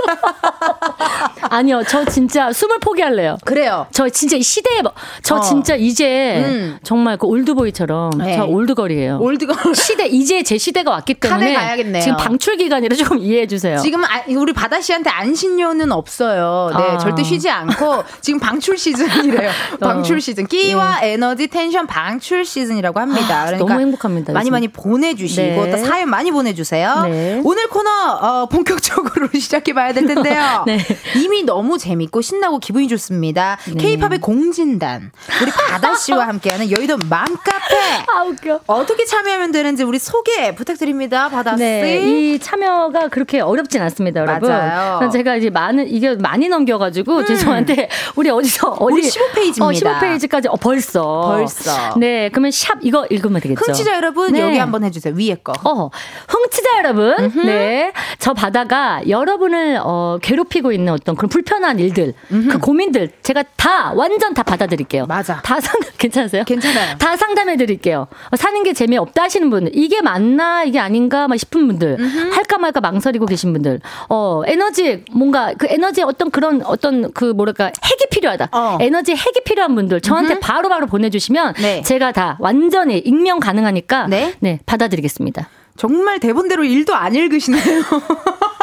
아니요, 1.50 1.84
저 1.88 2.06
진짜 2.06 2.52
숨을 2.54 2.80
포기할래요. 2.80 3.38
그래요. 3.46 3.88
저 3.92 4.08
진짜 4.10 4.38
이 4.38 4.42
시대에 4.44 4.82
뭐- 4.82 4.94
저 5.24 5.36
어. 5.36 5.42
진짜 5.42 5.76
이제 5.76 6.44
음. 6.46 6.80
정말 6.84 7.18
그 7.18 7.28
올드보이처럼 7.28 8.12
네. 8.20 8.38
저 8.38 8.46
올드걸이에요. 8.46 9.18
올드걸. 9.20 9.76
시대 9.76 10.06
이제 10.08 10.44
제 10.44 10.58
시대가 10.58 10.92
왔기 10.92 11.16
때문에. 11.16 12.00
지금 12.02 12.18
방출 12.18 12.58
기간이라 12.58 12.96
조금 12.96 13.18
이해해 13.20 13.48
주세요. 13.48 13.78
지금 13.80 14.04
아, 14.06 14.24
우리 14.30 14.54
바다 14.54 14.80
씨한테 14.80 15.10
안신료는 15.10 15.92
없어요. 15.92 16.72
네, 16.78 16.84
아. 16.92 16.98
절대 16.98 17.24
쉬지 17.24 17.50
않고 17.50 18.04
지금 18.22 18.40
방출 18.40 18.78
시즌이래요. 18.78 19.50
방출 19.82 20.22
시즌. 20.22 20.46
끼와 20.48 21.00
에너지 21.04 21.48
텐션 21.48 21.88
방출 21.88 22.46
시즌이라고 22.46 23.00
합니다. 23.00 23.42
아, 23.42 23.46
그러니까 23.48 23.68
너무 23.68 23.82
행복합니다, 23.82 24.32
많이 24.34 24.46
요즘. 24.48 24.52
많이 24.52 24.68
보내주 24.68 25.25
시고 25.28 25.66
네. 25.66 25.72
또 25.72 25.78
사연 25.78 26.10
많이 26.10 26.32
보내주세요. 26.32 27.04
네. 27.04 27.42
오늘 27.44 27.68
코너 27.70 27.90
어, 27.90 28.46
본격적으로 28.48 29.30
시작해봐야 29.38 29.94
될 29.94 30.06
텐데요. 30.08 30.64
네. 30.68 30.80
이미 31.16 31.44
너무 31.44 31.78
재밌고 31.78 32.22
신나고 32.22 32.60
기분이 32.60 32.88
좋습니다. 32.88 33.58
네. 33.68 33.76
K-팝의 33.76 34.20
공진단 34.20 35.12
우리 35.42 35.52
바다 35.52 35.96
씨와 35.96 36.28
함께하는 36.28 36.72
여의도 36.72 36.98
맘카페. 37.10 37.76
아 38.14 38.24
웃겨. 38.24 38.62
어떻게 38.68 39.06
참여하면 39.06 39.52
되는지 39.52 39.84
우리 39.84 40.00
소개 40.00 40.54
부탁드립니다, 40.56 41.30
바다 41.30 41.52
씨. 41.58 41.64
네, 41.64 42.06
이 42.06 42.40
참여가 42.40 43.08
그렇게 43.10 43.40
어렵진 43.40 43.82
않습니다, 43.82 44.22
여러분. 44.22 44.50
맞아요. 44.50 45.00
음. 45.02 45.10
제가 45.10 45.36
이제 45.36 45.50
많은 45.50 45.88
이게 45.88 46.16
많이 46.16 46.48
넘겨가지고 46.48 47.26
죄송한데 47.26 47.90
우리 48.16 48.30
어디서 48.30 48.70
어디 48.80 48.94
우리 48.94 49.02
15페이지입니다. 49.04 49.62
어, 49.62 49.70
15페이지까지 49.72 50.48
어, 50.50 50.56
벌써 50.56 51.22
벌써. 51.28 51.96
네, 51.98 52.30
그러면 52.30 52.52
샵 52.52 52.78
이거 52.82 53.06
읽으면 53.10 53.42
되겠죠. 53.42 53.62
흥취자 53.66 53.96
여러분 53.96 54.34
네. 54.34 54.42
여기 54.42 54.58
한번 54.58 54.84
해주세요 54.84 55.15
위에 55.18 55.36
거. 55.36 55.54
어, 55.64 55.90
흥치자 56.28 56.78
여러분. 56.80 57.32
네. 57.46 57.92
저 58.20 58.34
바다가 58.34 59.02
여러분을 59.08 59.80
어, 59.82 60.18
괴롭히고 60.22 60.72
있는 60.72 60.94
어떤 60.94 61.16
그런 61.16 61.30
불편한 61.30 61.80
일들, 61.80 62.14
그 62.30 62.58
고민들 62.60 63.12
제가 63.24 63.44
다 63.56 63.94
완전 63.94 64.34
다 64.34 64.44
받아드릴게요. 64.44 65.06
맞아. 65.06 65.42
다 65.44 65.60
상, 65.60 65.80
괜찮으세요? 65.98 66.44
괜찮아요. 66.46 66.98
다 66.98 67.16
상담해드릴게요. 67.16 68.08
어, 68.32 68.36
사는 68.36 68.64
게 68.64 68.74
재미없다 68.74 69.24
하시는 69.24 69.50
분들, 69.50 69.72
이게 69.76 70.02
맞나, 70.02 70.64
이게 70.64 70.80
아닌가, 70.80 71.28
막 71.28 71.38
싶은 71.38 71.68
분들, 71.68 71.98
할까 72.34 72.58
말까 72.58 72.82
망설이고 72.82 73.26
계신 73.26 73.54
분들, 73.54 73.80
어, 74.10 74.42
에너지, 74.46 75.04
뭔가 75.12 75.54
그 75.58 75.68
에너지에 75.70 76.04
어떤 76.04 76.32
그런 76.32 76.62
어떤 76.64 77.12
그 77.14 77.26
뭐랄까, 77.26 77.66
핵이 77.66 78.10
필요하다. 78.12 78.50
어. 78.52 78.78
에너지 78.82 79.12
핵이 79.12 79.44
필요한 79.46 79.76
분들, 79.76 80.02
저한테 80.02 80.40
바로바로 80.40 80.88
보내주시면 80.88 81.54
네. 81.56 81.82
제가 81.82 82.12
다 82.12 82.38
완전히 82.40 82.98
익명 83.00 83.40
가능하니까 83.40 84.08
네. 84.08 84.34
네, 84.40 84.60
받아드 84.66 84.96
리겠습니다. 85.06 85.50
정말 85.78 86.20
대본대로 86.20 86.64
일도 86.64 86.96
안 86.96 87.16
읽으시네요. 87.16 87.84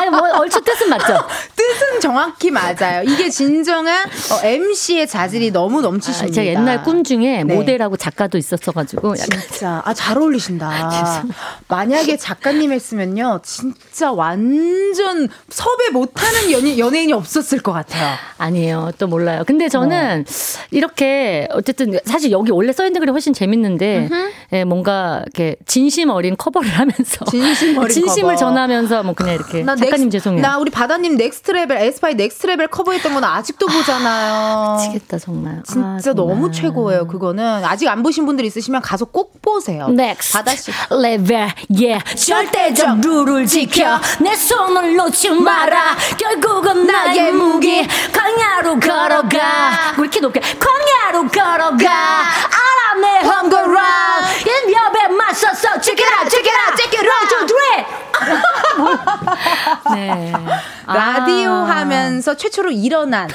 아니 0.00 0.10
뭐 0.10 0.20
얼추 0.38 0.62
뜻은 0.62 0.88
맞죠? 0.88 1.06
뜻은 1.54 2.00
정확히 2.00 2.50
맞아요. 2.50 3.02
이게 3.04 3.28
진정한 3.28 4.06
어, 4.06 4.46
MC의 4.46 5.06
자질이 5.06 5.50
너무 5.50 5.78
아, 5.80 5.82
넘치십니다. 5.82 6.34
제가 6.34 6.46
옛날 6.46 6.82
꿈 6.82 7.04
중에 7.04 7.44
네. 7.44 7.54
모델하고 7.54 7.96
작가도 7.96 8.38
있었어가지고 8.38 9.14
약간 9.18 9.40
진짜 9.40 9.82
아 9.84 9.94
잘 9.94 10.16
어울리신다. 10.16 10.90
만약에 11.68 12.16
작가님 12.16 12.72
했으면요, 12.72 13.40
진짜 13.44 14.10
완전 14.12 15.28
섭외 15.50 15.90
못하는 15.92 16.50
연예, 16.52 16.78
연예인이 16.78 17.12
없었을 17.12 17.60
것 17.60 17.72
같아요. 17.72 18.16
아니에요. 18.38 18.92
또 18.98 19.06
몰라요. 19.06 19.42
근데 19.46 19.68
저는 19.68 20.24
이렇게 20.70 21.46
어쨌든 21.52 21.98
사실 22.06 22.30
여기 22.30 22.50
원래 22.50 22.72
써 22.72 22.86
있는 22.86 23.00
글이 23.00 23.10
훨씬 23.10 23.32
재밌는데 23.34 24.08
예, 24.52 24.64
뭔가 24.64 25.22
이렇게 25.26 25.56
진심 25.66 26.08
어린 26.10 26.36
커버를 26.36 26.70
하면서 26.70 27.24
진심 27.26 27.76
어린 27.78 27.90
진심을 27.94 28.34
커버. 28.34 28.36
전하면서 28.36 29.02
뭐 29.02 29.14
그냥 29.14 29.34
이렇게 29.34 29.62
나 29.62 29.76
작가님 29.90 30.08
Nex- 30.08 30.12
죄송해요. 30.12 30.42
나 30.42 30.58
우리 30.58 30.70
바다님 30.70 31.16
Next 31.16 31.50
Level 31.52 31.78
에스파의 31.78 32.14
Next 32.14 32.46
Level 32.46 32.68
커버했던 32.68 33.14
건 33.14 33.24
아직도 33.24 33.66
보잖아요. 33.66 34.76
미치겠다 34.78 35.18
정말. 35.18 35.62
진짜 35.66 35.80
아, 35.86 35.98
정말. 36.00 36.14
너무 36.14 36.50
최고예요. 36.52 37.06
그거는 37.06 37.64
아직 37.64 37.88
안 37.88 38.02
보신 38.02 38.26
분들 38.26 38.44
있으시면 38.44 38.80
가서 38.82 39.04
꼭 39.04 39.40
보세요. 39.42 39.86
Next 39.88 40.32
바다 40.32 40.54
씨. 40.54 40.70
level 40.92 41.50
yeah 41.70 42.04
절대적 42.16 43.00
룰을 43.00 43.46
지켜 43.46 43.98
내 44.20 44.34
손을 44.34 44.96
놓지 44.96 45.30
마라 45.30 45.96
결국은 46.18 46.86
나의 46.86 47.32
무기 47.32 47.86
광야로 48.12 48.78
걸어가 48.80 49.94
왜 49.96 50.02
이렇게 50.02 50.20
높게 50.20 50.40
광야로 50.40 51.28
걸어가 51.28 51.90
알아 51.90 53.00
내 53.00 53.18
run 53.28 53.50
인협에 54.40 55.08
맞서서 55.16 55.80
check 55.80 56.04
it 56.04 56.14
out 56.16 56.28
check 56.30 56.46
it 56.46 56.56
out 56.60 56.76
check 56.76 56.92
it 56.98 57.06
out 57.08 57.28
네 59.94 60.32
라디오 60.86 61.50
아. 61.50 61.76
하면서 61.76 62.36
최초로 62.36 62.70
일어난 62.70 63.28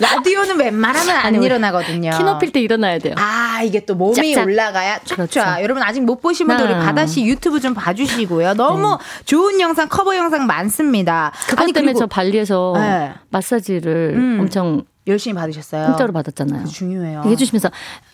라디오는 0.00 0.58
웬만하면 0.60 1.16
안 1.16 1.26
아니, 1.26 1.44
일어나거든요. 1.44 2.12
키 2.16 2.22
높일 2.22 2.52
때 2.52 2.60
일어나야 2.60 2.98
돼요 2.98 3.14
아 3.18 3.62
이게 3.64 3.84
또 3.84 3.94
몸이 3.96 4.14
짝짝. 4.14 4.44
올라가야 4.46 4.98
쫙쫙 5.04 5.16
그렇죠. 5.16 5.40
여러분 5.62 5.82
아직 5.82 6.02
못 6.04 6.20
보신 6.20 6.46
분들 6.46 6.66
우리 6.66 6.74
네. 6.74 6.80
바다씨 6.80 7.24
유튜브 7.24 7.58
좀 7.60 7.74
봐주시고요 7.74 8.54
너무 8.54 8.96
좋은 9.24 9.60
영상 9.60 9.88
커버 9.88 10.16
영상 10.16 10.46
많습니다 10.46 11.32
그것 11.48 11.62
아니 11.62 11.72
때문에 11.72 11.94
저 11.94 12.06
발리에서 12.06 12.74
네. 12.76 13.12
마사지를 13.30 14.14
음. 14.16 14.38
엄청 14.40 14.84
열심히 15.08 15.34
받으셨어요 15.34 15.86
공짜로 15.88 16.12
받았잖아요 16.12 16.66
중요해요 16.66 17.22
해주시면서 17.24 17.70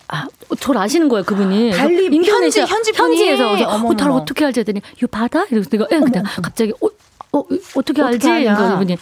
아, 0.09 0.26
저를 0.61 0.80
아시는 0.80 1.09
거예요 1.09 1.24
그분이. 1.24 1.70
발리 1.72 2.07
인도네시아 2.07 2.64
현지- 2.66 2.92
현지? 2.92 2.92
현지 2.95 3.28
에서 3.28 3.49
그래서 3.51 3.86
어. 3.86 3.95
다를 3.97 4.12
어떻게 4.12 4.45
알지 4.45 4.61
했더니 4.61 4.80
요 5.03 5.07
바다 5.11 5.45
이래서 5.51 5.68
내가 5.68 5.86
예, 5.92 5.99
그냥 5.99 6.24
갑자기 6.42 6.72
어, 6.80 6.86
어 7.32 7.45
어떻게 7.74 8.03
알지? 8.03 8.30
아냐? 8.30 8.53
이거 8.53 8.82
이 8.82 8.97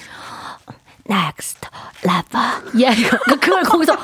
next 1.13 1.59
level. 2.05 2.81
예, 2.81 2.93
이거 2.99 3.19
그걸 3.41 3.63
거기서 3.63 3.97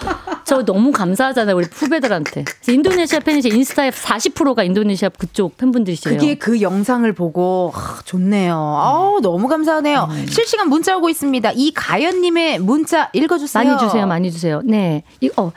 저 0.44 0.64
너무 0.64 0.92
감사하잖아요 0.92 1.56
우리 1.56 1.66
후배들한테. 1.72 2.44
인도네시아 2.68 3.20
팬이 3.20 3.40
제 3.42 3.48
인스타에 3.48 3.90
40%가 3.90 4.62
인도네시아 4.62 5.08
그쪽 5.10 5.56
팬분들이시래요. 5.56 6.18
그게 6.18 6.34
그 6.36 6.60
영상을 6.60 7.10
보고 7.14 7.72
아, 7.74 7.98
좋네요. 8.04 8.54
아우 8.54 9.20
너무 9.20 9.48
감사하네요. 9.48 10.08
음. 10.10 10.26
실시간 10.28 10.68
문자 10.68 10.96
오고 10.96 11.08
있습니다. 11.08 11.52
이 11.54 11.72
가연님의 11.74 12.58
문자 12.60 13.10
읽어주세요. 13.12 13.64
많이 13.64 13.78
주세요, 13.78 14.06
많이 14.06 14.30
주세요. 14.30 14.60
네, 14.64 15.02
이 15.20 15.30
어. 15.36 15.52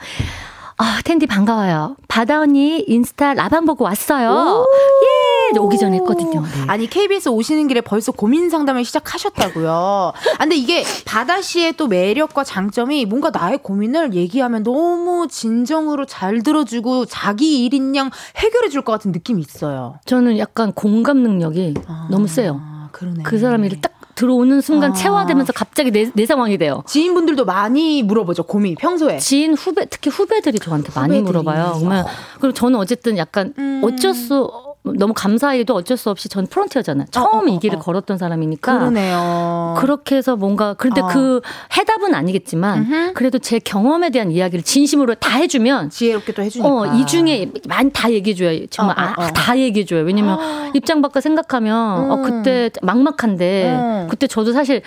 아, 0.78 1.00
텐디 1.04 1.26
반가워요. 1.26 1.94
바다 2.08 2.40
언니 2.40 2.84
인스타 2.88 3.34
라방 3.34 3.66
보고 3.66 3.84
왔어요. 3.84 4.64
예, 4.66 5.31
오기 5.60 5.78
전에 5.78 5.96
했거든요. 5.98 6.40
네. 6.42 6.48
아니 6.68 6.86
KBS 6.88 7.28
오시는 7.30 7.68
길에 7.68 7.80
벌써 7.80 8.12
고민 8.12 8.50
상담을 8.50 8.84
시작하셨다고요. 8.84 9.70
아, 9.72 10.38
근데 10.38 10.56
이게 10.56 10.84
바다 11.04 11.40
씨의 11.40 11.74
또 11.76 11.86
매력과 11.88 12.44
장점이 12.44 13.06
뭔가 13.06 13.30
나의 13.30 13.58
고민을 13.62 14.14
얘기하면 14.14 14.62
너무 14.62 15.28
진정으로 15.28 16.04
잘 16.06 16.42
들어주고 16.42 17.06
자기 17.06 17.64
일인 17.64 17.94
양 17.96 18.10
해결해 18.36 18.68
줄 18.68 18.82
것 18.82 18.90
같은 18.92 19.12
느낌이 19.12 19.40
있어요. 19.40 19.94
저는 20.06 20.38
약간 20.38 20.72
공감 20.72 21.18
능력이 21.18 21.74
너무 22.10 22.26
세요. 22.26 22.60
아, 22.60 22.88
그러네. 22.90 23.22
그 23.22 23.38
사람 23.38 23.64
일을 23.64 23.80
딱 23.80 23.92
들어오는 24.16 24.60
순간 24.60 24.90
아. 24.90 24.94
체화되면서 24.94 25.52
갑자기 25.52 25.90
내, 25.90 26.10
내 26.14 26.26
상황이 26.26 26.58
돼요. 26.58 26.82
지인분들도 26.86 27.44
많이 27.44 28.02
물어보죠. 28.02 28.42
고민 28.42 28.74
평소에. 28.74 29.18
지인 29.18 29.54
후배 29.54 29.86
특히 29.88 30.10
후배들이 30.10 30.58
저한테 30.58 30.90
많이 30.94 31.18
후배들이. 31.18 31.22
물어봐요. 31.22 31.74
그러면 31.78 32.04
그리고 32.40 32.52
저는 32.52 32.78
어쨌든 32.78 33.16
약간 33.18 33.54
음. 33.58 33.80
어쩔 33.84 34.14
수 34.14 34.50
너무 34.84 35.14
감사해도 35.14 35.74
어쩔 35.74 35.96
수 35.96 36.10
없이 36.10 36.28
전 36.28 36.46
프론티어잖아요. 36.46 37.06
처음 37.12 37.48
어, 37.48 37.52
어, 37.52 37.54
이 37.54 37.58
길을 37.60 37.76
어. 37.76 37.80
걸었던 37.80 38.18
사람이니까 38.18 38.78
그러네요. 38.78 39.76
그렇게 39.78 40.16
해서 40.16 40.34
뭔가 40.34 40.74
그런데 40.74 41.00
어. 41.00 41.06
그 41.06 41.40
해답은 41.76 42.14
아니겠지만 42.14 42.78
음흠. 42.78 43.12
그래도 43.14 43.38
제 43.38 43.60
경험에 43.60 44.10
대한 44.10 44.32
이야기를 44.32 44.64
진심으로 44.64 45.14
다 45.16 45.36
해주면 45.38 45.90
지혜롭게 45.90 46.32
또 46.32 46.42
해주니까. 46.42 46.68
어, 46.68 46.86
이 46.96 47.06
중에 47.06 47.52
많이 47.68 47.90
다 47.92 48.10
얘기해줘요. 48.10 48.66
정말 48.70 48.98
어, 48.98 49.02
어, 49.02 49.04
아, 49.04 49.26
어. 49.26 49.26
다 49.28 49.56
얘기해줘요. 49.56 50.02
왜냐면 50.02 50.38
입장 50.74 51.00
바꿔 51.00 51.20
생각하면 51.20 52.10
어, 52.10 52.14
음. 52.16 52.22
그때 52.22 52.70
막막한데 52.82 53.70
음. 53.70 54.08
그때 54.10 54.26
저도 54.26 54.52
사실 54.52 54.82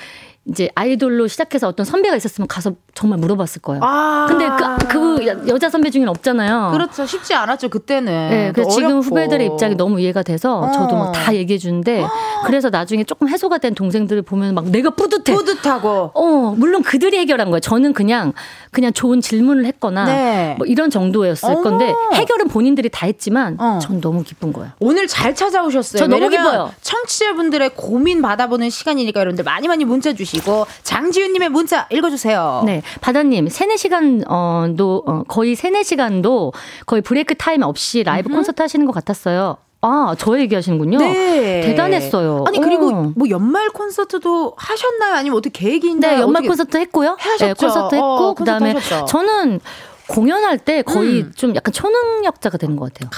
이제 0.48 0.70
아이돌로 0.76 1.28
시작해서 1.28 1.68
어떤 1.68 1.86
선배가 1.88 2.16
있었으면 2.16 2.48
가서 2.48 2.74
정말 2.94 3.18
물어봤을 3.20 3.62
거예요. 3.64 3.82
아. 3.84 4.28
근데 4.30 4.48
그, 4.48 4.88
그 4.88 5.26
여- 5.28 5.48
여자 5.48 5.70
선배 5.72 5.90
중에는 5.90 6.08
없잖아요. 6.10 6.70
그렇죠. 6.72 7.04
쉽지 7.08 7.34
않았죠 7.34 7.70
그때는. 7.70 8.30
네, 8.30 8.52
그래서 8.54 8.70
또 8.70 8.76
지금 8.76 8.86
어렵고. 8.92 9.06
후배들의 9.08 9.48
입장이 9.48 9.76
너무 9.76 10.00
이해가 10.00 10.22
돼서 10.22 10.72
저도 10.72 10.96
막 10.96 11.12
다 11.16 11.34
얘기해 11.34 11.58
주는데 11.58 12.06
그래서 12.46 12.70
나중에 12.70 13.04
조금 13.06 13.28
해소가 13.28 13.58
된 13.58 13.74
동생들을 13.74 14.22
보면 14.22 14.54
막 14.54 14.70
내가 14.70 14.92
뿌듯해. 14.92 15.36
뿌듯하고. 15.36 16.12
어, 16.14 16.54
물론 16.56 16.84
그들이 16.84 17.18
해결한 17.18 17.50
거예요. 17.50 17.60
저는 17.62 17.94
그냥 17.94 18.34
그냥 18.72 18.94
좋은 18.94 19.22
질문을 19.22 19.66
했거나 19.66 20.06
네. 20.06 20.56
뭐 20.60 20.68
이런 20.68 20.92
정도였을 20.92 21.50
어머. 21.50 21.62
건데 21.64 21.92
해결은 22.14 22.50
본인들이 22.50 22.90
다 22.90 23.08
했지만 23.08 23.58
어. 23.60 23.80
전 23.82 24.00
너무 24.00 24.24
기쁜 24.24 24.54
거예요. 24.54 24.72
오늘 24.80 25.08
잘 25.08 25.34
찾아오셨어요. 25.34 26.00
저 26.00 26.08
너무 26.08 26.30
기뻐요. 26.30 26.72
청취자분들의 26.82 27.72
고민 27.76 28.22
받아보는 28.22 28.70
시간이니까 28.70 29.20
여러분들 29.22 29.44
많이 29.44 29.68
많이 29.68 29.84
문자 29.86 30.14
주시 30.14 30.35
고 30.42 30.66
장지윤님의 30.84 31.50
문자 31.50 31.88
읽어주세요. 31.90 32.64
네, 32.66 32.82
바다님 33.02 33.50
세네 33.50 33.78
시간 33.78 34.24
어도 34.28 35.04
어, 35.06 35.24
거의 35.28 35.56
세네 35.56 35.84
시간도 35.84 36.54
거의 36.86 37.02
break 37.02 37.36
time 37.36 37.62
없이 37.62 38.04
라이브 38.04 38.30
콘서트 38.30 38.62
하시는 38.62 38.86
것 38.86 38.94
같았어요. 38.94 39.58
아, 39.82 40.16
저 40.18 40.40
얘기하시는군요. 40.40 40.98
네. 40.98 41.62
대단했어요. 41.62 42.44
아니 42.48 42.60
그리고 42.60 42.90
어. 42.90 43.14
뭐 43.16 43.30
연말 43.30 43.70
콘서트도 43.70 44.54
하셨나요? 44.58 45.14
아니면 45.14 45.38
어떻게 45.38 45.68
계획이 45.68 45.92
있나요? 45.92 46.16
네, 46.16 46.22
연말 46.22 46.42
콘서트 46.44 46.78
했고요. 46.78 47.16
하셨죠? 47.20 47.46
네, 47.46 47.54
콘서트 47.54 47.96
했고 47.96 48.08
어, 48.08 48.34
그다음에 48.34 48.74
콘서트? 48.74 49.06
저는 49.12 49.60
공연할 50.08 50.58
때 50.58 50.82
거의 50.82 51.22
음. 51.22 51.32
좀 51.36 51.56
약간 51.56 51.72
초능력자가 51.72 52.58
되는 52.58 52.76
것 52.76 52.94
같아요. 52.94 53.10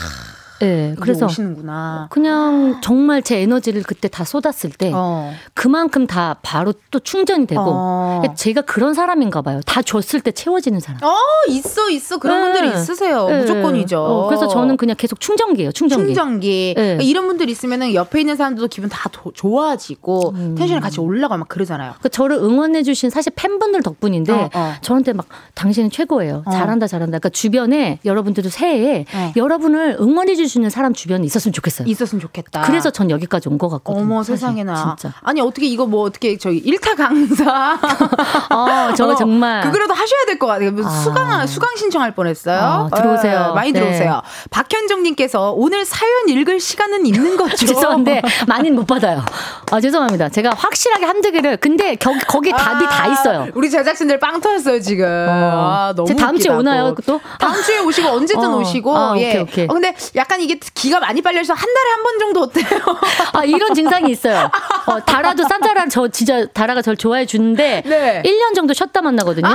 네, 0.60 0.96
그래서 1.00 1.26
오시는구나. 1.26 2.08
그냥 2.10 2.80
정말 2.82 3.22
제 3.22 3.40
에너지를 3.42 3.84
그때 3.84 4.08
다 4.08 4.24
쏟았을 4.24 4.72
때 4.72 4.92
어. 4.94 5.32
그만큼 5.54 6.08
다 6.08 6.38
바로 6.42 6.74
또 6.92 7.00
충전이 7.00 7.46
되고 7.48 7.62
어. 7.66 8.22
제가 8.36 8.62
그런 8.62 8.94
사람인가 8.94 9.42
봐요. 9.42 9.62
다 9.66 9.82
줬을 9.82 10.22
때 10.22 10.32
채워지는 10.32 10.80
사람. 10.80 11.04
어 11.04 11.16
있어 11.50 11.90
있어 11.90 12.18
그런 12.18 12.40
네. 12.40 12.44
분들이 12.60 12.80
있으세요. 12.82 13.28
네. 13.28 13.40
무조건이죠. 13.42 14.00
어, 14.04 14.28
그래서 14.28 14.48
저는 14.48 14.78
그냥 14.78 14.96
계속 14.98 15.20
충전기예요. 15.20 15.72
충전기. 15.74 16.06
충전기 16.08 16.74
네. 16.76 16.82
그러니까 16.82 17.04
이런 17.04 17.28
분들 17.28 17.50
있으면은 17.50 17.94
옆에 17.94 18.20
있는 18.22 18.36
사람들도 18.36 18.68
기분 18.70 18.90
다 18.90 19.10
도- 19.12 19.32
좋아지고 19.34 20.32
음. 20.36 20.56
텐션이 20.58 20.82
같이 20.82 21.00
올라가고 21.00 21.38
막 21.40 21.48
그러잖아요. 21.48 21.94
그 22.02 22.10
저를 22.10 22.38
응원해주신 22.38 23.10
사실 23.10 23.32
팬분들 23.36 23.84
덕분인데 23.84 24.32
어, 24.34 24.50
어. 24.54 24.74
저한테 24.82 25.14
막 25.14 25.28
당신은 25.54 25.92
최고예요. 25.92 26.44
어. 26.46 26.52
잘한다, 26.52 26.88
잘한다. 26.88 27.20
그러니까 27.20 27.30
주변에 27.30 28.00
여러분들도 28.06 28.50
새해에 28.50 29.06
어. 29.14 29.34
여러분을 29.36 29.98
응원해주 30.00 30.47
시는 30.48 30.70
사람 30.70 30.94
주변에 30.94 31.26
있었으면 31.26 31.54
좋겠어요. 31.54 31.88
있었으면 31.88 32.20
좋겠다. 32.22 32.62
그래서 32.62 32.90
전 32.90 33.10
여기까지 33.12 33.50
온 33.50 33.58
것 33.58 33.70
같거든요. 33.70 34.04
어머 34.04 34.22
사실. 34.24 34.38
세상에나. 34.38 34.96
진짜. 35.00 35.14
아니 35.24 35.42
어떻게 35.42 35.66
이거 35.68 35.86
뭐 35.88 36.04
어떻게 36.04 36.38
저기 36.38 36.58
일타 36.58 36.96
강사. 36.96 37.78
어, 38.52 38.94
저거 38.96 39.12
어, 39.14 39.16
정말. 39.16 39.62
그거라도 39.64 39.94
하셔야 39.94 40.26
될 40.26 40.38
것 40.40 40.46
같아요. 40.48 40.72
아. 40.84 40.90
수강 40.90 41.48
수강 41.48 41.76
신청할 41.76 42.14
뻔했어요. 42.14 42.60
아, 42.60 42.90
들어오세요. 42.96 43.48
예, 43.50 43.56
많이 43.56 43.72
네. 43.72 43.80
들어오세요. 43.80 44.22
박현정님께서 44.52 45.54
오늘 45.56 45.86
사연 45.86 46.30
읽을 46.30 46.60
시간은 46.60 47.06
있는 47.06 47.36
거죠. 47.38 47.56
죄송한데 47.66 48.22
많이는 48.48 48.76
못 48.76 48.86
받아요. 48.86 49.24
아 49.72 49.82
죄송합니다. 49.82 50.30
제가 50.30 50.52
확실하게 50.56 51.06
한두 51.06 51.32
개를 51.32 51.58
근데 51.58 51.96
거, 51.96 52.14
거기 52.28 52.52
답이 52.52 52.86
아, 52.86 52.90
다 52.90 53.08
있어요. 53.08 53.48
우리 53.56 53.70
제작진들 53.70 54.20
빵 54.20 54.40
터졌어요 54.40 54.80
지금. 54.82 55.06
아, 55.08 55.94
너무 55.96 56.08
제 56.08 56.16
다음 56.16 56.38
주에. 56.38 56.52
오나요, 56.54 56.94
또? 57.06 57.20
다음 57.40 57.62
주에 57.64 57.80
오시고 57.80 58.08
언제든 58.10 58.44
어. 58.46 58.58
오시고. 58.58 58.98
아, 58.98 59.14
예. 59.18 59.30
오케이, 59.32 59.42
오케이. 59.42 59.66
어, 59.66 59.74
근데 59.74 59.96
약간 60.16 60.37
이게 60.42 60.60
기가 60.74 61.00
많이 61.00 61.22
빨려서 61.22 61.54
한 61.54 61.66
달에 61.74 61.90
한 61.92 62.04
번 62.04 62.20
정도 62.20 62.42
어때요? 62.42 62.80
아 63.34 63.44
이런 63.44 63.74
증상이 63.74 64.12
있어요. 64.12 64.50
어, 64.86 65.00
다라도 65.04 65.44
산타라 65.48 65.88
저 65.88 66.08
진짜 66.08 66.46
다라가 66.48 66.82
저를 66.82 66.96
좋아해 66.98 67.26
주는데 67.26 67.84
네. 67.86 68.22
1년 68.26 68.56
정도 68.56 68.74
쉬었다 68.74 69.02
만나거든요. 69.02 69.48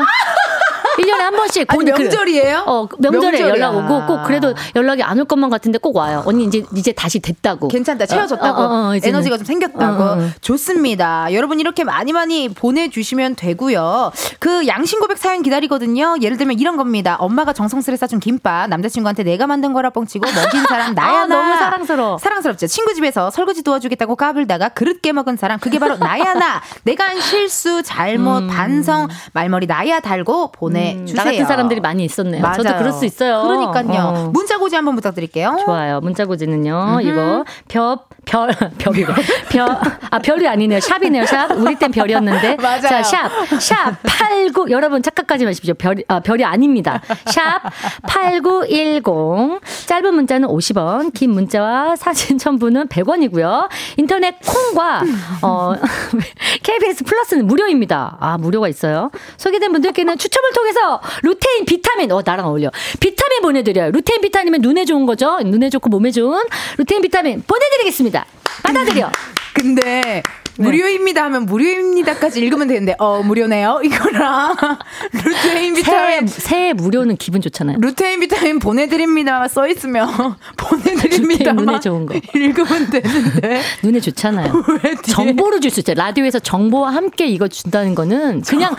1년에 0.99 1.19
한 1.19 1.37
번씩 1.37 1.73
아니, 1.73 1.85
그- 1.93 2.03
명절이에요? 2.03 2.65
어, 2.67 2.89
명절에 2.99 3.39
명절이야. 3.39 3.49
연락 3.49 3.77
오고 3.77 4.07
꼭 4.07 4.23
그래도 4.25 4.55
연락이 4.77 5.03
안 5.03 5.19
올 5.19 5.25
것만 5.27 5.51
같은데 5.51 5.79
꼭 5.79 5.97
와요. 5.97 6.23
언니 6.27 6.45
이제 6.45 6.65
이제 6.77 6.91
다시 6.93 7.21
됐다고. 7.21 7.69
괜찮다 7.69 8.07
채워졌다고 8.07 8.61
어, 8.61 8.65
어, 8.65 8.89
어. 8.91 8.95
에너지가 9.03 9.37
좀 9.37 9.45
생겼다고 9.47 10.03
어, 10.03 10.07
어, 10.07 10.19
어. 10.19 10.29
좋습니다 10.41 11.29
여러분 11.33 11.61
이렇게 11.61 11.85
많이 11.85 12.13
많이 12.13 12.49
보내 12.49 12.89
주시면 12.89 13.37
되고요 13.37 14.11
그 14.41 14.67
양심 14.67 14.99
고백 15.01 15.19
사연 15.19 15.43
기다리거든요 15.43 16.17
예를 16.21 16.37
들면 16.39 16.59
이런 16.59 16.77
겁니다 16.77 17.17
엄마가 17.21 17.53
정성스레 17.53 17.97
싸준 17.97 18.19
김밥 18.21 18.69
남자친구한테 18.69 19.23
내가 19.23 19.47
만든 19.47 19.73
거라 19.73 19.91
뻥치고 19.91 20.27
먹인 20.27 20.63
사람 20.69 20.95
나야 20.97 21.23
아, 21.23 21.27
나 21.27 21.37
너무 21.37 21.55
사랑스러워. 21.57 22.19
사랑스럽죠 22.19 22.67
친구 22.67 22.95
집에서 22.95 23.31
설거지 23.31 23.63
도와주겠다고 23.63 24.17
까불다가 24.17 24.71
그릇 24.71 25.01
깨먹은 25.03 25.37
사람 25.37 25.61
그게 25.61 25.79
바로 25.79 25.97
나야 25.97 26.35
나 26.35 26.61
내가 26.83 27.05
한 27.05 27.21
실수 27.21 27.83
잘못 27.85 28.49
반성 28.49 29.09
말머리 29.35 29.67
나야 29.67 30.01
달고 30.01 30.51
보내 30.53 30.82
주세요 30.83 31.05
음, 31.05 31.15
나 31.15 31.25
같은 31.25 31.47
사람들이 31.47 31.81
많이 31.81 32.05
있었네요. 32.05 32.43
저도 32.55 32.65
맞아요. 32.65 32.79
그럴 32.79 32.93
수 32.93 33.05
있어요. 33.05 33.43
그러니까요 33.43 34.03
어. 34.03 34.31
문자 34.33 34.59
고지 34.59 34.75
한번 34.77 34.95
부탁드릴게요 34.97 35.57
좋아요. 35.65 36.01
문자 36.01 36.25
고지는요. 36.27 37.01
이거 37.03 37.45
별, 37.69 37.97
별, 38.25 38.51
별이래. 38.79 39.07
별, 39.51 39.69
아, 40.11 40.19
별이 40.19 40.47
아니네요. 40.47 40.81
샵이네요. 40.81 41.27
샵. 41.27 41.51
우리 41.53 41.75
땐 41.77 41.91
별이었는데. 41.91 42.57
맞아요. 42.63 42.81
자, 42.81 43.03
샵. 43.03 43.31
샵 43.61 44.03
89. 44.03 44.71
여러분 44.71 45.03
착각하지 45.03 45.45
마십시오. 45.45 45.75
별, 45.75 45.97
아, 46.09 46.21
별이 46.21 46.45
아닙니다. 46.45 47.01
샵 47.27 47.61
8910. 48.07 49.61
짧은 49.87 50.15
문자는 50.15 50.49
50원, 50.49 51.13
긴 51.13 51.31
문자와 51.33 51.97
사진 51.97 52.39
첨부는 52.39 52.89
100원이고요. 52.89 53.69
인터넷 53.97 54.37
콩과, 54.41 55.03
어, 55.43 55.75
KBS 56.63 57.05
플러스는 57.05 57.47
무료입니다. 57.47 58.17
아, 58.21 58.39
무료가 58.39 58.69
있어요. 58.69 59.11
소개된 59.37 59.73
분들께는 59.73 60.19
추첨을 60.19 60.53
통해 60.53 60.72
서 60.73 61.01
루테인 61.23 61.65
비타민, 61.67 62.11
어, 62.13 62.23
나랑 62.25 62.47
어울려. 62.47 62.71
비타민 63.01 63.43
보내드려요. 63.43 63.91
루테인 63.91 64.21
비타민은 64.21 64.61
눈에 64.61 64.85
좋은 64.85 65.07
거죠. 65.07 65.39
눈에 65.41 65.71
좋고 65.71 65.89
몸에 65.91 66.11
좋은 66.11 66.43
루테인 66.79 67.03
비타민 67.03 67.43
보내드리겠습니다. 67.47 68.27
받아들여. 68.63 69.11
근데 69.55 70.23
무료입니다 70.59 71.25
하면 71.25 71.47
무료입니다까지 71.47 72.41
읽으면 72.41 72.69
되는데 72.69 72.95
어 72.99 73.23
무료네요 73.23 73.81
이거랑 73.85 74.57
루테인 75.13 75.75
비타민 75.75 76.27
새해 76.27 76.73
무료는 76.73 77.17
기분 77.17 77.41
좋잖아요. 77.41 77.79
루테인 77.81 78.21
비타민 78.21 78.59
보내드립니다 78.59 79.47
써 79.49 79.67
있으면 79.67 80.09
보내드립니다만 80.57 81.65
눈에 81.65 81.81
좋은 81.81 82.07
거. 82.07 82.15
읽으면 82.35 82.91
되는데 82.91 83.61
눈에 83.83 84.01
좋잖아요. 84.01 84.53
정보를 85.09 85.61
줄 85.61 85.73
수 85.73 85.81
있어요. 85.81 85.95
라디오에서 85.97 86.39
정보와 86.39 86.91
함께 86.95 87.27
이거 87.27 87.49
준다는 87.49 87.95
거는 87.95 88.43
그냥 88.43 88.77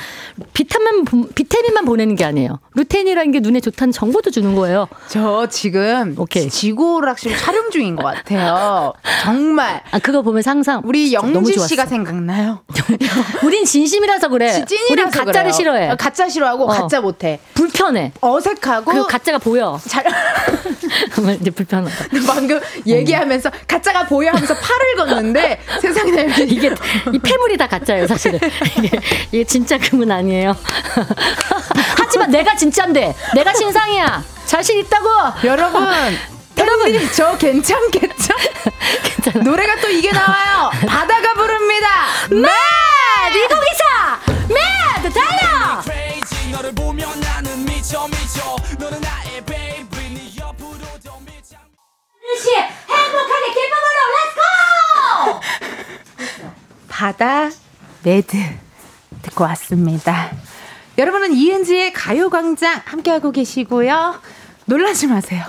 비타민, 0.54 1.06
보- 1.06 1.28
비타민만 1.30 1.86
보내는 1.86 2.16
게 2.16 2.24
아니에요. 2.24 2.60
루테인이라는 2.76 3.32
게 3.32 3.40
눈에 3.40 3.60
좋다는 3.62 3.92
정보도 3.92 4.30
주는 4.30 4.54
거예요. 4.54 4.88
저 5.08 5.48
지금 5.50 6.14
오케이. 6.20 6.50
지구오락실 6.50 7.36
촬영 7.38 7.72
중인 7.72 7.96
것 7.96 8.04
같아요 8.04 8.94
정말 9.24 9.82
아, 9.92 9.98
그거 10.00 10.22
보면서 10.22 10.52
항상 10.52 10.82
우리 10.86 11.14
영지. 11.14 11.34
씨가 11.68 11.86
생각나요 11.86 12.62
우린 13.44 13.66
진심이라서 13.66 14.28
그래. 14.30 14.64
우린 14.90 15.10
가짜를 15.10 15.34
그래요. 15.34 15.52
싫어해. 15.52 15.90
어, 15.92 15.96
가짜 15.96 16.28
싫어하고 16.30 16.64
어. 16.66 16.68
가짜 16.68 17.02
못해 17.02 17.40
불편해. 17.54 18.12
어색하고 18.22 18.86
그리고 18.92 19.08
가짜가 19.08 19.38
보여. 19.38 19.80
잘 19.88 20.04
이제 21.40 21.50
불편하다. 21.52 21.96
방금 22.28 22.60
얘기하면서 22.86 23.52
가짜가 23.68 24.06
보여 24.08 24.30
하면서 24.30 24.54
팔을 24.54 24.96
걷는데 24.98 25.60
세상에 25.82 26.28
이게 26.48 26.74
이 27.14 27.20
폐물이 27.20 27.58
다 27.58 27.68
가짜예요, 27.68 28.08
사실은. 28.08 28.40
이게, 28.78 29.00
이게 29.32 29.44
진짜 29.44 29.78
금은 29.78 30.12
아니에요. 30.12 30.56
하지만 31.98 32.30
내가 32.32 32.56
진짜인데, 32.56 33.16
내가 33.36 33.54
신상이야. 33.54 34.24
자신 34.46 34.78
있다고. 34.80 35.08
여러분 35.46 35.84
여러분 36.58 37.12
저 37.14 37.38
괜찮겠죠? 37.38 38.34
괜찮아. 39.04 39.44
노래가 39.44 39.76
또 39.82 39.90
이게 39.90 40.12
나와요. 40.12 40.72
바다가 40.88 41.34
부릅니다. 41.34 41.88
Mad 42.30 43.48
Mad 44.50 45.14
달려. 45.14 45.82
나는 47.20 47.66
미쳐 47.66 48.08
미쳐 48.08 48.56
너는 48.80 49.02
나의 49.02 49.42
baby 49.46 50.10
네 50.10 50.30
행복하게 52.90 53.46
기쁨으로 53.54 54.00
let's 55.26 55.36
go. 55.36 55.42
바다 56.90 57.50
Mad 58.04 58.38
듣고 59.24 59.44
왔습니다. 59.46 60.32
여러분은 60.98 61.34
이은지의 61.34 61.94
가요광장 61.94 62.82
함께하고 62.86 63.32
계시고요. 63.32 64.22
놀라지 64.66 65.08
마세요. 65.08 65.44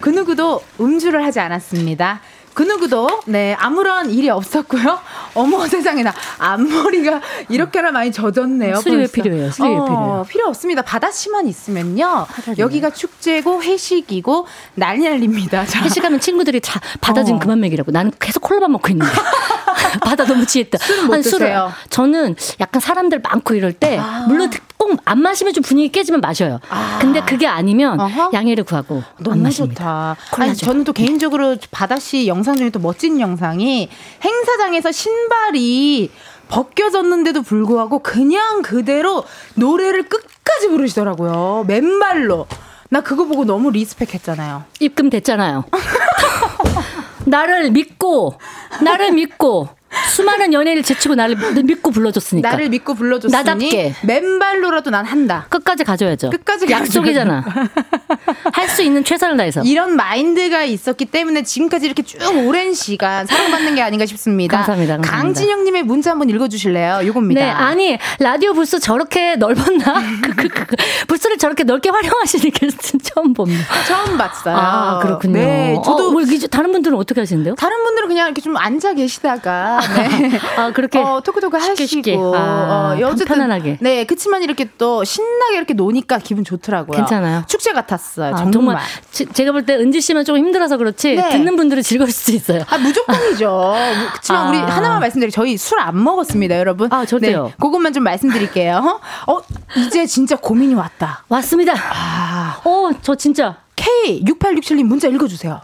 그 0.00 0.10
누구도 0.10 0.62
음주를 0.80 1.24
하지 1.24 1.40
않았습니다. 1.40 2.20
그 2.52 2.64
누구도 2.64 3.20
네 3.26 3.54
아무런 3.58 4.10
일이 4.10 4.28
없었고요. 4.28 4.98
어머 5.34 5.66
세상에나 5.68 6.12
앞머리가 6.38 7.20
이렇게나 7.48 7.92
많이 7.92 8.10
젖었네요. 8.10 8.76
술이 8.80 8.96
왜 8.96 9.00
벌써. 9.02 9.12
필요해요? 9.12 9.50
술이 9.52 9.68
왜 9.68 9.74
필요해요? 9.76 10.26
필요 10.28 10.48
없습니다. 10.48 10.82
바다씨만 10.82 11.46
있으면요. 11.46 12.26
여기가 12.58 12.90
축제고 12.90 13.62
회식이고 13.62 14.46
난리 14.74 15.04
날립니다. 15.08 15.64
자, 15.64 15.80
회식하면 15.84 16.18
친구들이 16.20 16.60
다 16.60 16.80
바다 17.00 17.22
좀 17.24 17.36
어. 17.36 17.38
그만 17.38 17.60
먹이라고. 17.60 17.92
나는 17.92 18.10
계속 18.18 18.40
콜라만 18.40 18.72
먹고 18.72 18.88
있는데. 18.88 19.12
바다 20.02 20.24
너무 20.24 20.44
취했다. 20.44 20.78
술은 20.78 21.06
못 21.06 21.14
아니, 21.14 21.22
술을- 21.22 21.30
드세요? 21.38 21.72
저는 21.88 22.34
약간 22.58 22.80
사람들 22.80 23.20
많고 23.20 23.54
이럴 23.54 23.72
때 23.72 23.98
아. 23.98 24.24
물론 24.28 24.50
꼭 24.80 24.98
안 25.04 25.20
마시면 25.20 25.52
좀 25.52 25.62
분위기 25.62 25.90
깨지면 25.92 26.20
마셔요. 26.20 26.58
근데 27.00 27.20
그게 27.20 27.46
아니면 27.46 28.00
어허. 28.00 28.30
양해를 28.32 28.64
구하고 28.64 28.96
안 28.96 29.24
너무 29.24 29.36
마십니다. 29.42 30.16
좋다. 30.30 30.42
아니, 30.42 30.56
저는 30.56 30.84
또 30.84 30.92
개인적으로 30.92 31.56
바다씨 31.70 32.26
영상 32.26 32.56
중에 32.56 32.70
또 32.70 32.78
멋진 32.80 33.20
영상이 33.20 33.88
행사장에서 34.24 34.90
신발이 34.90 36.10
벗겨졌는데도 36.48 37.42
불구하고 37.42 38.00
그냥 38.00 38.62
그대로 38.62 39.24
노래를 39.54 40.04
끝까지 40.08 40.68
부르시더라고요. 40.68 41.64
맨발로. 41.68 42.46
나 42.88 43.00
그거 43.02 43.24
보고 43.26 43.44
너무 43.44 43.70
respect 43.70 44.14
했잖아요. 44.14 44.64
입금 44.80 45.10
됐잖아요. 45.10 45.64
나를 47.26 47.70
믿고 47.70 48.34
나를 48.82 49.12
믿고 49.12 49.68
수많은 50.08 50.52
연예인을 50.52 50.82
제치고 50.82 51.14
나를 51.14 51.36
믿고 51.64 51.90
불러줬으니까 51.90 52.50
나를 52.50 52.68
믿고 52.68 52.94
불러줬으니 52.94 53.32
나답게. 53.32 53.94
맨발로라도 54.02 54.90
난 54.90 55.04
한다. 55.04 55.46
끝까지 55.48 55.84
가져야죠. 55.84 56.30
끝까지 56.30 56.70
약속이잖아. 56.70 57.44
할 58.52 58.70
수 58.70 58.82
있는 58.82 59.02
최선을 59.02 59.36
다해서. 59.36 59.62
이런 59.64 59.96
마인드가 59.96 60.62
있었기 60.62 61.06
때문에 61.06 61.42
지금까지 61.42 61.86
이렇게 61.86 62.04
쭉 62.04 62.18
오랜 62.46 62.72
시간 62.72 63.26
사랑받는 63.26 63.74
게 63.74 63.82
아닌가 63.82 64.06
싶습니다. 64.06 64.58
감사합니다, 64.58 64.96
감사합니다. 64.98 65.22
강진영 65.28 65.64
님의 65.64 65.82
문자 65.82 66.12
한번 66.12 66.30
읽어 66.30 66.46
주실래요? 66.46 67.00
요겁니다. 67.04 67.40
네, 67.40 67.50
아니 67.50 67.98
라디오 68.20 68.52
부스 68.52 68.78
저렇게 68.78 69.34
넓었나? 69.34 69.94
그, 70.22 70.34
그, 70.36 70.48
그, 70.48 70.64
그, 70.66 71.36
저렇게 71.36 71.64
넓게 71.64 71.90
활용하시는 71.90 72.50
게스트는 72.50 73.00
처음 73.02 73.32
봅니다. 73.34 73.64
처음 73.88 74.16
봤어요. 74.16 74.56
아 74.56 74.98
그렇군요. 75.00 75.32
네, 75.32 75.74
저도 75.84 76.08
어, 76.08 76.10
뭐 76.12 76.22
다른 76.50 76.70
분들은 76.70 76.96
어떻게 76.96 77.20
하시는데요? 77.20 77.54
다른 77.56 77.82
분들은 77.82 78.08
그냥 78.08 78.26
이렇게 78.26 78.40
좀 78.40 78.56
앉아 78.56 78.94
계시다가 78.94 79.79
네. 79.80 80.38
아 80.56 80.72
그렇게 80.72 80.98
어, 80.98 81.20
토크토크 81.24 81.56
하시고 81.56 81.86
쉽게. 81.86 82.16
아, 82.16 82.96
어, 82.98 83.06
어쨌든 83.06 83.26
편안하게. 83.26 83.78
네 83.80 84.04
그치만 84.04 84.42
이렇게 84.42 84.68
또 84.78 85.04
신나게 85.04 85.56
이렇게 85.56 85.74
노니까 85.74 86.18
기분 86.18 86.44
좋더라고요. 86.44 86.96
괜찮아요. 86.96 87.44
축제 87.48 87.72
같았어요. 87.72 88.34
아, 88.34 88.38
정말. 88.38 88.52
정말 88.52 88.78
제, 89.10 89.24
제가 89.26 89.52
볼 89.52 89.64
때 89.66 89.74
은지 89.76 90.00
씨만 90.00 90.24
조금 90.24 90.40
힘들어서 90.40 90.76
그렇지 90.76 91.16
네. 91.16 91.28
듣는 91.30 91.56
분들은 91.56 91.82
즐거울 91.82 92.10
수도 92.10 92.32
있어요. 92.32 92.64
아 92.68 92.78
무조건이죠. 92.78 93.48
아. 94.30 94.48
우리 94.48 94.58
하나만 94.58 95.00
말씀드리고 95.00 95.30
저희 95.32 95.56
술 95.56 95.78
안 95.80 96.02
먹었습니다, 96.02 96.58
여러분. 96.58 96.92
아, 96.92 97.04
저도요. 97.06 97.44
네, 97.46 97.54
그것만 97.60 97.92
좀 97.92 98.02
말씀드릴게요. 98.04 99.00
어 99.26 99.38
이제 99.78 100.06
진짜 100.06 100.36
고민이 100.36 100.74
왔다. 100.74 101.24
왔습니다. 101.28 101.72
아 101.74 102.60
어, 102.64 102.90
저 103.02 103.14
진짜 103.14 103.56
K6867님 103.76 104.84
문자 104.84 105.08
읽어주세요. 105.08 105.60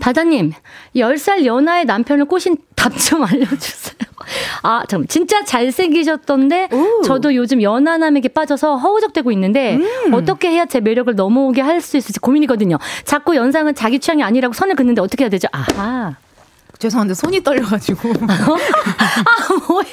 바다님, 0.00 0.52
10살 0.96 1.44
연하의 1.44 1.84
남편을 1.84 2.24
꼬신 2.24 2.56
답 2.74 2.92
좀 2.98 3.22
알려주세요. 3.24 3.98
아, 4.62 4.84
잠깐 4.88 5.06
진짜 5.08 5.44
잘생기셨던데, 5.44 6.68
오. 6.72 7.02
저도 7.02 7.34
요즘 7.34 7.62
연하남에게 7.62 8.28
빠져서 8.28 8.76
허우적대고 8.76 9.30
있는데, 9.32 9.76
음. 9.76 10.14
어떻게 10.14 10.50
해야 10.50 10.66
제 10.66 10.80
매력을 10.80 11.14
넘어오게 11.14 11.60
할 11.62 11.80
수 11.80 11.96
있을지 11.96 12.20
고민이거든요. 12.20 12.76
자꾸 13.04 13.34
연상은 13.36 13.74
자기 13.74 13.98
취향이 13.98 14.22
아니라고 14.22 14.52
선을 14.52 14.74
긋는데 14.76 15.00
어떻게 15.00 15.24
해야 15.24 15.30
되죠? 15.30 15.48
아하. 15.52 16.16
죄송한데 16.80 17.12
손이 17.12 17.42
떨려가지고. 17.42 18.08
아, 18.26 19.54
뭐야. 19.68 19.84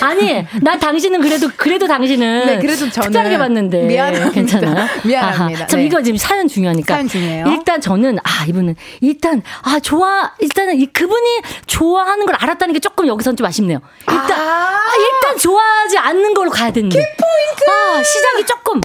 아니, 0.00 0.44
나 0.60 0.76
당신은 0.76 1.20
그래도, 1.20 1.48
그래도 1.56 1.86
당신은. 1.86 2.46
네, 2.46 2.58
그래도 2.58 2.90
저는 2.90 3.10
특별하게 3.10 3.38
봤는데. 3.38 3.82
미안합니다. 3.84 4.30
괜찮아요? 4.32 4.88
미안합니다. 5.04 5.66
참, 5.68 5.80
네. 5.80 5.86
이거 5.86 6.02
지금 6.02 6.18
사연 6.18 6.48
중요하니까. 6.48 6.94
사연 6.94 7.06
중요해요. 7.06 7.46
일단 7.46 7.80
저는, 7.80 8.18
아, 8.24 8.44
이분은, 8.48 8.74
일단, 9.00 9.40
아, 9.62 9.78
좋아, 9.78 10.32
일단은 10.40 10.80
이 10.80 10.86
그분이 10.86 11.42
좋아하는 11.66 12.26
걸 12.26 12.34
알았다는 12.34 12.74
게 12.74 12.80
조금 12.80 13.06
여기선 13.06 13.36
좀 13.36 13.46
아쉽네요. 13.46 13.78
일단, 14.10 14.32
아. 14.32 14.72
아, 14.74 14.94
일단 14.98 15.38
좋아하지 15.38 15.96
않는 15.98 16.34
걸로 16.34 16.50
가야 16.50 16.72
되는데. 16.72 16.98
키포인트! 16.98 17.70
아, 17.70 18.02
시작이 18.02 18.46
조금, 18.46 18.80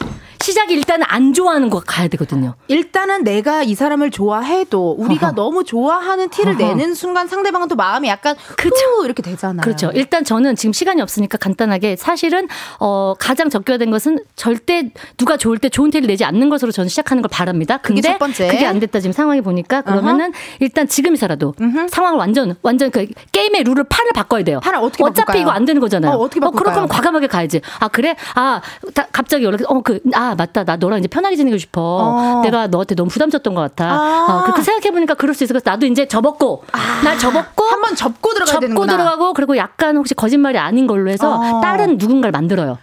시작이 0.48 0.74
일단은 0.76 1.06
안 1.10 1.34
좋아하는 1.34 1.70
거 1.70 1.82
가야 1.86 2.08
되거든요. 2.08 2.56
일단은 2.70 3.26
내가 3.26 3.64
이 3.64 3.76
사람을 3.76 4.12
좋아해도 4.12 4.96
우리가 4.98 5.28
어허. 5.28 5.36
너무 5.36 5.66
좋아하는 5.66 6.30
티를 6.30 6.54
어허. 6.54 6.64
내는 6.76 6.94
순간 6.94 7.28
상대방은 7.28 7.68
또 7.68 7.76
마음이 7.76 8.08
약간 8.08 8.34
그쵸. 8.56 8.74
후 8.96 9.04
이렇게 9.04 9.22
되잖아요. 9.22 9.60
그렇죠. 9.62 9.92
일단 9.94 10.24
저는 10.24 10.56
지금 10.56 10.72
시간이 10.72 11.02
없으니까 11.02 11.38
간단하게 11.38 11.98
사실은 11.98 12.48
어 12.80 13.14
가장 13.20 13.50
적격된 13.50 13.92
것은 13.92 14.20
절대 14.38 14.90
누가 15.18 15.36
좋을 15.36 15.58
때 15.58 15.68
좋은 15.68 15.92
티를 15.92 16.08
내지 16.08 16.24
않는 16.24 16.48
것으로 16.48 16.72
저는 16.72 16.88
시작하는 16.88 17.22
걸 17.22 17.28
바랍니다. 17.30 17.76
그게 17.80 17.96
근데 17.96 18.12
첫 18.14 18.18
번째. 18.18 18.48
그게 18.48 18.66
안 18.66 18.80
됐다 18.80 19.02
지금 19.02 19.12
상황이 19.12 19.42
보니까 19.42 19.82
그러면은 19.82 20.32
일단 20.62 20.88
지금이서라도 20.88 21.56
상황을 21.90 22.18
완전 22.20 22.56
완전 22.62 22.90
그 22.90 23.06
게임의 23.34 23.66
룰을 23.66 23.84
판을 23.90 24.12
바꿔야 24.16 24.44
돼요. 24.46 24.62
판을 24.62 24.80
어떻게 24.80 25.04
어차피 25.04 25.18
바꿀까요? 25.26 25.42
이거 25.42 25.52
안 25.52 25.66
되는 25.66 25.82
거잖아요. 25.82 26.14
어, 26.14 26.16
어떻게 26.20 26.40
바꿀까요? 26.40 26.58
그럴 26.64 26.74
거면 26.74 26.88
과감하게 26.88 27.28
가야지. 27.28 27.60
아 27.82 27.90
그래? 27.90 28.16
아 28.36 28.62
다- 28.94 29.08
갑자기 29.12 29.44
연락 29.44 29.60
어그 29.70 30.00
아 30.14 30.36
맞다 30.38 30.64
나 30.64 30.76
너랑 30.78 31.00
이제 31.00 31.08
편하게 31.08 31.36
지내고 31.36 31.58
싶어. 31.58 31.82
어. 31.82 32.42
내가 32.44 32.68
너한테 32.68 32.96
너무 32.96 33.10
부담 33.10 33.30
줬던 33.30 33.54
것 33.56 33.62
같아. 33.62 33.86
아. 33.92 34.28
어, 34.30 34.44
그렇게 34.44 34.62
생각해 34.62 34.92
보니까 34.92 35.14
그럴 35.16 35.34
수 35.34 35.44
있어. 35.44 35.54
그래서 35.54 35.70
나도 35.70 35.86
이제 35.86 36.08
접었고 36.08 36.64
날 37.04 37.18
접었고 37.18 37.66
한번 37.66 37.96
접고 37.96 38.34
들어가야 38.34 38.54
접고 38.54 38.62
되는구나. 38.62 38.94
들어가고 38.98 39.34
그리고 39.34 39.58
약간 39.58 39.98
혹시 39.98 40.14
거짓말이 40.14 40.58
아닌 40.58 40.88
걸로 40.88 41.10
해서 41.10 41.36
어. 41.40 41.62
다른 41.62 41.98
누군가를 41.98 42.32
만들어요. 42.32 42.78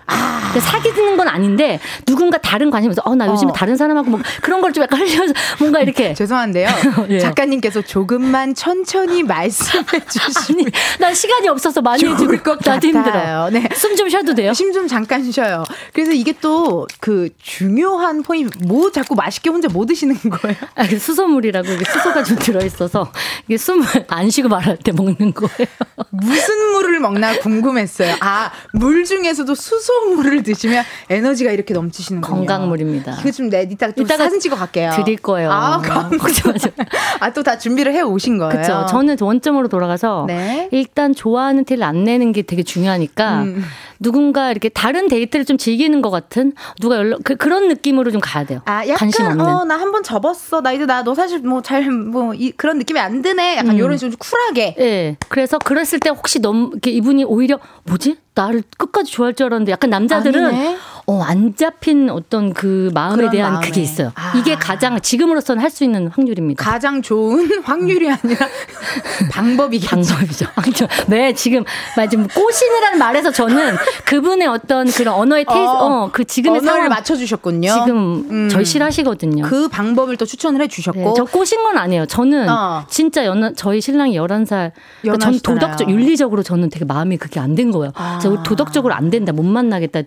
근데 0.52 0.60
사귀는 0.60 1.16
건 1.16 1.26
아닌데 1.28 1.80
누군가 2.06 2.38
다른 2.38 2.70
관심에서 2.70 3.02
어 3.04 3.14
나 3.14 3.26
요즘에 3.28 3.50
어. 3.50 3.52
다른 3.54 3.76
사람하고 3.76 4.10
뭐 4.10 4.20
그런 4.42 4.60
걸 4.60 4.72
좀 4.74 4.82
약간 4.82 4.98
흘려서 5.00 5.32
뭔가 5.60 5.78
이렇게 5.82 6.14
죄송한데요. 6.14 6.68
예. 7.10 7.18
작가님께서 7.20 7.82
조금만 7.82 8.54
천천히 8.54 9.22
말씀해 9.22 9.84
주시면 10.10 10.66
나 10.98 11.12
시간이 11.14 11.48
없어서 11.48 11.80
많이 11.80 12.04
해주고 12.04 12.36
것 12.42 12.58
나도 12.64 12.86
힘들어. 12.88 13.12
같아요. 13.12 13.48
네. 13.50 13.68
숨 13.74 13.94
좀 13.96 14.08
쉬어도 14.08 14.34
돼요? 14.34 14.52
심좀 14.52 14.88
잠깐 14.88 15.22
쉬어요. 15.30 15.62
그래서 15.92 16.10
이게 16.12 16.32
또 16.40 16.86
그 17.00 17.28
중요한 17.48 18.22
포인트 18.22 18.56
뭐 18.64 18.90
자꾸 18.90 19.14
맛있게 19.14 19.50
혼자 19.50 19.68
뭐 19.68 19.84
드시는 19.84 20.16
거예요? 20.16 20.56
아, 20.76 20.86
그 20.86 20.98
수소물이라고 20.98 21.68
이게 21.72 21.84
수소가 21.84 22.22
좀 22.24 22.38
들어 22.38 22.64
있어서 22.64 23.12
이게 23.46 23.58
숨을 23.58 23.84
안 24.08 24.30
쉬고 24.30 24.48
말할 24.48 24.78
때 24.78 24.92
먹는 24.92 25.34
거예요. 25.34 25.68
무슨 26.10 26.72
물을 26.72 27.00
먹나 27.00 27.38
궁금했어요. 27.38 28.16
아, 28.20 28.50
물 28.72 29.04
중에서도 29.04 29.54
수소물을 29.54 30.42
드시면 30.42 30.84
에너지가 31.10 31.50
이렇게 31.50 31.74
넘치시는군요. 31.74 32.34
건강물입니다. 32.34 33.18
이거 33.20 33.30
좀 33.30 33.50
내, 33.50 33.68
이따 33.70 33.90
또 33.90 34.02
이따가 34.02 34.24
사진 34.24 34.40
찍어 34.40 34.56
갈게요. 34.56 34.92
드릴 34.96 35.18
거예요. 35.18 35.50
아, 35.52 35.80
감- 35.82 36.16
걱정하지 36.16 36.68
마. 36.76 36.84
아, 37.20 37.30
또 37.32 37.42
다 37.44 37.58
준비를 37.58 37.92
해 37.92 38.00
오신 38.00 38.38
거예요. 38.38 38.52
그렇죠. 38.52 38.86
저는 38.88 39.18
원점으로 39.20 39.68
돌아가서 39.68 40.24
네. 40.28 40.70
일단 40.72 41.14
좋아하는 41.14 41.66
티를 41.66 41.82
안 41.84 42.04
내는 42.04 42.32
게 42.32 42.40
되게 42.40 42.62
중요하니까 42.62 43.42
음. 43.42 43.62
누군가 44.04 44.50
이렇게 44.50 44.68
다른 44.68 45.08
데이트를 45.08 45.44
좀 45.46 45.56
즐기는 45.56 46.00
것 46.02 46.10
같은 46.10 46.52
누가 46.80 46.96
연락 46.96 47.20
그, 47.24 47.36
그런 47.36 47.68
느낌으로 47.68 48.10
좀 48.12 48.20
가야 48.20 48.44
돼요. 48.44 48.60
아, 48.66 48.84
관심 48.94 49.24
약간 49.24 49.40
없는. 49.40 49.54
어, 49.56 49.64
나 49.64 49.76
한 49.78 49.90
번 49.90 50.02
접었어. 50.02 50.60
나 50.60 50.72
이제 50.72 50.84
나 50.86 51.02
너 51.02 51.14
사실 51.14 51.38
뭐 51.40 51.62
잘뭐 51.62 52.34
그런 52.56 52.78
느낌이 52.78 53.00
안 53.00 53.22
드네. 53.22 53.56
약간 53.56 53.70
음. 53.72 53.76
이런 53.78 53.96
식으로 53.96 54.10
좀 54.12 54.18
쿨하게. 54.18 54.76
예. 54.78 55.16
그래서 55.28 55.58
그랬을 55.58 55.98
때 56.00 56.10
혹시 56.10 56.38
너무 56.40 56.68
이렇게 56.72 56.90
이분이 56.90 57.24
오히려 57.24 57.58
뭐지? 57.84 58.18
나를 58.34 58.62
끝까지 58.78 59.10
좋아할 59.12 59.34
줄 59.34 59.46
알았는데 59.46 59.72
약간 59.72 59.90
남자들은 59.90 60.44
아니네. 60.44 60.76
어, 61.06 61.22
안 61.22 61.54
잡힌 61.56 62.08
어떤 62.10 62.52
그 62.54 62.90
마음에 62.94 63.28
대한 63.30 63.54
마음에. 63.54 63.66
그게 63.66 63.80
있어요. 63.80 64.12
아. 64.14 64.32
이게 64.36 64.54
가장 64.56 65.00
지금으로서는 65.00 65.62
할 65.62 65.70
수 65.74 65.82
있는 65.82 66.06
확률입니다. 66.06 66.62
가장 66.62 67.02
좋은 67.02 67.50
확률이 67.64 68.08
아니라 68.08 68.46
방법이겠죠. 69.32 69.96
방법이죠. 69.96 70.46
방법. 70.54 70.88
네, 71.08 71.32
지금 71.34 71.64
말 71.96 72.08
지금 72.08 72.28
꼬시느라는 72.28 72.98
말에서 72.98 73.32
저는 73.32 73.74
그분의 74.04 74.46
어떤 74.46 74.86
그런 74.90 75.14
언어의 75.14 75.44
테이스, 75.44 75.58
어, 75.68 76.04
어, 76.04 76.10
그 76.12 76.24
지금의 76.24 76.58
언어를 76.60 76.72
상황 76.74 76.88
맞춰 76.90 77.16
주셨군요. 77.16 77.68
지금 77.72 78.26
음. 78.30 78.48
절실하시거든요. 78.48 79.44
그 79.44 79.68
방법을 79.68 80.16
또 80.16 80.24
추천을 80.26 80.60
해 80.60 80.68
주셨고. 80.68 81.00
네, 81.00 81.12
저 81.16 81.24
꼬신 81.24 81.62
건 81.62 81.76
아니에요. 81.78 82.06
저는 82.06 82.48
어. 82.48 82.84
진짜 82.88 83.24
연 83.24 83.54
저희 83.56 83.80
신랑이 83.80 84.16
11살. 84.16 84.70
그러니까 85.02 85.24
전. 85.24 85.40
도덕적, 85.40 85.90
윤리적으로 85.90 86.42
저는 86.42 86.70
되게 86.70 86.84
마음이 86.84 87.16
그게 87.16 87.40
안 87.40 87.54
된 87.54 87.70
거예요. 87.70 87.92
아. 87.94 88.18
도덕적으로 88.44 88.94
안 88.94 89.10
된다, 89.10 89.32
못 89.32 89.44
만나겠다 89.44 90.00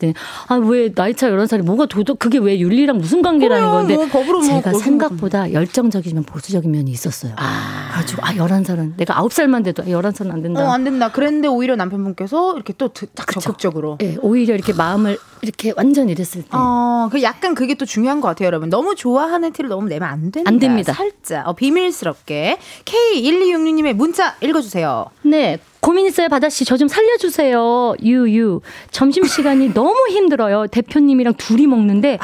아, 0.48 0.56
왜 0.56 0.87
나이 0.94 1.14
차 1.14 1.30
11살이 1.30 1.62
뭐가 1.62 1.86
도덕, 1.86 2.20
그게 2.20 2.38
왜 2.38 2.60
윤리랑 2.60 2.98
무슨 2.98 3.22
관계라는. 3.22 3.68
건데. 3.70 3.96
뭐 3.96 4.06
법으로 4.08 4.40
뭐 4.40 4.48
제가 4.48 4.62
거기서 4.62 4.84
생각보다 4.84 5.52
열정적이지만 5.54 6.24
보수적인 6.24 6.72
면이 6.72 6.92
있었어요. 6.92 7.34
그래가지고 7.36 8.22
아 8.26 8.34
11살은 8.34 8.98
내가 8.98 9.16
9살만 9.22 9.64
돼도 9.64 9.84
11살은 9.84 10.32
안 10.32 10.42
된다. 10.42 10.66
어, 10.66 10.72
안 10.72 10.84
된다. 10.84 11.12
그랬는데 11.12 11.48
오히려 11.48 11.76
남편분께서 11.76 12.56
이렇게 12.56 12.74
또 12.74 12.90
딱 13.16 13.28
적극적으로. 13.32 13.98
예, 14.02 14.18
오히려 14.22 14.56
이렇게 14.56 14.74
마음을 14.74 15.18
이렇게 15.42 15.72
완전 15.76 16.10
이랬을 16.10 16.42
때 16.44 16.48
어, 16.52 17.10
그 17.12 17.22
약간 17.22 17.54
그게 17.54 17.76
또 17.76 17.86
중요한 17.86 18.22
것 18.22 18.28
같아요, 18.28 18.48
여러분. 18.48 18.70
너무 18.70 18.96
좋아하는 18.96 19.52
티를 19.54 19.70
너무 19.70 19.88
내면 19.88 20.10
안 20.10 20.32
된다. 20.32 20.50
안 20.50 20.60
됩니다. 20.60 20.94
살짝 20.94 21.48
어, 21.48 21.54
비밀스럽게 21.54 22.58
K1266님의 22.86 23.94
문자 23.94 24.36
읽어 24.42 24.62
주세요. 24.62 25.06
네. 25.24 25.60
고민 25.80 26.06
있어요, 26.08 26.28
바다씨. 26.28 26.66
저 26.66 26.78
좀 26.78 26.88
살려주세요. 26.88 27.96
유유. 28.04 28.62
점심시간이 28.92 29.74
너무 29.74 29.96
힘들어요. 30.10 30.68
대표님이랑 30.68 31.34
둘이 31.36 31.66
먹는데 31.66 32.20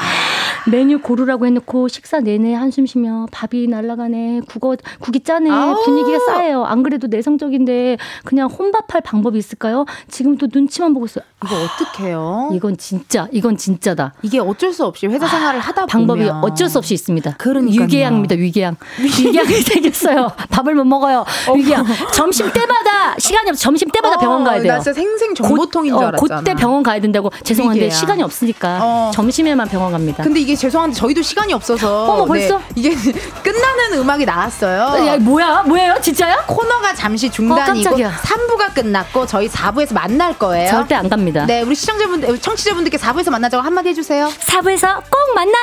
메뉴 0.70 1.00
고르라고 1.00 1.44
해놓고 1.46 1.88
식사 1.88 2.20
내내 2.20 2.54
한숨 2.54 2.86
쉬며 2.86 3.26
밥이 3.32 3.66
날아가네. 3.66 4.42
국어, 4.48 4.76
국이 5.00 5.20
짜네. 5.20 5.50
분위기가 5.84 6.18
싸해요. 6.26 6.64
안 6.64 6.82
그래도 6.84 7.06
내성적인데 7.08 7.98
그냥 8.24 8.48
혼밥할 8.48 9.00
방법이 9.04 9.38
있을까요? 9.38 9.86
지금 10.08 10.36
또 10.38 10.46
눈치만 10.52 10.94
보고 10.94 11.06
있어요. 11.06 11.24
이거 11.44 11.56
어떡해요? 11.56 12.50
이건 12.52 12.76
진짜, 12.78 13.26
이건 13.32 13.56
진짜다. 13.56 14.14
이게 14.22 14.38
어쩔 14.38 14.72
수 14.72 14.84
없이 14.84 15.06
회사 15.08 15.26
생활을 15.26 15.60
하다 15.60 15.86
방법이 15.86 16.20
보면 16.24 16.44
어쩔 16.44 16.68
수 16.68 16.78
없이 16.78 16.94
있습니다. 16.94 17.36
그러니까요. 17.38 17.86
위궤양입니다. 17.86 18.36
위궤양. 18.36 18.76
위궤양이 19.02 19.52
생겼어요. 19.54 20.32
밥을 20.50 20.74
못 20.76 20.84
먹어요. 20.84 21.24
위궤양. 21.54 21.84
점심 22.14 22.50
때마다 22.52 23.14
시간 23.18 23.43
이 23.46 23.50
없어. 23.50 23.62
점심 23.62 23.88
때마다 23.90 24.16
병원 24.18 24.44
가야 24.44 24.60
돼요. 24.60 24.72
나 24.74 24.78
진짜 24.80 24.92
생생 24.94 25.34
정보통인 25.34 25.92
곧- 25.92 25.98
줄 25.98 26.04
어, 26.04 26.08
알았잖아. 26.08 26.40
그때 26.40 26.54
병원 26.54 26.82
가야 26.82 27.00
된다고 27.00 27.30
죄송한데 27.44 27.80
위궤양. 27.86 27.98
시간이 28.00 28.22
없으니까 28.22 28.78
어. 28.82 29.10
점심에만 29.14 29.68
병원 29.68 29.92
갑니다. 29.92 30.22
근데 30.22 30.40
이게 30.40 30.54
죄송한데 30.56 30.94
저희도 30.96 31.22
시간이 31.22 31.52
없어서 31.52 32.04
어머, 32.12 32.24
벌써? 32.24 32.58
네, 32.58 32.64
이게 32.76 32.90
끝나는 33.42 33.98
음악이 33.98 34.24
나왔어요. 34.24 35.06
야, 35.06 35.16
뭐야? 35.18 35.62
뭐예요? 35.66 35.96
진짜요? 36.00 36.44
코너가 36.46 36.94
잠시 36.94 37.30
중단이고 37.30 37.62
어, 37.62 37.66
깜짝이야. 37.66 38.12
3부가 38.22 38.74
끝났고 38.74 39.26
저희 39.26 39.48
4부에서 39.48 39.94
만날 39.94 40.36
거예요. 40.38 40.70
절대 40.70 40.94
안 40.94 41.08
갑니다. 41.08 41.46
네, 41.46 41.62
우리 41.62 41.74
시청자분들, 41.74 42.38
청취자분들께 42.40 42.96
4부에서 42.98 43.30
만나자고 43.30 43.62
한마디 43.62 43.88
해주세요. 43.90 44.30
사부에서 44.40 45.00
꼭 45.10 45.34
만나요. 45.34 45.54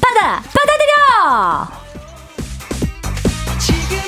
받아, 0.00 0.42
받아들여. 0.42 1.68
지금 3.58 4.07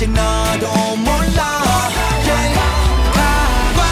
이제 0.00 0.06
너도 0.06 0.96
몰라 0.96 1.60
Yeah. 2.24 2.58
가광 3.12 3.82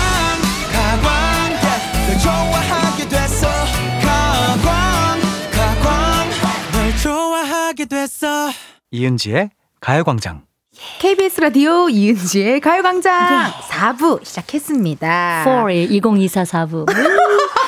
가광 0.73 1.07
yeah. 1.53 2.09
널 2.09 2.19
좋아하게 2.19 3.09
됐어 3.11 3.47
가광 4.01 5.21
가광 5.53 6.31
널 6.73 6.97
좋아하게 6.97 7.85
됐어 7.85 8.49
이은지의 8.91 9.51
가요광장. 9.83 10.45
KBS 10.99 11.43
라디오 11.43 11.91
이은지의 11.91 12.61
가요광장 12.61 13.53
4부 13.69 14.25
시작했습니다. 14.25 15.45
4일 15.45 15.91
2024 15.91 16.45
사부. 16.47 16.87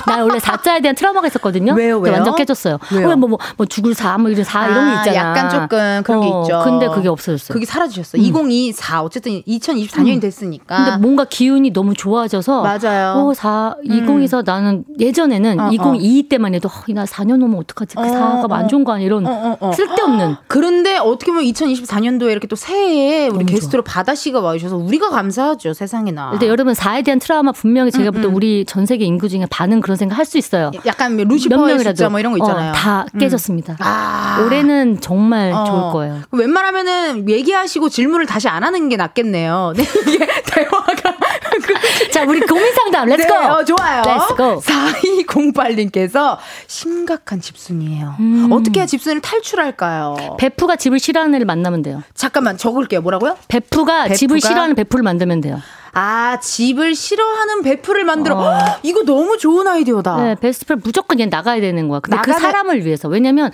나 0.06 0.22
원래 0.22 0.38
4자에 0.38 0.82
대한 0.82 0.94
트라우마가 0.94 1.26
있었거든요. 1.28 1.74
왜요, 1.74 1.98
왜요? 1.98 2.14
완전 2.14 2.34
깨졌어요. 2.36 2.78
왜요? 2.92 3.08
왜 3.08 3.14
뭐, 3.14 3.28
뭐, 3.28 3.38
뭐 3.56 3.66
죽을 3.66 3.94
사, 3.94 4.16
뭐 4.18 4.30
이런 4.30 4.44
사, 4.44 4.66
이런 4.68 4.86
게 4.90 4.96
아, 4.96 5.04
있잖아. 5.04 5.16
약간 5.30 5.50
조금 5.50 6.02
그런 6.04 6.20
게 6.20 6.28
어, 6.28 6.42
있죠. 6.42 6.60
근데 6.64 6.88
그게 6.88 7.08
없어졌어요. 7.08 7.52
그게 7.54 7.66
사라지셨어. 7.66 8.18
2024 8.18 9.02
어쨌든 9.02 9.42
2024년이 9.42 10.20
됐으니까. 10.20 10.76
근데 10.84 10.96
뭔가 10.98 11.24
기운이 11.24 11.72
너무 11.72 11.94
좋아져서 11.94 12.62
맞아요. 12.62 13.14
어, 13.16 13.34
4, 13.34 13.76
2024 13.84 14.42
나는 14.44 14.84
예전에는 14.98 15.60
어, 15.60 15.70
2022 15.72 16.28
때만 16.28 16.54
해도 16.54 16.68
어, 16.68 16.92
나 16.92 17.04
4년 17.04 17.42
오면 17.42 17.58
어떡하지? 17.60 17.96
그 17.96 18.02
어, 18.02 18.04
4가 18.04 18.50
어. 18.50 18.54
안 18.54 18.68
좋은 18.68 18.84
거 18.84 18.92
아니야? 18.92 19.06
이런 19.06 19.26
어, 19.26 19.30
어, 19.30 19.68
어. 19.68 19.72
쓸데없는 19.72 20.36
그런데 20.48 20.96
어떻게 20.98 21.30
보면 21.32 21.44
2024년도에 21.46 22.30
이렇게 22.30 22.46
또 22.46 22.56
새해에 22.56 23.28
우리 23.28 23.44
게스트로 23.44 23.82
바다 23.82 24.14
씨가 24.14 24.40
와 24.40 24.52
주셔서 24.54 24.76
우리가 24.76 25.10
감사하죠 25.10 25.74
세상에나. 25.74 26.30
근데 26.30 26.46
여러분 26.48 26.74
4에 26.74 27.04
대한 27.04 27.18
트라우마 27.18 27.52
분명히 27.52 27.90
제가 27.90 28.10
볼 28.12 28.20
때 28.20 28.26
우리 28.28 28.64
전 28.66 28.84
세계 28.84 29.06
인구 29.06 29.28
중에 29.30 29.46
반은 29.48 29.80
그런 29.90 29.96
생각 29.96 30.18
할 30.18 30.24
수 30.30 30.38
있어요. 30.38 30.70
약간 30.86 31.16
몇 31.16 31.26
루시퍼의 31.26 31.80
숫자 31.80 32.08
뭐 32.08 32.20
이런 32.20 32.30
거 32.32 32.38
있잖아요. 32.38 32.70
어, 32.70 32.72
다 32.72 33.04
깨졌습니다. 33.18 33.76
아. 33.80 34.40
올해는 34.44 35.00
정말 35.00 35.50
어. 35.52 35.64
좋을 35.64 35.92
거예요. 35.92 36.22
웬만하면은 36.30 37.28
얘기하시고 37.28 37.88
질문을 37.88 38.26
다시 38.26 38.46
안 38.46 38.62
하는 38.62 38.88
게 38.88 38.96
낫겠네요. 38.96 39.72
네, 39.76 39.82
이게 39.82 40.18
대화가. 40.46 41.16
자, 42.12 42.24
우리 42.24 42.40
고민 42.42 42.72
상담 42.74 43.08
let's 43.08 43.28
go. 43.28 43.40
네, 43.40 43.46
어, 43.46 43.64
좋아요. 43.64 44.02
Let's 44.02 44.36
go. 44.36 44.60
4208님께서 44.60 46.38
심각한 46.68 47.40
집순이에요. 47.40 48.14
음. 48.20 48.48
어떻게 48.52 48.78
해야 48.78 48.86
집순이를 48.86 49.20
탈출할까요? 49.22 50.36
베프가 50.38 50.76
집을 50.76 51.00
싫어하는 51.00 51.34
애를 51.34 51.44
만나면 51.46 51.82
돼요. 51.82 52.04
잠깐만 52.14 52.56
적을게요. 52.56 53.00
뭐라고요? 53.00 53.36
베프가, 53.48 54.02
베프가? 54.04 54.14
집을 54.14 54.40
싫어하는 54.40 54.76
베프를 54.76 55.02
만들면 55.02 55.40
돼요. 55.40 55.60
아, 55.92 56.38
집을 56.40 56.94
싫어하는 56.94 57.62
베프를 57.62 58.04
만들어. 58.04 58.36
어. 58.36 58.42
헉, 58.58 58.80
이거 58.82 59.02
너무 59.04 59.36
좋은 59.38 59.66
아이디어다. 59.66 60.16
네, 60.22 60.34
best 60.36 60.64
friend 60.66 60.82
무조건 60.84 61.18
얘 61.20 61.26
나가야 61.26 61.60
되는 61.60 61.88
거야. 61.88 62.00
근데 62.00 62.16
그 62.22 62.30
나가는- 62.30 62.38
사람을 62.40 62.84
위해서. 62.84 63.08
왜냐면 63.08 63.50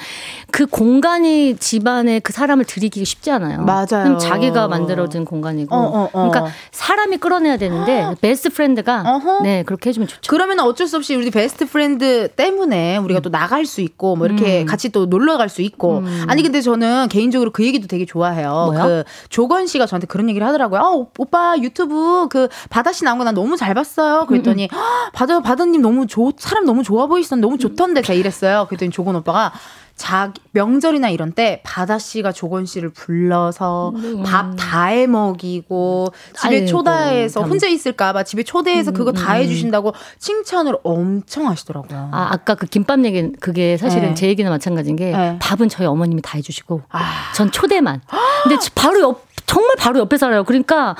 그 0.50 0.66
공간이 0.66 1.56
집안에 1.56 2.20
그 2.20 2.32
사람을 2.32 2.64
들이기가 2.64 3.04
쉽지 3.04 3.30
않아요. 3.30 3.62
맞아요. 3.62 3.86
그럼 4.04 4.18
자기가 4.18 4.68
만들어진 4.68 5.24
공간이고. 5.24 5.74
어, 5.74 5.78
어, 5.78 6.10
어. 6.12 6.28
그러니까 6.30 6.52
사람이 6.72 7.16
끌어내야 7.18 7.56
되는데 7.56 8.14
best 8.20 8.50
friend가 8.50 9.02
어허. 9.06 9.42
네, 9.42 9.62
그렇게 9.64 9.90
해 9.90 9.92
주면 9.92 10.06
좋죠. 10.08 10.30
그러면 10.30 10.60
어쩔 10.60 10.86
수 10.86 10.96
없이 10.96 11.14
우리 11.14 11.30
best 11.30 11.66
friend 11.66 12.28
때문에 12.36 12.98
우리가 12.98 13.20
또 13.20 13.30
나갈 13.30 13.64
수 13.66 13.80
있고 13.80 14.16
뭐 14.16 14.26
이렇게 14.26 14.62
음. 14.62 14.66
같이 14.66 14.90
또 14.90 15.06
놀러 15.06 15.36
갈 15.38 15.46
수 15.48 15.62
있고 15.62 16.02
아니 16.26 16.42
근데 16.42 16.60
저는 16.60 17.06
개인적으로 17.08 17.52
그 17.52 17.64
얘기도 17.64 17.86
되게 17.86 18.04
좋아해요. 18.04 18.50
뭐요? 18.72 18.82
그 18.82 19.04
조건 19.28 19.66
씨가 19.68 19.86
저한테 19.86 20.06
그런 20.08 20.28
얘기를 20.28 20.44
하더라고요. 20.46 20.80
아, 20.80 20.90
오- 20.90 21.08
오빠 21.18 21.54
유튜브 21.58 22.25
그 22.28 22.48
바다 22.70 22.92
씨 22.92 23.04
나온 23.04 23.18
거 23.18 23.24
난 23.24 23.34
너무 23.34 23.56
잘 23.56 23.74
봤어요. 23.74 24.26
그랬더니 24.26 24.68
음, 24.72 24.76
"헉, 24.76 25.12
바다 25.12 25.40
바다님 25.40 25.82
너무 25.82 26.06
좋 26.06 26.32
사람 26.38 26.64
너무 26.64 26.82
좋아 26.82 27.06
보이시던 27.06 27.40
너무 27.40 27.58
좋던데 27.58 28.02
제가 28.02 28.14
이랬어요. 28.14 28.66
그랬더니 28.68 28.90
조건 28.90 29.16
오빠가 29.16 29.52
자 29.96 30.32
명절이나 30.52 31.08
이런 31.08 31.32
때 31.32 31.62
바다 31.64 31.98
씨가 31.98 32.30
조건 32.32 32.66
씨를 32.66 32.90
불러서 32.90 33.94
밥다 34.26 34.84
해 34.88 35.06
먹이고 35.06 36.12
집에 36.38 36.48
음. 36.48 36.52
아이고, 36.62 36.66
초대해서 36.66 37.40
참. 37.40 37.48
음, 37.48 37.52
혼자 37.52 37.66
있을까봐 37.66 38.22
집에 38.24 38.42
초대해서 38.42 38.90
그거 38.92 39.12
다 39.12 39.32
해주신다고 39.32 39.94
칭찬을 40.18 40.76
엄청 40.84 41.48
하시더라고요. 41.48 42.10
아, 42.12 42.28
아까 42.30 42.54
그 42.54 42.66
김밥 42.66 43.02
얘기 43.06 43.32
그게 43.40 43.78
사실은 43.78 44.10
네. 44.10 44.14
제 44.14 44.26
얘기는 44.28 44.50
마찬가지인 44.50 44.96
게 44.96 45.12
네. 45.12 45.38
밥은 45.40 45.70
저희 45.70 45.86
어머님이 45.86 46.20
다 46.20 46.32
해주시고 46.36 46.82
아. 46.90 47.32
전 47.34 47.50
초대만. 47.50 48.02
근데 48.42 48.56
바로 48.74 49.00
옆 49.00 49.26
정말 49.46 49.76
바로 49.78 50.00
옆에 50.00 50.18
살아요. 50.18 50.44
그러니까 50.44 50.94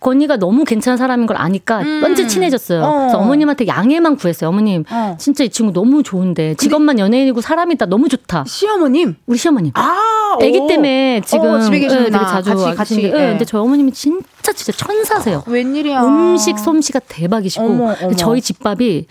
건이가 0.00 0.36
너무 0.36 0.64
괜찮은 0.64 0.96
사람인 0.96 1.26
걸 1.26 1.36
아니까 1.36 1.76
완전 2.02 2.28
친해졌어요. 2.28 2.82
어. 2.84 2.98
그래서 3.00 3.18
어머님한테 3.18 3.66
양해만 3.66 4.16
구했어요. 4.16 4.50
어머님, 4.50 4.84
어. 4.90 5.16
진짜 5.18 5.42
이 5.44 5.48
친구 5.48 5.72
너무 5.72 6.02
좋은데 6.02 6.54
직업만 6.54 6.98
연예인이고 6.98 7.40
사람이다 7.40 7.86
너무 7.86 8.08
좋다. 8.08 8.44
시어머님. 8.46 9.16
우리 9.26 9.38
시어머님. 9.38 9.72
아, 9.74 10.36
아기 10.40 10.58
오. 10.58 10.66
때문에 10.68 11.20
지금 11.24 11.46
어, 11.54 11.60
집에 11.60 11.80
계시구나. 11.80 12.06
예, 12.06 12.10
되게 12.10 12.24
자주 12.24 12.50
같이 12.50 12.62
와 12.64 12.74
같이. 12.74 13.02
예, 13.02 13.06
예. 13.06 13.10
근데 13.10 13.44
저희 13.44 13.60
어머님이 13.60 13.92
진짜 13.92 14.52
진짜 14.52 14.72
천사세요. 14.72 15.42
웬일이야. 15.46 16.02
음식 16.04 16.58
솜씨가 16.58 17.00
대박이시고 17.08 17.64
어머, 17.64 17.96
어머. 18.00 18.14
저희 18.14 18.40
집밥이 18.40 19.06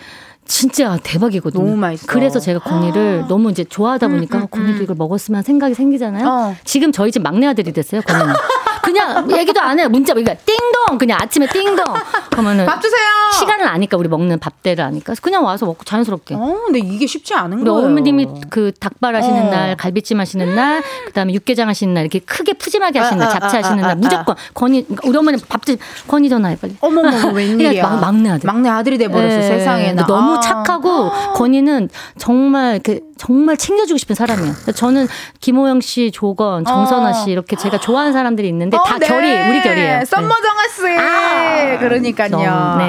진짜 0.45 0.97
대박이거든요. 1.03 1.61
너무 1.61 1.75
맛있어. 1.75 2.07
그래서 2.07 2.39
제가 2.39 2.59
건이를 2.59 3.25
너무 3.27 3.51
이제 3.51 3.65
좋아하다 3.65 4.07
보니까 4.07 4.45
건이도 4.45 4.83
이걸 4.83 4.95
먹었으면 4.97 5.43
생각이 5.43 5.73
생기잖아요. 5.73 6.25
어. 6.27 6.55
지금 6.63 6.93
저희 6.93 7.11
집 7.11 7.21
막내 7.21 7.45
아들이 7.47 7.73
됐어요. 7.73 7.99
건이는 8.01 8.33
그냥 8.87 9.29
얘기도 9.31 9.59
안 9.59 9.77
해요. 9.77 9.89
문자 9.89 10.13
그러니까 10.13 10.33
띵동 10.45 10.97
그냥 10.97 11.19
아침에 11.21 11.45
띵동 11.47 11.83
그러면은 12.29 12.65
밥 12.65 12.81
주세요. 12.81 12.99
시간을 13.37 13.67
아니까 13.67 13.97
우리 13.97 14.07
먹는 14.07 14.39
밥대를 14.39 14.81
아니까 14.83 15.13
그냥 15.21 15.43
와서 15.43 15.65
먹고 15.65 15.83
자연스럽게. 15.83 16.35
어, 16.35 16.61
근데 16.65 16.79
이게 16.79 17.05
쉽지 17.05 17.33
않은 17.33 17.65
거예요. 17.65 17.85
어머님이 17.85 18.27
그 18.49 18.71
닭발 18.79 19.13
하시는 19.13 19.47
어. 19.47 19.49
날, 19.49 19.75
갈비찜 19.75 20.19
하시는 20.21 20.55
날, 20.55 20.81
그다음에 21.07 21.33
육개장 21.33 21.67
하시는 21.67 21.93
날 21.93 22.03
이렇게 22.03 22.19
크게 22.19 22.53
푸짐하게 22.53 22.99
하시는 22.99 23.21
아, 23.21 23.25
날, 23.25 23.35
아, 23.35 23.39
잡채 23.39 23.57
아, 23.57 23.59
하시는 23.59 23.83
아, 23.83 23.87
날 23.87 23.91
아, 23.91 23.95
무조건 23.95 24.35
건이 24.53 24.83
그러니까 24.83 25.07
우리 25.09 25.17
어머님 25.17 25.39
밥집 25.49 25.79
건이 26.07 26.29
전화해 26.29 26.55
빨리. 26.55 26.77
어머머, 26.79 27.09
웬일이야. 27.35 27.83
막, 27.83 27.99
막내 27.99 28.29
아들. 28.29 28.47
막내 28.47 28.69
아들이 28.69 28.97
돼 28.97 29.09
버렸어, 29.09 29.37
예, 29.37 29.41
세상에. 29.41 29.93
너무 29.93 30.39
착하고 30.39 31.11
건이는 31.35 31.89
정말 32.17 32.75
이렇게 32.75 33.01
정말 33.17 33.57
챙겨주고 33.57 33.97
싶은 33.97 34.15
사람이에요. 34.15 34.53
저는 34.75 35.07
김호영 35.41 35.81
씨, 35.81 36.11
조건, 36.11 36.63
정선아 36.63 37.13
씨 37.13 37.31
이렇게 37.31 37.55
제가 37.55 37.79
좋아하는 37.79 38.13
사람들이 38.13 38.47
있는데 38.47 38.76
다 38.85 38.95
어, 38.95 38.97
네. 38.99 39.07
결이 39.07 39.49
우리 39.49 39.61
결이에요. 39.61 40.05
썸머 40.05 40.27
정아 40.29 40.67
씨. 40.75 40.97
아, 40.99 41.77
그러니까요. 41.79 42.29
좀, 42.29 42.39
네. 42.39 42.45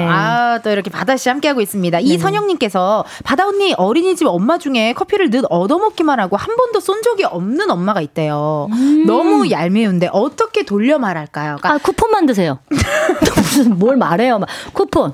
아, 0.09 0.59
또 0.63 0.69
이렇게 0.69 0.89
바다 0.89 1.17
씨 1.17 1.29
함께하고 1.29 1.61
있습니다. 1.61 1.99
이선영님께서 1.99 3.05
바다 3.23 3.47
언니 3.47 3.73
어린이집 3.73 4.27
엄마 4.27 4.57
중에 4.57 4.93
커피를 4.93 5.29
늘 5.29 5.43
얻어먹기만 5.49 6.19
하고 6.19 6.37
한 6.37 6.55
번도 6.55 6.79
쏜 6.79 7.01
적이 7.01 7.25
없는 7.25 7.69
엄마가 7.71 8.01
있대요. 8.01 8.67
너무 9.07 9.49
얄미운데 9.49 10.09
어떻게 10.11 10.63
돌려 10.63 10.99
말할까요? 10.99 11.57
그러니까 11.57 11.73
아 11.73 11.77
쿠폰 11.77 12.11
만드세요. 12.11 12.59
무슨 13.57 13.77
뭘 13.79 13.97
말해요? 13.97 14.39
막 14.39 14.47
쿠폰, 14.73 15.13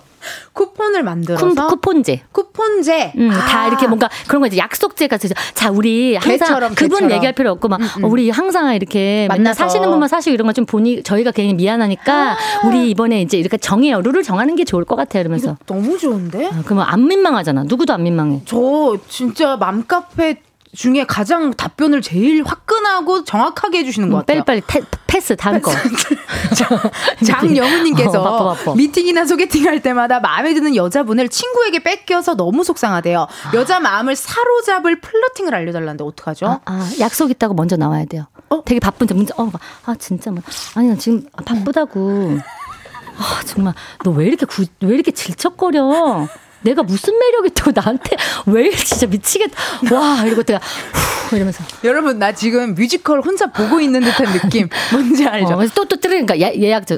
쿠폰을 0.54 1.04
만들어서 1.04 1.48
쿠, 1.48 1.54
쿠폰제. 1.56 2.24
쿠폰제. 2.32 3.14
음, 3.18 3.30
아. 3.32 3.46
다 3.46 3.68
이렇게 3.68 3.88
뭔가 3.88 4.10
그런 4.28 4.42
거 4.42 4.48
이제 4.48 4.58
약속제 4.58 5.08
같은 5.08 5.30
자 5.54 5.70
우리 5.72 6.16
항상 6.16 6.32
개처럼, 6.38 6.76
그분 6.76 6.90
개처럼. 6.90 7.12
얘기할 7.12 7.34
필요 7.34 7.52
없고 7.52 7.68
막 7.68 7.80
어, 7.82 8.08
우리 8.08 8.30
항상 8.30 8.74
이렇게 8.76 9.28
맨날 9.30 9.38
만나서. 9.38 9.64
사시는 9.66 9.90
분만 9.90 10.08
사시고 10.10 10.34
이런 10.34 10.48
거 10.48 10.54
좀 10.54 10.66
보니 10.66 11.04
저희가 11.04 11.32
괜히 11.32 11.54
미안하니까 11.54 12.38
우리 12.66 12.90
이번에 12.90 13.22
이제 13.22 13.38
이렇게 13.38 13.58
정해요 13.58 14.02
룰을 14.02 14.24
정하는 14.24 14.56
게 14.56 14.64
좋을 14.64 14.86
것 14.86 14.96
같아요 14.96 15.22
이러면서 15.22 15.58
너무 15.66 15.98
좋은데? 15.98 16.48
아, 16.48 16.62
그러면 16.66 16.86
안 16.88 17.08
민망하잖아 17.08 17.64
누구도 17.66 17.94
안 17.94 18.04
민망해 18.04 18.42
저 18.46 18.98
진짜 19.10 19.58
맘카페 19.58 20.42
중에 20.76 21.06
가장 21.06 21.54
답변을 21.54 22.02
제일 22.02 22.44
화끈하고 22.44 23.24
정확하게 23.24 23.80
해주시는 23.80 24.10
것 24.10 24.18
음, 24.18 24.20
같아요. 24.20 24.44
빨리빨리 24.44 24.62
태- 24.68 24.82
패스 25.08 25.36
다음 25.38 25.62
거 25.62 25.72
장영훈님께서 27.26 28.22
어, 28.22 28.24
바빠, 28.24 28.54
바빠. 28.56 28.76
미팅이나 28.76 29.26
소개팅 29.26 29.66
할 29.68 29.82
때마다 29.82 30.20
마음에 30.20 30.54
드는 30.54 30.76
여자분을 30.76 31.30
친구에게 31.30 31.80
뺏겨서 31.84 32.36
너무 32.36 32.64
속상하대요. 32.64 33.28
여자 33.54 33.80
마음을 33.80 34.16
사로잡을 34.16 35.00
플러팅을 35.00 35.56
알려달라는데 35.56 36.04
어떡하죠? 36.04 36.46
아, 36.48 36.60
아, 36.66 36.90
약속 37.00 37.32
있다고 37.32 37.54
먼저 37.54 37.78
나와야 37.78 38.06
돼요. 38.06 38.26
어? 38.50 38.62
되게 38.64 38.80
바쁜데 38.80 39.14
문자 39.14 39.34
어, 39.38 39.50
아 39.86 39.96
진짜 39.98 40.32
뭐 40.32 40.42
아니 40.76 40.90
나 40.90 40.96
지금 40.96 41.24
바쁘다고. 41.46 42.38
아 43.18 43.42
정말 43.46 43.74
너 44.04 44.12
왜 44.12 44.26
이렇게 44.28 44.46
구, 44.46 44.66
왜 44.82 44.94
이렇게 44.96 45.12
질척거려? 45.12 46.28
내가 46.66 46.82
무슨 46.84 47.18
매력 47.18 47.46
있다고 47.46 47.72
나한테 47.74 48.18
왜 48.48 48.72
진짜 48.72 49.06
미치겠다. 49.08 49.56
와 49.92 50.24
이러고 50.26 50.44
내가 50.44 50.60
후 51.30 51.36
이러면서 51.36 51.64
여러분 51.84 52.20
나 52.20 52.32
지금 52.32 52.74
뮤지컬 52.74 53.22
혼자 53.22 53.46
보고 53.48 53.80
있는 53.80 54.02
듯한 54.02 54.34
느낌 54.34 54.68
뭔지 54.92 55.26
알죠? 55.26 55.54
어, 55.54 55.56
그래서 55.58 55.74
또또 55.76 55.96
들으니까 55.98 56.38
예, 56.40 56.54
예약 56.60 56.86
저 56.88 56.98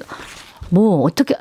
뭐 0.69 1.03
어떻게 1.03 1.35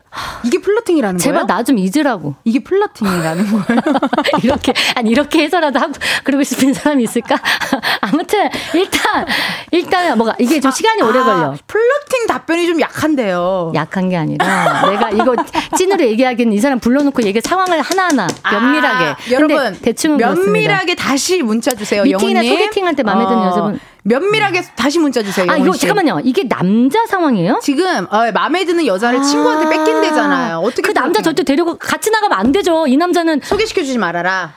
이게 0.44 0.60
flirting이라는 0.60 1.18
제발 1.18 1.46
거예요? 1.46 1.58
나좀 1.58 1.78
잊으라고. 1.78 2.34
이게 2.44 2.60
flirting이라는 2.62 3.46
거예요? 3.50 3.80
이렇게 4.42 4.72
아니 4.94 5.10
이렇게 5.10 5.42
해서라도 5.42 5.78
하고 5.78 5.92
그러고 6.24 6.44
싶은 6.44 6.72
사람이 6.74 7.02
있을까? 7.04 7.36
아무튼 8.00 8.48
일단 8.74 9.26
일단 9.72 10.16
뭐가 10.16 10.36
이게 10.38 10.60
좀 10.60 10.70
시간이 10.70 11.02
오래 11.02 11.20
걸려. 11.20 11.52
아, 11.52 11.56
flirting 11.66 12.26
답변이 12.28 12.66
좀 12.66 12.80
약한데요. 12.80 13.72
약한 13.74 14.08
게 14.08 14.16
아니라 14.16 14.88
내가 14.90 15.10
이거 15.10 15.34
찐으로 15.76 16.04
얘기하기는 16.04 16.52
이 16.52 16.58
사람 16.60 16.78
불러놓고 16.78 17.22
얘기 17.24 17.40
상황을 17.40 17.80
하나하나 17.80 18.26
면밀하게. 18.50 19.04
아, 19.04 19.16
여러분 19.32 19.76
대충은 19.80 20.18
면밀하게 20.18 20.94
다시 20.94 21.42
문자 21.42 21.74
주세요. 21.74 22.02
미팅이나 22.04 22.40
영훈님. 22.44 22.58
소개팅할 22.64 22.94
때 22.96 23.02
마음에 23.02 23.24
드는 23.26 23.42
여자분. 23.44 23.80
면밀하게 24.06 24.62
다시 24.76 24.98
문자 24.98 25.22
주세요. 25.22 25.50
아 25.50 25.56
이거 25.56 25.72
씨. 25.72 25.80
잠깐만요. 25.80 26.20
이게 26.24 26.48
남자 26.48 27.04
상황이에요? 27.06 27.58
지금 27.62 28.06
어, 28.10 28.30
마음에 28.32 28.64
드는 28.64 28.86
여자를 28.86 29.22
친구한테 29.22 29.68
뺏긴대잖아요. 29.68 30.58
어떻게 30.58 30.82
그 30.82 30.94
남자 30.94 31.20
절대 31.22 31.42
데리고 31.42 31.76
같이 31.76 32.10
나가면 32.10 32.38
안 32.38 32.52
되죠. 32.52 32.86
이 32.86 32.96
남자는 32.96 33.40
소개시켜 33.42 33.82
주지 33.82 33.98
말아라. 33.98 34.52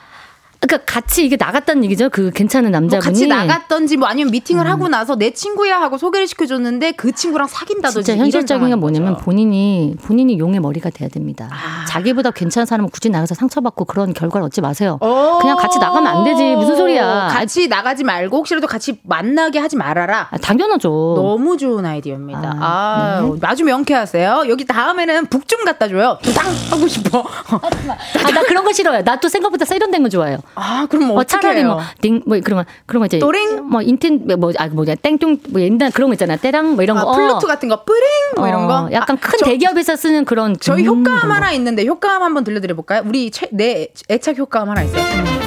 그러니까 0.60 0.84
같이 0.92 1.24
이게 1.24 1.36
나갔다는 1.38 1.84
얘기죠. 1.84 2.10
그 2.10 2.30
괜찮은 2.30 2.70
뭐 2.70 2.80
남자분이 2.80 3.00
같이 3.12 3.26
나갔던지 3.26 3.96
뭐 3.96 4.08
아니면 4.08 4.30
미팅을 4.30 4.66
음. 4.66 4.70
하고 4.70 4.88
나서 4.88 5.16
내 5.16 5.30
친구야 5.32 5.80
하고 5.80 5.96
소개를 5.96 6.26
시켜줬는데 6.28 6.92
그 6.92 7.12
친구랑 7.12 7.48
사귄다든지 7.48 8.04
진짜 8.04 8.22
현실적인 8.22 8.68
건 8.68 8.78
뭐냐면 8.78 9.14
거죠. 9.14 9.24
본인이 9.24 9.94
본인이 10.02 10.38
용의 10.38 10.60
머리가 10.60 10.90
돼야 10.90 11.08
됩니다. 11.08 11.48
아. 11.50 11.86
자기보다 11.86 12.30
괜찮은 12.32 12.66
사람은 12.66 12.90
굳이 12.90 13.08
나가서 13.08 13.34
상처받고 13.36 13.86
그런 13.86 14.12
결과를 14.12 14.44
얻지 14.46 14.60
마세요. 14.60 14.98
어. 15.00 15.38
그냥 15.40 15.56
같이 15.56 15.78
나가면 15.78 16.06
안 16.06 16.24
되지. 16.24 16.54
무슨 16.56 16.76
소리야. 16.76 17.28
같이 17.32 17.66
나가지 17.68 18.04
말고 18.04 18.36
혹시라도 18.36 18.66
같이 18.66 18.98
만나게 19.04 19.58
하지 19.58 19.76
말아라. 19.76 20.28
아, 20.30 20.36
당연하죠. 20.36 21.14
너무 21.16 21.56
좋은 21.56 21.86
아이디어입니다. 21.86 22.56
아, 22.60 23.20
아, 23.22 23.22
네. 23.22 23.38
아주 23.46 23.64
명쾌하세요. 23.64 24.44
여기 24.48 24.66
다음에는 24.66 25.26
북 25.26 25.40
좀 25.50 25.64
갖다 25.64 25.88
줘요. 25.88 26.16
두당 26.22 26.46
하고 26.70 26.86
싶어. 26.86 27.18
아, 27.24 28.30
나 28.30 28.42
그런 28.42 28.62
거 28.64 28.72
싫어요. 28.72 29.02
나 29.02 29.16
또 29.20 29.28
생각보다 29.28 29.64
세련된 29.64 30.02
거 30.04 30.08
좋아해요. 30.08 30.38
아, 30.54 30.86
그럼 30.90 31.10
어, 31.12 31.24
차라리? 31.24 31.64
뭐, 31.64 31.80
띵, 32.00 32.22
뭐, 32.26 32.38
그런 32.40 32.64
거, 32.64 32.70
그런 32.86 33.00
거 33.00 33.06
이제. 33.06 33.18
또링? 33.18 33.64
뭐, 33.68 33.80
인텐, 33.82 34.26
뭐, 34.38 34.52
아, 34.58 34.66
뭐냐, 34.68 34.96
땡뚱, 34.96 35.38
뭐, 35.50 35.60
옛날 35.60 35.90
그런 35.90 36.10
거 36.10 36.14
있잖아. 36.14 36.36
때랑, 36.36 36.74
뭐, 36.74 36.82
이런 36.82 36.98
아, 36.98 37.04
거. 37.04 37.12
플루트 37.12 37.46
같은 37.46 37.68
거 37.68 37.84
뿌링 37.84 38.00
뭐 38.36 38.46
이런 38.48 38.66
거. 38.66 38.74
어, 38.84 38.88
약간 38.92 39.16
아, 39.16 39.20
큰 39.20 39.38
저- 39.38 39.46
대기업에서 39.46 39.96
쓰는 39.96 40.24
그런. 40.24 40.56
저희 40.60 40.82
음, 40.86 41.04
효과음. 41.04 41.30
하나 41.30 41.52
있는데 41.52 41.86
효과음 41.86 42.22
한번 42.22 42.44
들려드려 42.44 42.74
볼까요? 42.74 43.02
우리 43.06 43.30
최, 43.30 43.48
내 43.52 43.88
애착 44.10 44.36
효과음 44.38 44.68
하나 44.68 44.82
있어요. 44.82 45.39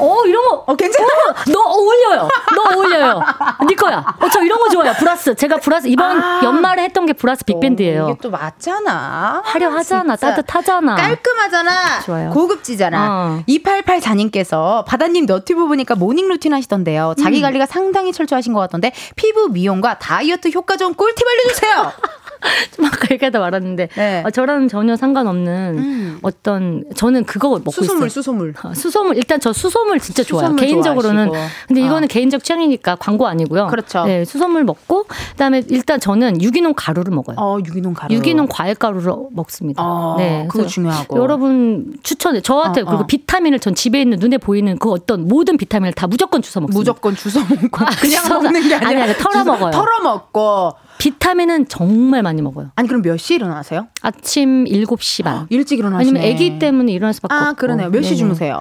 어, 0.00 0.24
이런 0.26 0.44
거. 0.48 0.64
어, 0.66 0.74
괜찮아. 0.74 1.08
너 1.52 1.60
어울려요. 1.60 2.28
너 2.54 2.74
어울려요. 2.74 3.20
네 3.68 3.74
거야. 3.74 4.04
어, 4.20 4.28
저 4.32 4.42
이런 4.42 4.58
거 4.58 4.68
좋아요. 4.68 4.92
brass. 4.98 5.34
제가 5.34 5.56
brass, 5.56 5.86
이번 5.88 6.20
아. 6.22 6.40
연말에 6.42 6.84
했던 6.84 7.06
게 7.06 7.12
brass 7.12 7.44
big 7.44 7.61
band예요 7.61 8.08
이게 8.10 8.18
또 8.22 8.30
맞잖아. 8.30 9.42
화려하잖아. 9.44 10.16
따뜻하잖아. 10.16 10.96
깔끔하잖아. 10.96 12.00
좋아요. 12.04 12.30
고급지잖아. 12.30 12.98
어. 13.10 13.42
2884님께서 13.48 14.84
바다님 14.84 15.26
너튜브 15.26 15.66
보니까 15.66 15.94
morning 15.94 16.28
routine 16.28 16.52
하시던데요. 16.54 17.14
음. 17.16 17.22
자기 17.22 17.40
관리가 17.40 17.66
상당히 17.66 18.12
철저하신 18.12 18.52
것 18.52 18.60
같던데 18.60 18.92
피부 19.16 19.48
미용과 19.48 19.98
다이어트 19.98 20.50
효과 20.54 20.76
좋은 20.76 20.94
꿀팁 20.94 21.26
알려주세요. 21.26 21.92
좀 22.76 22.84
아까 22.86 23.08
얘기하다 23.10 23.38
말았는데. 23.38 23.88
네. 23.94 24.22
어, 24.26 24.30
저랑 24.30 24.68
전혀 24.68 24.96
상관없는 24.96 25.78
음. 25.78 26.18
어떤, 26.22 26.84
저는 26.94 27.24
그거 27.24 27.50
먹고 27.50 27.70
있어요. 27.70 27.84
수소물 27.86 28.10
수소물. 28.10 28.54
어, 28.64 28.74
수소물 28.74 29.16
일단 29.16 29.40
저 29.40 29.52
수소물 29.52 30.00
진짜 30.00 30.22
좋아요. 30.22 30.46
수소물 30.46 30.60
개인적으로는 30.64 31.26
좋아하시고. 31.28 31.54
근데 31.68 31.80
이거는 31.82 32.04
어. 32.04 32.06
개인적 32.06 32.42
취향이니까 32.44 32.96
광고 32.96 33.26
아니고요. 33.26 33.66
그렇죠. 33.68 34.04
네, 34.04 34.24
수소물 34.24 34.64
먹고 34.64 35.04
그다음에 35.32 35.62
일단 35.68 36.00
저는 36.00 36.40
유기농 36.42 36.74
가루를 36.76 37.12
먹어요. 37.14 37.36
어 37.38 37.58
유기농 37.58 37.94
가루. 37.94 38.14
유기농 38.14 38.48
과일 38.50 38.74
가루를 38.74 39.12
먹습니다. 39.32 39.82
어, 39.84 40.14
네, 40.18 40.46
그거 40.50 40.66
중요하고. 40.66 41.18
여러분 41.18 41.94
추천해. 42.02 42.40
저한테 42.40 42.82
어, 42.82 42.84
그리고 42.84 43.02
어. 43.02 43.06
비타민을 43.06 43.58
전 43.60 43.74
집에 43.74 44.00
있는 44.00 44.18
눈에 44.18 44.38
보이는 44.38 44.78
그 44.78 44.90
어떤 44.90 45.28
모든 45.28 45.56
비타민을 45.56 45.92
다 45.92 46.06
무조건 46.06 46.42
주워 46.42 46.62
먹습니다. 46.62 46.78
무조건 46.78 47.14
주워 47.16 47.44
먹고 47.44 47.84
아, 47.84 47.90
그냥 48.00 48.24
주워- 48.24 48.40
먹는 48.40 48.68
게 48.68 48.74
아니라 48.74 48.88
아니, 48.90 49.02
아니, 49.02 49.14
털어 49.14 49.44
먹어요. 49.44 49.70
털어 49.70 50.00
먹고. 50.02 50.72
비타민은 51.00 51.66
정말 51.68 52.22
많이 52.22 52.42
먹어요. 52.42 52.70
아니 52.76 52.86
그럼 52.86 53.00
몇 53.02 53.16
시에 53.16 53.36
일어나세요? 53.36 53.88
아침 54.02 54.64
7시 54.66 55.24
반. 55.24 55.46
일찍 55.48 55.78
일어나시네. 55.78 56.20
아니면 56.20 56.36
아기 56.36 56.58
때문에 56.58 56.92
일어날 56.92 57.14
수밖에 57.14 57.34
없고. 57.34 57.46
아 57.46 57.52
그러네요. 57.54 57.88
몇시 57.88 58.10
네네. 58.10 58.16
주무세요? 58.18 58.60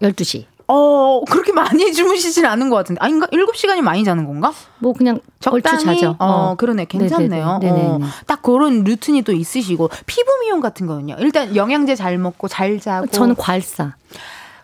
12시. 0.00 0.44
어 0.68 1.22
그렇게 1.28 1.52
많이 1.52 1.90
주무시진 1.92 2.46
않은 2.46 2.70
것 2.70 2.76
같은데. 2.76 3.00
아닌가? 3.02 3.26
7시간이 3.26 3.80
많이 3.80 4.04
자는 4.04 4.24
건가? 4.24 4.52
뭐 4.78 4.92
그냥 4.92 5.18
적당히 5.40 5.84
자죠. 5.84 6.14
어, 6.20 6.54
그러네 6.56 6.84
괜찮네요. 6.84 7.58
네네네. 7.60 7.84
어, 7.88 7.98
딱 8.26 8.40
그런 8.40 8.84
루틴이 8.84 9.22
또 9.22 9.32
있으시고 9.32 9.90
피부 10.06 10.30
미용 10.44 10.60
같은 10.60 10.86
거는요. 10.86 11.16
일단 11.18 11.56
영양제 11.56 11.96
잘 11.96 12.16
먹고 12.18 12.46
잘 12.46 12.78
자고. 12.78 13.08
저는 13.08 13.34
과일사. 13.34 13.94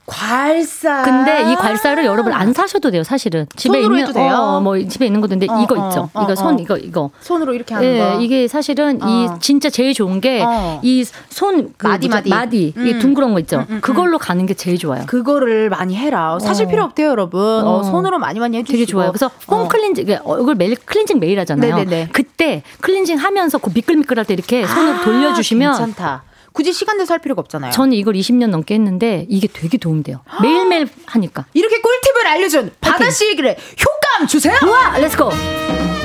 괄사. 0.07 1.03
근데 1.03 1.51
이 1.51 1.57
괄사를 1.57 2.05
여러분 2.05 2.33
안 2.33 2.53
사셔도 2.53 2.91
돼요, 2.91 3.03
사실은. 3.03 3.47
집에 3.57 3.81
있는 3.81 4.13
돼요? 4.13 4.35
어, 4.35 4.61
뭐 4.61 4.79
집에 4.87 5.07
있는 5.07 5.21
것도 5.21 5.31
근데 5.31 5.47
어, 5.51 5.61
이거 5.61 5.75
어, 5.81 5.89
있죠. 5.89 6.09
어, 6.15 6.23
이거 6.23 6.35
손 6.37 6.55
어. 6.55 6.59
이거 6.61 6.77
이거. 6.77 7.11
손으로 7.21 7.55
이렇게 7.55 7.75
하는 7.75 7.89
예, 7.89 7.99
거. 7.99 8.21
이게 8.21 8.47
사실은 8.47 9.03
어. 9.03 9.07
이 9.09 9.41
진짜 9.41 9.69
제일 9.69 9.95
좋은 9.95 10.21
게 10.21 10.43
어. 10.45 10.81
이손 10.83 11.75
그 11.77 11.87
마디? 11.89 12.09
마디. 12.09 12.31
마디 12.31 12.67
이 12.69 12.73
음. 12.77 12.99
둥그런 13.01 13.33
거 13.33 13.41
있죠. 13.41 13.59
음, 13.69 13.77
음, 13.77 13.81
그걸로 13.81 14.19
가는 14.19 14.47
게 14.47 14.55
제일 14.55 14.79
좋아요. 14.79 15.05
그거를 15.07 15.71
많이 15.71 15.97
해라. 15.97 16.39
사실 16.41 16.67
어. 16.67 16.69
필요 16.69 16.85
없대요, 16.85 17.09
여러분. 17.09 17.41
어, 17.41 17.79
어. 17.79 17.83
손으로 17.83 18.19
많이 18.19 18.39
많이 18.39 18.57
해주시고. 18.59 18.73
되게 18.77 18.87
좋아요. 18.87 19.11
그래서 19.11 19.31
홈 19.49 19.61
어. 19.63 19.69
클렌징 19.69 20.19
얼굴 20.25 20.55
매일 20.55 20.77
클렌징 20.77 21.19
매일 21.19 21.41
하잖아요. 21.41 21.77
네네네. 21.79 22.09
그때 22.13 22.63
클렌징 22.81 23.17
하면서 23.17 23.59
그 23.59 23.71
미끌미끌할 23.75 24.25
때 24.25 24.35
이렇게 24.35 24.67
손으로 24.67 24.99
아, 24.99 25.01
돌려주시면 25.03 25.73
괜찮다. 25.79 26.23
굳이 26.57 26.73
시간 26.73 26.97
내서 26.97 27.13
할 27.13 27.19
필요가 27.21 27.41
없잖아요. 27.41 27.71
저는 27.71 27.93
이걸 27.93 28.15
20년 28.15 28.47
넘게 28.49 28.73
했는데 28.77 29.27
이게 29.29 29.47
되게 29.47 29.77
도움돼요. 29.77 30.23
매일매일 30.41 30.89
하니까. 31.05 31.45
이렇게 31.53 31.83
꿀팁을 31.83 32.27
알려준 32.27 32.73
바다 32.81 33.11
씨 33.11 33.27
얘기를 33.29 33.51
효과음 33.51 34.27
주세요. 34.27 34.57
와, 34.67 34.97
Let's 34.97 35.17
go. 35.17 35.29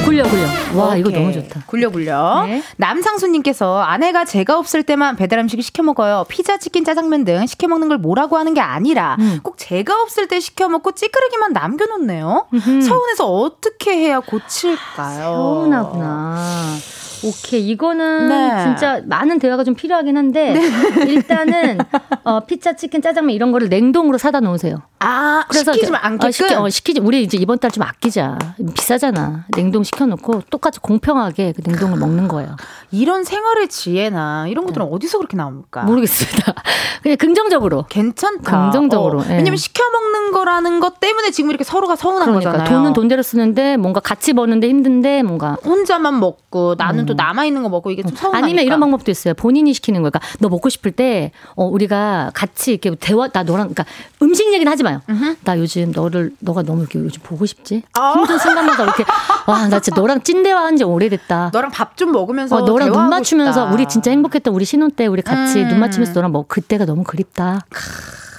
굴려 0.04 0.24
굴려. 0.24 0.43
와, 0.76 0.97
이거 0.97 1.08
오케이. 1.08 1.22
너무 1.22 1.32
좋다. 1.32 1.64
굴려 1.68 1.89
굴려. 1.89 2.43
네. 2.47 2.62
남상수님께서 2.76 3.80
아내가 3.82 4.26
제가 4.26 4.58
없을 4.58 4.84
때만 4.84 5.16
배달 5.16 5.39
음식을 5.39 5.64
시켜 5.64 5.84
먹어요. 5.84 6.26
피자, 6.28 6.58
치킨, 6.58 6.84
짜장면 6.84 7.24
등 7.24 7.47
시켜 7.47 7.70
먹는 7.70 7.88
걸 7.88 7.97
뭐라고 7.97 8.38
하는 8.38 8.54
게 8.54 8.60
아니라 8.60 9.16
음. 9.22 9.39
꼭 9.43 9.58
제가 9.58 10.02
없을 10.02 10.28
때 10.28 10.41
시켜 10.41 10.68
먹고 10.68 10.91
찌끄레기만 10.91 11.54
남겨놓네요. 11.54 12.47
음흠. 12.54 12.82
서운해서 12.82 13.26
어떻게 13.32 13.91
해야 13.95 14.20
고칠까요? 14.20 15.24
서운하구나. 15.24 16.76
오케이 17.24 17.69
이거는 17.69 18.28
네. 18.30 18.63
진짜 18.63 19.01
많은 19.05 19.39
대화가 19.39 19.63
좀 19.63 19.76
필요하긴 19.76 20.17
한데 20.17 20.55
일단은 21.07 21.80
어, 22.24 22.41
피자, 22.41 22.74
치킨, 22.76 23.01
짜장면 23.01 23.36
이런 23.36 23.51
거를 23.51 23.69
냉동으로 23.69 24.17
사다 24.17 24.39
놓으세요. 24.39 24.78
아, 24.99 25.43
그래서 25.49 25.74
시키지 25.74 25.91
않게끔. 25.95 26.28
어, 26.28 26.32
시키, 26.32 26.53
어, 26.53 26.69
시키지. 26.69 26.99
우리 27.01 27.24
이제 27.24 27.38
이번 27.38 27.57
달 27.57 27.72
좀 27.72 27.84
아끼자. 27.84 28.38
비싸잖아. 28.76 29.45
냉동 29.55 29.82
시켜놓고 29.84 30.41
똑같이 30.49 30.80
공평하게 30.82 31.53
그 31.53 31.61
냉동을 31.65 31.97
먹는 31.97 32.28
거예요. 32.28 32.57
이런 32.91 33.24
생활의 33.24 33.69
지혜나 33.69 34.47
이런 34.49 34.65
것들은 34.65 34.86
어디서 34.91 35.17
그렇게 35.19 35.38
나옵니까? 35.38 35.84
모르겠습니다. 35.84 36.53
그냥 37.01 37.17
긍정적으로. 37.17 37.86
괜찮다. 37.89 38.63
긍정적으로, 38.72 39.22
어, 39.22 39.26
예. 39.30 39.38
왜냐면 39.38 39.55
시켜 39.55 39.84
먹는 39.89 40.34
거라는 40.34 40.82
것 40.82 40.99
때문에 40.99 41.32
지금 41.32 41.49
이렇게 41.49 41.63
서로가 41.63 41.95
서운한 41.95 42.26
그러니까 42.26 42.51
거잖아요. 42.51 42.69
돈은 42.78 42.93
돈대로 42.93 43.24
쓰는데 43.24 43.78
뭔가 43.78 44.01
같이 44.01 44.34
버는데 44.34 44.67
힘든데 44.67 45.24
뭔가 45.24 45.55
혼자만 45.63 46.19
먹고 46.19 46.76
나는 46.78 47.05
또 47.12 47.24
남아 47.24 47.45
있는 47.45 47.64
거 47.64 47.70
먹고 47.70 47.91
이게 47.91 48.01
좀 48.03 48.16
서운하니까. 48.16 48.38
음. 48.39 48.43
아니면 48.43 48.66
이런 48.66 48.80
방법도 48.80 49.12
있어요. 49.12 49.34
본인이 49.34 49.74
시키는 49.74 50.01
거니까 50.01 50.20
너 50.39 50.49
먹고 50.49 50.70
싶을 50.70 50.91
때 50.91 51.32
어, 51.55 51.66
우리가 51.66 52.32
같이 52.34 52.72
이렇게 52.72 52.93
대화 52.95 53.28
나 53.28 53.43
너랑 53.43 53.70
그러니까 53.70 53.86
음식 54.22 54.53
얘기는 54.53 54.70
하지 54.72 54.84
마요. 54.84 55.01
나 55.43 55.57
요즘 55.57 55.91
너를 55.91 56.34
너가 56.39 56.64
너무 56.64 56.82
이렇게 56.82 56.99
요즘 56.99 57.22
보고 57.24 57.45
싶지? 57.45 57.84
아. 57.93 58.14
힘든 58.16 58.38
순간마다 58.38 58.84
이렇게 58.84 59.03
와 59.47 59.68
나 59.68 59.80
진짜 59.80 59.99
너랑 59.99 60.22
찐 60.22 60.43
대화한 60.43 60.78
지 60.78 60.84
오래됐다. 60.84 61.51
너랑 61.53 61.72
밥 61.72 61.91
좀 61.97 62.12
먹으면서 62.12 62.55
어, 62.55 62.62
너랑 62.62 62.91
눈 62.91 63.09
맞추면서 63.09 63.62
싶다. 63.66 63.74
우리 63.74 63.88
진짜 63.88 64.12
행복했던 64.12 64.53
우리 64.53 64.66
신혼 64.66 64.91
때 64.91 65.05
우리 65.07 65.22
같이 65.22 65.59
음. 65.62 65.68
눈 65.70 65.80
맞추면서 65.80 66.14
너랑 66.14 66.32
뭐 66.32 66.45
그때가 66.47 66.86
너무 66.86 67.03
그립다. 67.03 67.59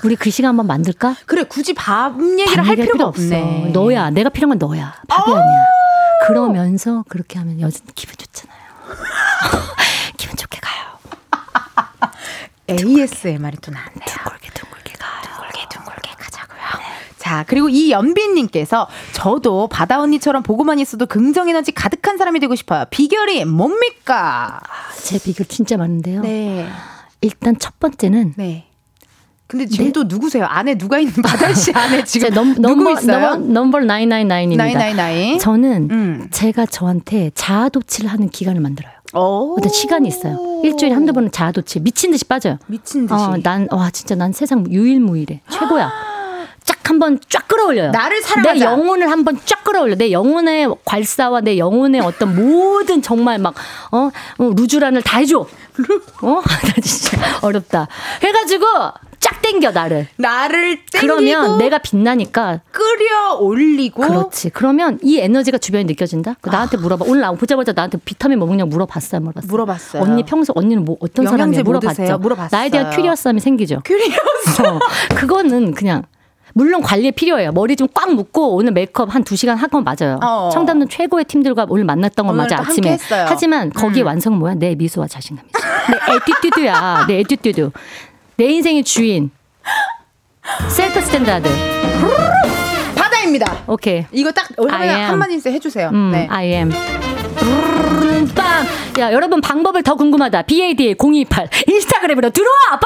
우리 0.04 0.16
그 0.16 0.30
시간 0.30 0.48
한번 0.48 0.66
만들까? 0.66 1.14
그래 1.26 1.44
굳이 1.44 1.74
밥 1.74 2.20
얘기를 2.20 2.56
밥 2.56 2.66
할 2.66 2.76
필요가 2.76 2.92
필요 2.92 3.06
없네. 3.06 3.62
없어. 3.66 3.78
너야. 3.80 4.10
내가 4.10 4.30
필요한 4.30 4.58
건 4.58 4.68
너야. 4.68 4.94
밥이 5.06 5.32
어. 5.32 5.36
아니야. 5.36 5.58
그러면서 6.26 7.04
그렇게 7.08 7.38
하면 7.38 7.60
여자 7.60 7.78
기분 7.94 8.14
좋잖아요. 8.16 8.51
기분 10.16 10.36
좋게 10.36 10.58
가요. 10.60 10.98
ASMR이 12.68 13.56
또 13.60 13.70
나왔네요. 13.70 14.04
둥글게 14.06 14.50
둥글게 14.54 14.92
가요. 14.94 15.20
둥글게 15.24 15.68
둥글게 15.70 16.10
가자고요. 16.18 16.60
자 17.18 17.44
그리고 17.46 17.68
이 17.68 17.90
연빈님께서 17.90 18.88
저도 19.12 19.68
바다 19.68 20.00
언니처럼 20.00 20.42
보고만 20.42 20.78
있어도 20.78 21.06
긍정 21.06 21.48
에너지 21.48 21.72
가득한 21.72 22.18
사람이 22.18 22.40
되고 22.40 22.54
싶어요. 22.54 22.84
비결이 22.90 23.44
뭡니까? 23.44 24.60
제 25.02 25.18
비결 25.18 25.46
진짜 25.46 25.76
많은데요. 25.76 26.22
네, 26.22 26.68
일단 27.20 27.58
첫 27.58 27.78
번째는 27.78 28.34
네. 28.36 28.68
근데 29.52 29.66
지금 29.66 29.92
또 29.92 30.04
누구세요? 30.04 30.46
안에 30.46 30.76
누가 30.76 30.98
있는 30.98 31.12
바다 31.22 31.52
씨 31.52 31.72
안에 31.76 32.04
지금 32.04 32.28
제 32.30 32.34
넘, 32.34 32.54
누구 32.54 32.84
넘버, 32.84 32.92
있어요? 32.92 33.36
넘버 33.36 33.80
999입니다. 33.80 34.56
nine 34.56 34.82
nine 34.82 35.07
nine. 35.07 35.38
저는 35.38 35.88
음. 35.90 36.28
제가 36.30 36.64
저한테 36.64 37.30
자아 37.34 37.68
도취를 37.68 38.10
하는 38.10 38.30
기간을 38.30 38.62
만들어요. 38.62 38.94
오. 39.12 39.56
어떤 39.58 39.70
시간이 39.70 40.08
있어요. 40.08 40.62
일주일에 40.64 40.94
한두 40.94 41.12
번은 41.12 41.32
자아 41.32 41.52
도취. 41.52 41.80
미친 41.80 42.12
듯이 42.12 42.24
빠져요. 42.24 42.56
미친 42.66 43.06
듯이. 43.06 43.12
어, 43.14 43.36
난, 43.42 43.68
와, 43.70 43.90
진짜 43.90 44.14
난 44.14 44.32
세상 44.32 44.64
유일무이래. 44.70 45.42
최고야. 45.50 45.92
쫙 46.64 46.88
한번 46.88 47.18
쫙 47.28 47.46
끌어올려요. 47.46 47.90
나를 47.90 48.22
사랑하자. 48.22 48.54
내 48.54 48.64
영혼을 48.64 49.10
한번 49.10 49.38
쫙 49.44 49.62
끌어올려. 49.64 49.96
내 49.96 50.12
영혼의 50.12 50.74
괄사와 50.86 51.42
내 51.42 51.58
영혼의 51.58 52.00
어떤 52.00 52.34
모든 52.34 53.02
정말 53.02 53.38
막, 53.38 53.54
어, 53.90 54.08
어, 54.38 54.50
루즈란을 54.56 55.02
다 55.02 55.18
해줘. 55.18 55.40
어? 55.40 55.46
나 56.40 56.80
진짜 56.82 57.18
어렵다. 57.42 57.88
해가지고 58.22 58.64
쫙 59.22 59.40
땡겨, 59.40 59.70
나를. 59.70 60.08
나를 60.16 60.84
땡기고 60.90 61.00
그러면 61.14 61.58
내가 61.58 61.78
빛나니까 61.78 62.60
끌어 62.70 63.36
올리고 63.38 64.02
그렇지. 64.02 64.50
그러면 64.50 64.98
이 65.02 65.18
에너지가 65.20 65.58
주변에 65.58 65.84
느껴진다. 65.84 66.34
그 66.40 66.50
나한테 66.50 66.76
물어봐. 66.76 67.04
오늘 67.08 67.20
나 67.22 67.32
보자마자 67.32 67.72
나한테 67.72 67.98
비타민 68.04 68.38
뭐 68.38 68.48
먹냐고 68.48 68.70
물어봤어요, 68.70 69.20
물어봤어요. 69.20 69.48
물어봤어요. 69.50 70.02
언니 70.02 70.22
평소 70.24 70.52
언니는 70.56 70.84
뭐 70.84 70.96
어떤 71.00 71.26
사람이야 71.26 71.62
뭐 71.62 71.74
물어봤죠. 71.74 72.18
물어봤어요. 72.18 72.58
나에 72.60 72.68
대한 72.68 72.90
curious함이 72.90 73.40
생기죠. 73.40 73.80
curious. 73.84 74.62
어, 74.66 74.80
그거는 75.14 75.72
그냥 75.72 76.02
물론 76.54 76.82
관리 76.82 77.12
필요해요. 77.12 77.52
머리 77.52 77.76
좀 77.76 77.88
꽉 77.94 78.12
묶고 78.14 78.56
오늘 78.56 78.72
메이크업 78.72 79.14
한두 79.14 79.36
시간 79.36 79.56
한 79.56 79.70
건 79.70 79.84
맞아요. 79.84 80.18
어. 80.22 80.50
청담동 80.52 80.88
최고의 80.88 81.24
팀들과 81.26 81.66
오늘 81.68 81.84
만났던 81.84 82.26
건 82.26 82.36
맞아 82.36 82.58
아침에. 82.58 82.98
하지만 83.26 83.70
거기에 83.70 84.02
음. 84.02 84.06
완성은 84.08 84.38
뭐야? 84.38 84.54
내 84.54 84.74
미소와 84.74 85.06
자신감이지. 85.06 85.52
내 86.08 86.14
attitude야. 86.16 87.06
내 87.08 87.20
attitude. 87.20 87.70
내 88.42 88.48
인생의 88.54 88.82
주인. 88.82 89.30
self 90.68 91.00
standard. 91.00 91.48
바다입니다. 92.96 93.62
오케이. 93.68 94.04
이거 94.10 94.32
딱. 94.32 94.48
한마디씩 94.58 95.52
해주세요. 95.52 95.90
음, 95.90 96.10
네. 96.10 96.26
I 96.28 96.46
am. 96.46 96.72
음, 96.72 98.28
빰. 98.34 98.98
야, 99.00 99.12
여러분 99.12 99.40
방법을 99.40 99.84
더 99.84 99.94
궁금하다. 99.94 100.42
BADA 100.42 100.96
028 100.98 101.50
인스타그램으로 101.68 102.30
들어와 102.30 102.80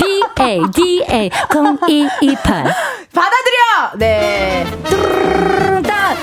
받아들여. 0.00 0.72
BADA 0.72 1.30
0228. 1.86 2.64
받아들여. 3.14 3.96
네. 3.96 4.64
음, 4.64 5.82
딱. 5.84 6.16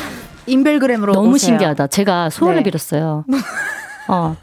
인별그램으로 0.45 1.13
너무 1.13 1.35
오세요. 1.35 1.51
신기하다. 1.51 1.87
제가 1.87 2.29
소원을 2.31 2.57
네. 2.57 2.63
빌었어요. 2.63 3.23
어. 4.09 4.35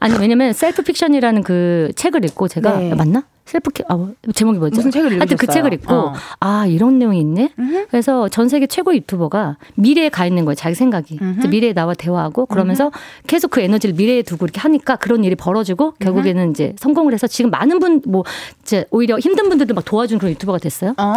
아니 0.00 0.18
왜냐면 0.18 0.52
self 0.52 0.82
fiction이라는 0.82 1.42
그 1.42 1.90
책을 1.96 2.26
읽고 2.26 2.46
제가 2.48 2.76
네. 2.76 2.94
맞나? 2.94 3.24
셀프 3.48 3.70
키, 3.70 3.82
아, 3.88 3.96
뭐, 3.96 4.12
제목이 4.34 4.58
뭐죠? 4.58 4.76
무슨 4.76 4.90
책을 4.90 5.12
하여튼 5.12 5.36
그 5.36 5.44
읽으셨어요? 5.44 5.54
책을 5.54 5.72
읽고 5.74 5.94
어. 5.94 6.12
아 6.40 6.66
이런 6.66 6.98
내용이 6.98 7.20
있네. 7.20 7.50
그래서 7.90 8.28
전 8.28 8.48
세계 8.48 8.66
최고 8.66 8.94
유튜버가 8.94 9.56
미래에 9.74 10.08
가 10.08 10.26
있는 10.26 10.44
거예요. 10.44 10.54
자기 10.54 10.74
생각이 10.74 11.18
미래에 11.48 11.72
나와 11.72 11.94
대화하고 11.94 12.46
그러면서 12.46 12.90
계속 13.26 13.50
그 13.50 13.60
에너지를 13.60 13.94
미래에 13.94 14.22
두고 14.22 14.46
이렇게 14.46 14.60
하니까 14.60 14.96
그런 14.96 15.24
일이 15.24 15.34
벌어지고 15.34 15.92
결국에는 15.98 16.50
이제 16.50 16.74
성공을 16.78 17.12
해서 17.12 17.26
지금 17.26 17.50
많은 17.50 17.78
분 17.78 18.02
뭐 18.06 18.24
이제 18.62 18.84
오히려 18.90 19.18
힘든 19.18 19.48
분들도 19.48 19.74
막 19.74 19.84
도와주는 19.84 20.18
그런 20.18 20.32
유튜버가 20.32 20.58
됐어요. 20.58 20.94
어? 20.98 21.14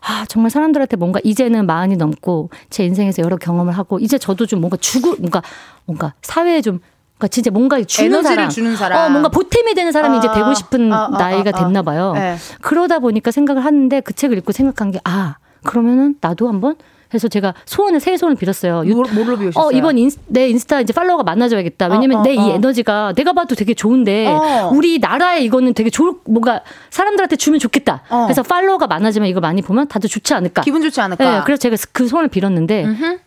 아, 0.00 0.24
정말 0.28 0.50
사람들한테 0.50 0.96
뭔가 0.96 1.20
이제는 1.24 1.66
마흔이 1.66 1.96
넘고 1.96 2.50
제 2.70 2.84
인생에서 2.84 3.22
여러 3.22 3.36
경험을 3.36 3.72
하고 3.72 3.98
이제 3.98 4.18
저도 4.18 4.46
좀 4.46 4.60
뭔가 4.60 4.76
주고 4.76 5.14
뭔가 5.16 5.42
뭔가 5.86 6.14
사회에 6.22 6.60
좀 6.60 6.80
진짜 7.28 7.50
뭔가 7.50 7.82
주는 7.82 8.10
에너지를 8.10 8.36
사람, 8.36 8.48
주는 8.50 8.76
사람. 8.76 8.98
어, 8.98 9.08
뭔가 9.10 9.28
보탬이 9.28 9.74
되는 9.74 9.92
사람이 9.92 10.18
이제 10.18 10.28
어, 10.28 10.32
되고 10.32 10.54
싶은 10.54 10.92
어, 10.92 10.96
어, 11.04 11.08
나이가 11.08 11.50
어, 11.50 11.52
어. 11.60 11.64
됐나 11.64 11.82
봐요. 11.82 12.12
네. 12.14 12.36
그러다 12.60 12.98
보니까 12.98 13.30
생각을 13.30 13.64
하는데 13.64 14.00
그 14.00 14.12
책을 14.12 14.36
읽고 14.38 14.52
생각한 14.52 14.90
게 14.90 15.00
아, 15.04 15.36
그러면은 15.64 16.16
나도 16.20 16.48
한번 16.48 16.76
해서 17.12 17.28
제가 17.28 17.54
소원을 17.64 18.00
새 18.00 18.16
소원을 18.16 18.36
빌었어요. 18.36 18.82
유- 18.86 18.94
뭐, 18.96 19.04
뭘로 19.12 19.38
비우셨어요? 19.38 19.68
어, 19.68 19.70
이번 19.70 19.98
인스, 19.98 20.18
내 20.26 20.48
인스타 20.48 20.80
이제 20.80 20.92
팔로워가 20.92 21.22
많아져야겠다. 21.22 21.86
왜냐면 21.86 22.18
어, 22.18 22.20
어, 22.20 22.22
내이 22.24 22.36
어. 22.38 22.54
에너지가 22.54 23.12
내가 23.14 23.32
봐도 23.32 23.54
되게 23.54 23.72
좋은데 23.72 24.26
어. 24.26 24.70
우리 24.74 24.98
나라에 24.98 25.40
이거는 25.42 25.74
되게 25.74 25.90
좋을 25.90 26.14
뭔가 26.26 26.62
사람들한테 26.90 27.36
주면 27.36 27.60
좋겠다. 27.60 28.02
어. 28.10 28.24
그래서 28.24 28.42
팔로워가 28.42 28.88
많아지면 28.88 29.28
이거 29.28 29.38
많이 29.38 29.62
보면 29.62 29.86
다들 29.86 30.10
좋지 30.10 30.34
않을까. 30.34 30.62
기분 30.62 30.82
좋지 30.82 31.00
않을까? 31.00 31.24
네, 31.38 31.42
그래서 31.44 31.60
제가 31.60 31.76
그 31.92 32.08
소원을 32.08 32.28
빌었는데 32.30 32.84
음흠. 32.84 33.18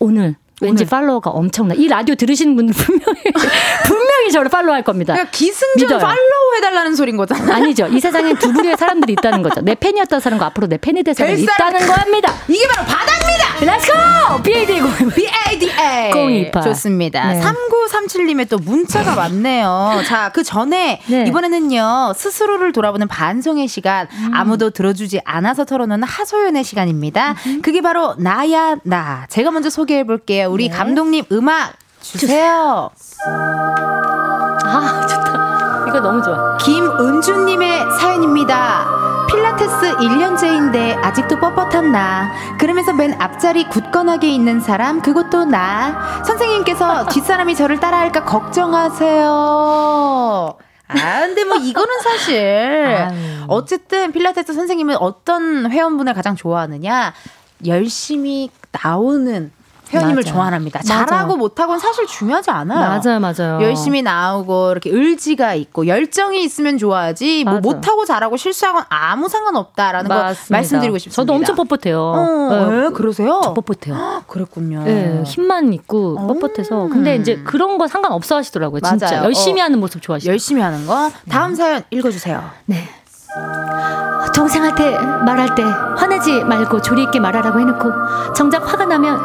오늘 0.00 0.36
왠지 0.62 0.84
팔로워가 0.84 1.30
엄청나. 1.30 1.74
이 1.74 1.88
라디오 1.88 2.14
들으시는 2.14 2.54
분들 2.56 2.74
분명히 2.74 3.20
분명히 3.86 4.11
저를 4.30 4.50
팔로우할 4.50 4.82
겁니다. 4.82 5.14
그러니까 5.14 5.30
기승전 5.32 5.86
믿어요. 5.86 5.98
팔로우 5.98 6.56
해달라는 6.56 6.94
소린 6.94 7.16
거잖아. 7.16 7.56
아니죠. 7.56 7.86
이 7.88 8.00
세상엔 8.00 8.36
두 8.36 8.52
부류의 8.52 8.76
사람들이 8.76 9.14
있다는 9.14 9.42
거죠. 9.42 9.60
내 9.60 9.74
팬이었던 9.74 10.20
사람과 10.20 10.46
앞으로 10.46 10.68
내 10.68 10.76
팬이 10.76 11.02
될 11.02 11.14
사람이 11.14 11.36
될 11.36 11.46
사람. 11.46 11.74
있다는 11.74 11.94
겁니다. 11.94 12.34
이게 12.48 12.66
바로 12.68 12.86
바다입니다. 12.86 13.42
Let's 13.62 14.12
go! 14.12 14.42
BAD 14.42 14.80
고 14.80 14.88
BADA. 15.14 16.10
028. 16.12 16.62
좋습니다. 16.64 17.32
네. 17.32 17.40
3937님의 17.40 18.48
또 18.48 18.58
문자가 18.58 19.14
왔네요. 19.14 20.02
자, 20.06 20.30
그 20.32 20.42
전에 20.42 21.00
네. 21.06 21.24
이번에는요, 21.28 22.12
스스로를 22.16 22.72
돌아보는 22.72 23.06
반성의 23.08 23.68
시간, 23.68 24.08
아무도 24.32 24.70
들어주지 24.70 25.20
않아서 25.24 25.64
털어놓는 25.64 26.02
하소연의 26.06 26.64
시간입니다. 26.64 27.36
그게 27.62 27.80
바로 27.80 28.14
나야, 28.18 28.76
나. 28.82 29.26
제가 29.28 29.50
먼저 29.52 29.70
소개해 29.70 30.04
볼게요. 30.04 30.48
우리 30.50 30.68
네. 30.68 30.76
감독님 30.76 31.24
음악 31.30 31.74
주세요. 32.02 32.90
아, 34.64 35.06
좋다. 35.08 35.84
이거 35.88 36.00
너무 36.00 36.22
좋아. 36.22 36.56
김은주님의 36.58 37.92
사연입니다. 37.98 39.26
필라테스 39.28 39.96
1년째인데 39.96 40.98
아직도 41.02 41.38
뻣뻣한 41.38 41.90
나. 41.90 42.32
그러면서 42.58 42.92
맨 42.92 43.18
앞자리 43.20 43.68
굳건하게 43.68 44.28
있는 44.28 44.60
사람, 44.60 45.00
그것도 45.00 45.46
나. 45.46 46.22
선생님께서 46.24 47.06
뒷사람이 47.10 47.54
저를 47.54 47.80
따라할까 47.80 48.24
걱정하세요. 48.24 49.28
아, 50.88 51.20
근데 51.20 51.44
뭐 51.44 51.56
이거는 51.56 52.00
사실. 52.02 53.08
어쨌든 53.48 54.12
필라테스 54.12 54.52
선생님은 54.52 54.96
어떤 54.96 55.70
회원분을 55.70 56.12
가장 56.14 56.36
좋아하느냐? 56.36 57.14
열심히 57.66 58.50
나오는 58.82 59.52
회원님을 59.92 60.22
맞아요. 60.24 60.34
좋아합니다. 60.34 60.80
맞아요. 60.88 61.06
잘하고 61.06 61.36
못하고는 61.36 61.78
사실 61.78 62.06
중요하지 62.06 62.50
않아요. 62.50 63.00
맞아요, 63.00 63.20
맞아요. 63.20 63.62
열심히 63.62 64.02
나오고 64.02 64.70
이렇게 64.72 64.90
의지가 64.90 65.54
있고 65.54 65.86
열정이 65.86 66.42
있으면 66.44 66.78
좋아하지 66.78 67.44
뭐. 67.44 67.60
못하고 67.60 68.04
잘하고 68.04 68.36
실수하고는 68.36 68.86
아무 68.88 69.28
상관없다라는 69.28 70.08
거 70.08 70.14
맞습니다. 70.14 70.46
말씀드리고 70.56 70.98
싶습니다. 70.98 71.16
저도 71.22 71.34
엄청 71.34 71.56
뻣뻣해요. 71.56 71.96
어, 71.96 72.68
네. 72.70 72.86
예, 72.86 72.88
그러세요? 72.90 73.40
저 73.44 73.54
뻣뻣해요. 73.54 74.26
그랬군요. 74.26 74.82
네, 74.84 75.22
힘만 75.24 75.72
있고 75.72 76.16
음. 76.16 76.26
뻣뻣해서. 76.28 76.90
근데 76.90 77.16
이제 77.16 77.36
그런 77.44 77.78
거 77.78 77.86
상관없어 77.86 78.36
하시더라고요. 78.36 78.80
진짜. 78.80 79.10
맞아요. 79.10 79.24
열심히 79.24 79.60
어. 79.60 79.64
하는 79.64 79.78
모습 79.80 80.00
좋아하시죠. 80.02 80.30
열심히 80.30 80.62
하는 80.62 80.86
거. 80.86 81.10
다음 81.28 81.54
사연 81.54 81.82
읽어주세요. 81.90 82.42
네. 82.66 82.88
동생한테 84.34 84.98
말할 84.98 85.54
때 85.54 85.62
화내지 85.62 86.44
말고 86.44 86.82
조리 86.82 87.02
있게 87.04 87.18
말하라고 87.20 87.60
해놓고 87.60 88.32
정작 88.34 88.70
화가 88.70 88.84
나면 88.86 89.20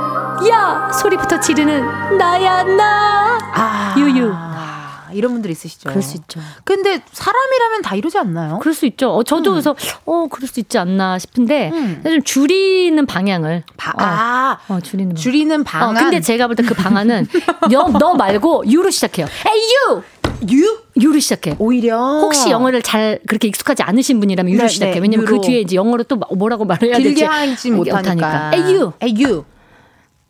야 0.49 0.91
소리부터 0.93 1.39
지르는 1.39 2.17
나야 2.17 2.63
나. 2.63 3.37
아, 3.53 3.95
유유. 3.97 4.31
아, 4.33 5.07
이런 5.13 5.31
분들 5.33 5.49
있으시죠. 5.49 5.89
그럴 5.89 6.01
수 6.03 6.15
있죠. 6.17 6.39
근데 6.63 7.01
사람이라면 7.11 7.81
다 7.81 7.95
이러지 7.95 8.17
않나요? 8.19 8.59
그럴 8.59 8.73
수 8.75 8.85
있죠. 8.85 9.09
어, 9.15 9.23
저도 9.23 9.51
그래서 9.51 9.75
어 10.05 10.27
그럴 10.29 10.47
수 10.47 10.59
있지 10.59 10.77
않나 10.77 11.17
싶은데 11.17 11.71
음. 11.73 12.01
좀 12.03 12.21
줄이는 12.23 13.05
방향을. 13.05 13.63
바- 13.77 13.91
어, 13.91 13.95
아, 13.97 14.57
어, 14.67 14.79
줄이는. 14.79 15.09
방향. 15.15 15.21
줄이는 15.21 15.61
어, 15.61 15.63
방안. 15.65 15.95
근데 15.95 16.19
제가 16.21 16.47
볼 16.47 16.55
때 16.55 16.63
그 16.63 16.73
방안은 16.75 17.27
너, 17.71 17.87
너 17.97 18.13
말고 18.13 18.65
유로 18.67 18.89
시작해요. 18.91 19.25
에이 19.25 19.61
유 19.89 20.03
유? 20.51 20.77
유로 21.01 21.19
시작해. 21.19 21.55
오히려 21.57 21.97
혹시 22.21 22.51
영어를 22.51 22.83
잘 22.83 23.19
그렇게 23.27 23.47
익숙하지 23.47 23.81
않으신 23.83 24.19
분이라면 24.19 24.51
유로 24.53 24.63
네, 24.63 24.67
시작해. 24.69 24.91
네, 24.93 24.99
왜냐면 24.99 25.25
유로. 25.27 25.41
그 25.41 25.47
뒤에 25.47 25.61
이제 25.61 25.75
영어로 25.75 26.03
또 26.03 26.15
뭐라고 26.35 26.63
말해야 26.65 26.97
길게 26.97 27.09
될지 27.09 27.23
하지 27.25 27.71
못하니까. 27.71 28.51
에이 28.53 28.73
유 28.73 28.91
에이 29.01 29.15
유. 29.19 29.43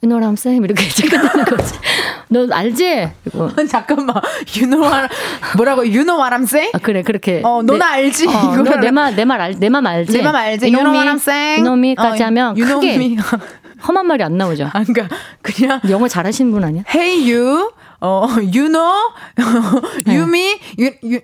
You 0.02 0.08
know 0.10 0.20
what 0.20 0.28
I'm 0.30 0.38
saying? 0.38 0.64
이렇게 0.64 0.84
끝나는 1.10 1.44
거지. 1.46 1.74
너 2.30 2.48
알지? 2.52 3.10
이거. 3.26 3.50
잠깐만. 3.68 4.16
You 4.56 4.68
know 4.70 4.82
what, 4.84 5.10
뭐라고? 5.56 5.84
I'm 6.34 6.44
saying? 6.44 6.72
아 6.76 6.78
그래 6.78 7.02
그렇게. 7.02 7.42
어, 7.44 7.64
너나 7.64 7.94
알지? 7.94 8.28
어, 8.28 8.32
이거를. 8.54 8.64
너내말내말 8.76 9.42
알, 9.42 9.56
내맘 9.58 9.86
알지? 9.88 10.12
내 10.18 10.22
맘 10.22 10.36
알지? 10.36 10.68
You 10.68 10.78
know 10.78 10.86
You 10.86 10.94
know 10.94 10.94
what 10.94 11.08
me? 11.08 11.10
I'm 11.10 11.20
saying? 11.20 11.66
You 11.66 11.66
know 11.66 11.76
me까지 11.96 12.22
어, 12.22 12.26
하면 12.28 12.56
know 12.56 12.80
크게. 12.80 13.18
험한 13.88 14.06
말이 14.08 14.24
안 14.24 14.38
나오죠. 14.38 14.66
아, 14.74 14.84
그러니까 14.84 15.08
그냥 15.42 15.80
영어 15.90 16.08
잘하시는 16.08 16.52
분 16.52 16.64
아니야? 16.64 16.84
Hey 16.94 17.32
you, 17.32 17.72
어, 18.00 18.28
you 18.54 18.68
know, 18.70 18.94
you 20.06 20.24
me, 20.28 20.60
you, 20.78 20.92
you, 21.02 21.20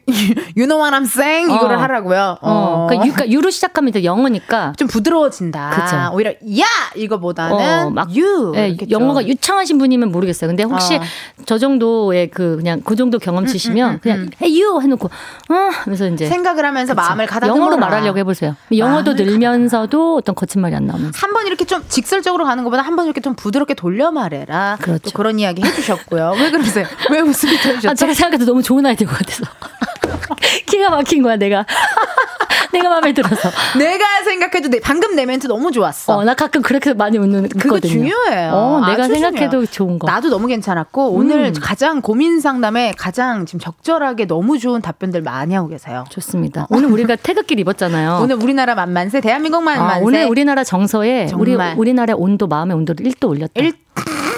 you 0.58 0.66
know 0.66 0.78
what 0.82 0.94
I'm 0.96 1.06
saying 1.06 1.54
이거를 1.54 1.76
어. 1.78 1.80
하라고요. 1.80 2.38
어, 2.42 2.88
그러니까, 2.90 3.06
유, 3.08 3.14
그러니까 3.14 3.32
유로 3.32 3.50
시작하면 3.52 3.90
이제 3.90 4.04
영어니까. 4.04 4.74
좀 4.78 4.88
부드러워진다. 4.88 5.70
그쵸. 5.70 6.16
오히려 6.16 6.32
야 6.32 6.66
이거보다는 6.96 7.56
어, 7.88 7.90
막 7.92 8.10
you. 8.10 8.54
예, 8.56 8.76
영어가 8.90 9.22
좀. 9.22 9.30
유창하신 9.30 9.78
분이면 9.78 10.12
모르겠어요. 10.12 10.48
근데 10.48 10.64
혹시 10.64 10.96
어. 10.96 11.02
저 11.46 11.58
정도의 11.60 12.30
그 12.32 12.56
그냥 12.58 12.82
그 12.84 12.96
정도 12.96 13.20
경험치시면 13.20 14.00
그냥 14.00 14.30
hey 14.42 14.64
you 14.64 14.82
해놓고 14.82 15.08
어 15.08 15.54
하면서 15.84 16.08
이제 16.08 16.26
생각을 16.28 16.66
하면서 16.66 16.94
마음을 16.96 17.26
가다듬어라. 17.28 17.56
영어로 17.60 17.78
말하려고 17.78 18.18
해보세요. 18.18 18.56
영어도 18.76 19.14
늘면서도 19.14 20.16
어떤 20.18 20.34
거친 20.36 20.62
말이 20.62 20.76
안 20.76 20.88
나오면서. 20.88 21.12
한 21.22 21.34
번 21.34 21.48
이렇게 21.48 21.66
좀 21.66 21.84
직설적으로 21.88 22.46
가는 22.46 22.64
것보다 22.64 22.82
한 22.84 22.96
번 22.96 23.06
이렇게 23.06 23.22
좀 23.22 23.36
부드럽게 23.36 23.74
돌려 23.74 24.12
말해라. 24.12 24.78
그렇죠. 24.82 25.10
또 25.10 25.12
그런 25.12 25.40
이야기 25.40 25.64
해주셨고요. 25.64 26.34
왜 26.38 26.52
그 26.52 26.63
러세요? 26.64 26.86
왜 27.12 27.20
웃음이 27.20 27.58
터지셨죠? 27.58 27.90
아, 27.90 27.94
제가 27.94 28.14
생각해도 28.14 28.46
너무 28.46 28.62
좋은 28.64 28.86
아이디어 28.86 29.08
같아서. 29.08 29.44
기가 30.68 30.90
막힌 30.90 31.22
거야, 31.22 31.36
내가. 31.36 31.66
내가 32.72 32.90
마음에 32.90 33.14
들어서. 33.14 33.50
내가 33.78 34.04
생각해도 34.24 34.70
내, 34.70 34.80
방금 34.80 35.16
내 35.16 35.26
멘트 35.28 35.46
너무 35.48 35.72
좋았어. 35.72 36.18
어, 36.18 36.24
나 36.24 36.34
가끔 36.34 36.62
그렇게 36.64 36.94
많이 36.94 37.20
웃는 37.20 37.50
그거. 37.50 37.80
중요해요. 37.80 38.52
어, 38.52 38.82
내가 38.88 39.04
아주 39.04 39.14
생각해도 39.14 39.50
중요해요. 39.52 39.66
좋은 39.68 40.00
거. 40.00 40.08
나도 40.08 40.30
너무 40.30 40.48
괜찮았고 40.48 41.10
오늘 41.12 41.54
음. 41.56 41.62
가장 41.62 42.02
고민 42.02 42.40
상담에 42.40 42.94
가장 42.98 43.46
지금 43.46 43.60
적절하게 43.60 44.26
너무 44.26 44.58
좋은 44.58 44.82
답변들 44.82 45.22
많이 45.22 45.54
하고 45.54 45.68
계세요. 45.68 46.06
좋습니다. 46.10 46.66
오늘 46.72 46.90
우리가 46.92 47.16
태극기를 47.16 47.62
입었잖아요. 47.62 48.22
오늘 48.24 48.38
우리나라 48.38 48.74
만만세, 48.74 49.22
대한민국 49.22 49.58
아, 49.58 49.62
만만세. 49.62 50.04
오늘 50.04 50.26
우리나라 50.26 50.64
정서에 50.64 51.30
우리 51.36 51.52
정말. 51.52 51.76
우리나라의 51.78 52.16
온도 52.20 52.48
마음의 52.48 52.76
온도를 52.76 53.06
1도 53.06 53.30
올렸다. 53.30 53.62
일- 53.62 53.74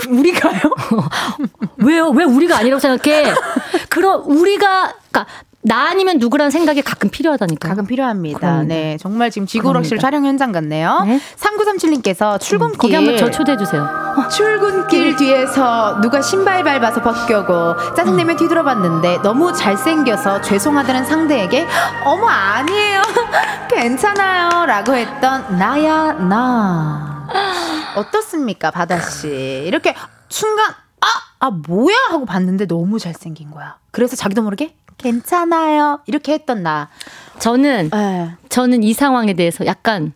우리가요? 0.10 0.60
왜요? 1.78 2.10
왜 2.10 2.24
우리가 2.24 2.58
아니라고 2.58 2.80
생각해? 2.80 3.34
그럼 3.90 4.24
우리가 4.26 4.94
그러니까 5.12 5.26
나 5.68 5.88
아니면 5.90 6.20
누구라는 6.20 6.52
생각이 6.52 6.84
가끔 6.84 7.10
필요하다니까. 7.10 7.70
가끔 7.70 7.88
필요합니다. 7.88 8.38
그럽니다. 8.40 8.64
네, 8.76 8.98
정말 9.02 9.32
지금 9.32 9.48
지구락실. 9.48 9.98
촬영 9.98 10.24
현장 10.24 10.52
같네요. 10.52 11.02
네. 11.08 11.20
3937님께서 11.38 12.40
출근길 12.40 12.78
거기 12.78 12.94
한번 12.94 13.18
저 13.18 13.32
초대해 13.32 13.58
주세요. 13.58 13.88
출근길 14.30 15.16
뒤에서 15.16 16.00
누가 16.02 16.22
신발 16.22 16.64
밟아서 16.64 17.02
벗겨고 17.02 17.96
짜증내며 17.96 18.36
뒤돌아봤는데 18.36 19.22
너무 19.24 19.52
잘생겨서 19.54 20.42
죄송하다는 20.42 21.04
상대에게 21.06 21.66
어머 22.04 22.28
아니에요 22.28 23.02
괜찮아요 23.70 24.66
라고 24.68 24.94
했던 24.96 25.58
나야 25.58 26.14
나 26.14 27.15
어떻습니까 27.96 28.72
바다 28.72 29.00
씨 29.00 29.64
이렇게 29.66 29.94
순간 30.30 30.72
아, 31.02 31.06
아 31.40 31.50
뭐야 31.52 31.96
하고 32.10 32.26
봤는데 32.26 32.68
너무 32.68 33.00
잘생긴 33.00 33.52
거야 33.52 33.78
그래서 33.92 34.16
자기도 34.16 34.42
모르게 34.42 34.76
괜찮아요 34.98 36.00
이렇게 36.06 36.34
했던 36.34 36.64
나 36.64 36.90
저는 37.40 37.90
에, 37.94 38.32
저는 38.50 38.84
이 38.84 38.94
상황에 38.94 39.34
대해서 39.34 39.66
약간 39.66 40.14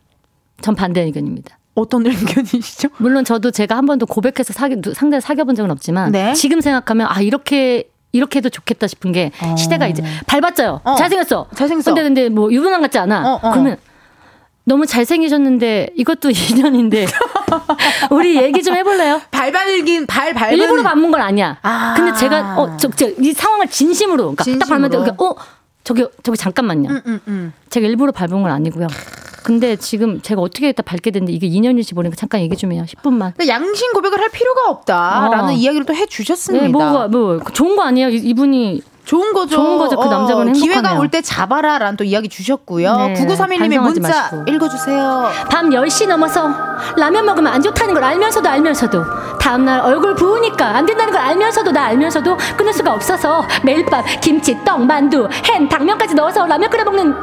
전 0.61 0.76
반대 0.76 1.02
의견입니다. 1.02 1.57
어떤 1.76 2.03
의견이시죠? 2.07 2.90
물론 2.98 3.23
저도 3.23 3.52
제가 3.52 3.77
한 3.77 3.86
번도 3.86 4.06
고백해서 4.06 4.52
사귀, 4.53 4.81
누- 4.81 4.94
상대를 4.94 5.22
사귀어본 5.22 5.56
적은 5.56 5.72
없지만 5.72 6.11
네. 6.11 6.34
지금 6.34 6.60
생각하면 6.61 7.07
아 7.10 7.22
이렇게 7.22 7.90
이렇게 8.11 8.38
해도 8.40 8.49
좋겠다 8.49 8.88
싶은 8.88 9.11
게 9.11 9.31
어. 9.41 9.56
시대가 9.56 9.88
이제 9.88 10.03
밟았어요. 10.27 10.81
어. 10.84 10.95
잘생겼어. 10.95 11.48
잘생겼어. 11.56 11.94
근데 11.94 12.03
근데 12.03 12.30
뭐 12.30 12.52
유부남 12.52 12.81
같지 12.81 12.98
않아. 12.98 13.22
어, 13.34 13.40
어. 13.41 13.52
그러면 13.52 13.77
너무 14.70 14.86
잘생기셨는데 14.86 15.90
이것도 15.96 16.30
인연인데 16.52 17.08
우리 18.12 18.38
얘기 18.38 18.62
좀 18.62 18.76
해볼래요? 18.76 19.20
발발긴 19.32 20.06
발 20.06 20.32
밟은 20.36 20.56
일부러 20.58 20.84
밟은 20.84 21.10
건 21.10 21.22
아니야. 21.22 21.58
아. 21.64 21.96
근데 21.98 22.14
제가 22.18 22.56
어저이 22.56 23.34
상황을 23.34 23.68
진심으로 23.68 24.36
그러니까 24.36 24.44
딱 24.44 24.46
진심으로. 24.46 24.70
밟으면 24.70 24.90
그러니까 24.91 25.24
어 25.26 25.36
저기 25.84 26.06
저기 26.22 26.38
잠깐만요. 26.38 26.90
음, 26.91 27.02
음, 27.08 27.20
음. 27.28 27.54
제가 27.72 27.88
일부러 27.88 28.12
밟은 28.12 28.30
건 28.44 28.52
아니고요. 28.52 28.86
근데 29.41 29.76
지금 29.76 30.22
제가 30.22 30.40
어떻게 30.41 30.68
했다 30.68 30.84
밟게 30.84 31.10
됐는데 31.10 31.34
이게 31.34 31.48
인연일지 31.48 31.96
모르니까 31.96 32.16
잠깐 32.16 32.41
얘기 32.41 32.56
좀 32.56 32.72
해요. 32.72 32.84
10분만. 32.88 33.34
근데 33.36 33.48
양심 33.48 33.94
고백을 33.94 34.20
할 34.22 34.30
필요가 34.30 34.70
없다라는 34.70 35.46
어. 35.46 35.52
이야기를 35.54 35.86
또 35.88 35.96
해주셨습니다. 35.96 36.66
네, 36.68 36.72
뭐가 36.72 37.08
뭐 37.08 37.40
좋은 37.54 37.76
거 37.76 37.82
아니에요? 37.84 38.10
이- 38.10 38.18
이분이 38.18 38.84
좋은 39.10 39.34
거죠. 39.34 39.56
좋은 39.56 39.80
거죠. 39.80 39.98
그 39.98 40.07
남자분은 40.07 40.53
기회가 40.53 40.76
행복하네요. 40.76 41.02
올때 41.02 41.22
잡아라라는 41.23 41.98
또 41.98 42.03
이야기 42.03 42.30
주셨고요. 42.30 42.95
네, 42.95 43.14
9931님의 43.15 43.60
반성하지 43.60 43.99
문자 44.02 44.22
마시고. 44.22 44.44
읽어주세요. 44.48 45.30
밤 45.49 45.72
10시 45.72 46.07
넘어서 46.07 46.53
라면 46.95 47.26
먹으면 47.26 47.52
안 47.52 47.60
좋다는 47.60 47.95
걸 47.95 48.03
알면서도 48.03 48.48
알면서도 48.48 49.03
다음날 49.40 49.80
얼굴 49.80 50.14
부으니까 50.14 50.76
안 50.76 50.86
된다는 50.86 51.11
걸 51.11 51.22
알면서도 51.22 51.72
나 51.72 51.86
알면서도 51.86 52.38
끊을 52.56 52.72
수가 52.72 52.94
없어서 52.94 53.44
매일 53.64 53.84
밤 53.88 54.03
김치, 54.22 54.56
떡, 54.64 54.86
만두, 54.86 55.27
햄, 55.45 55.68
당면까지 55.68 56.14
넣어서 56.14 56.45
라면 56.45 56.69
끓여 56.69 56.84
먹는 56.84 57.15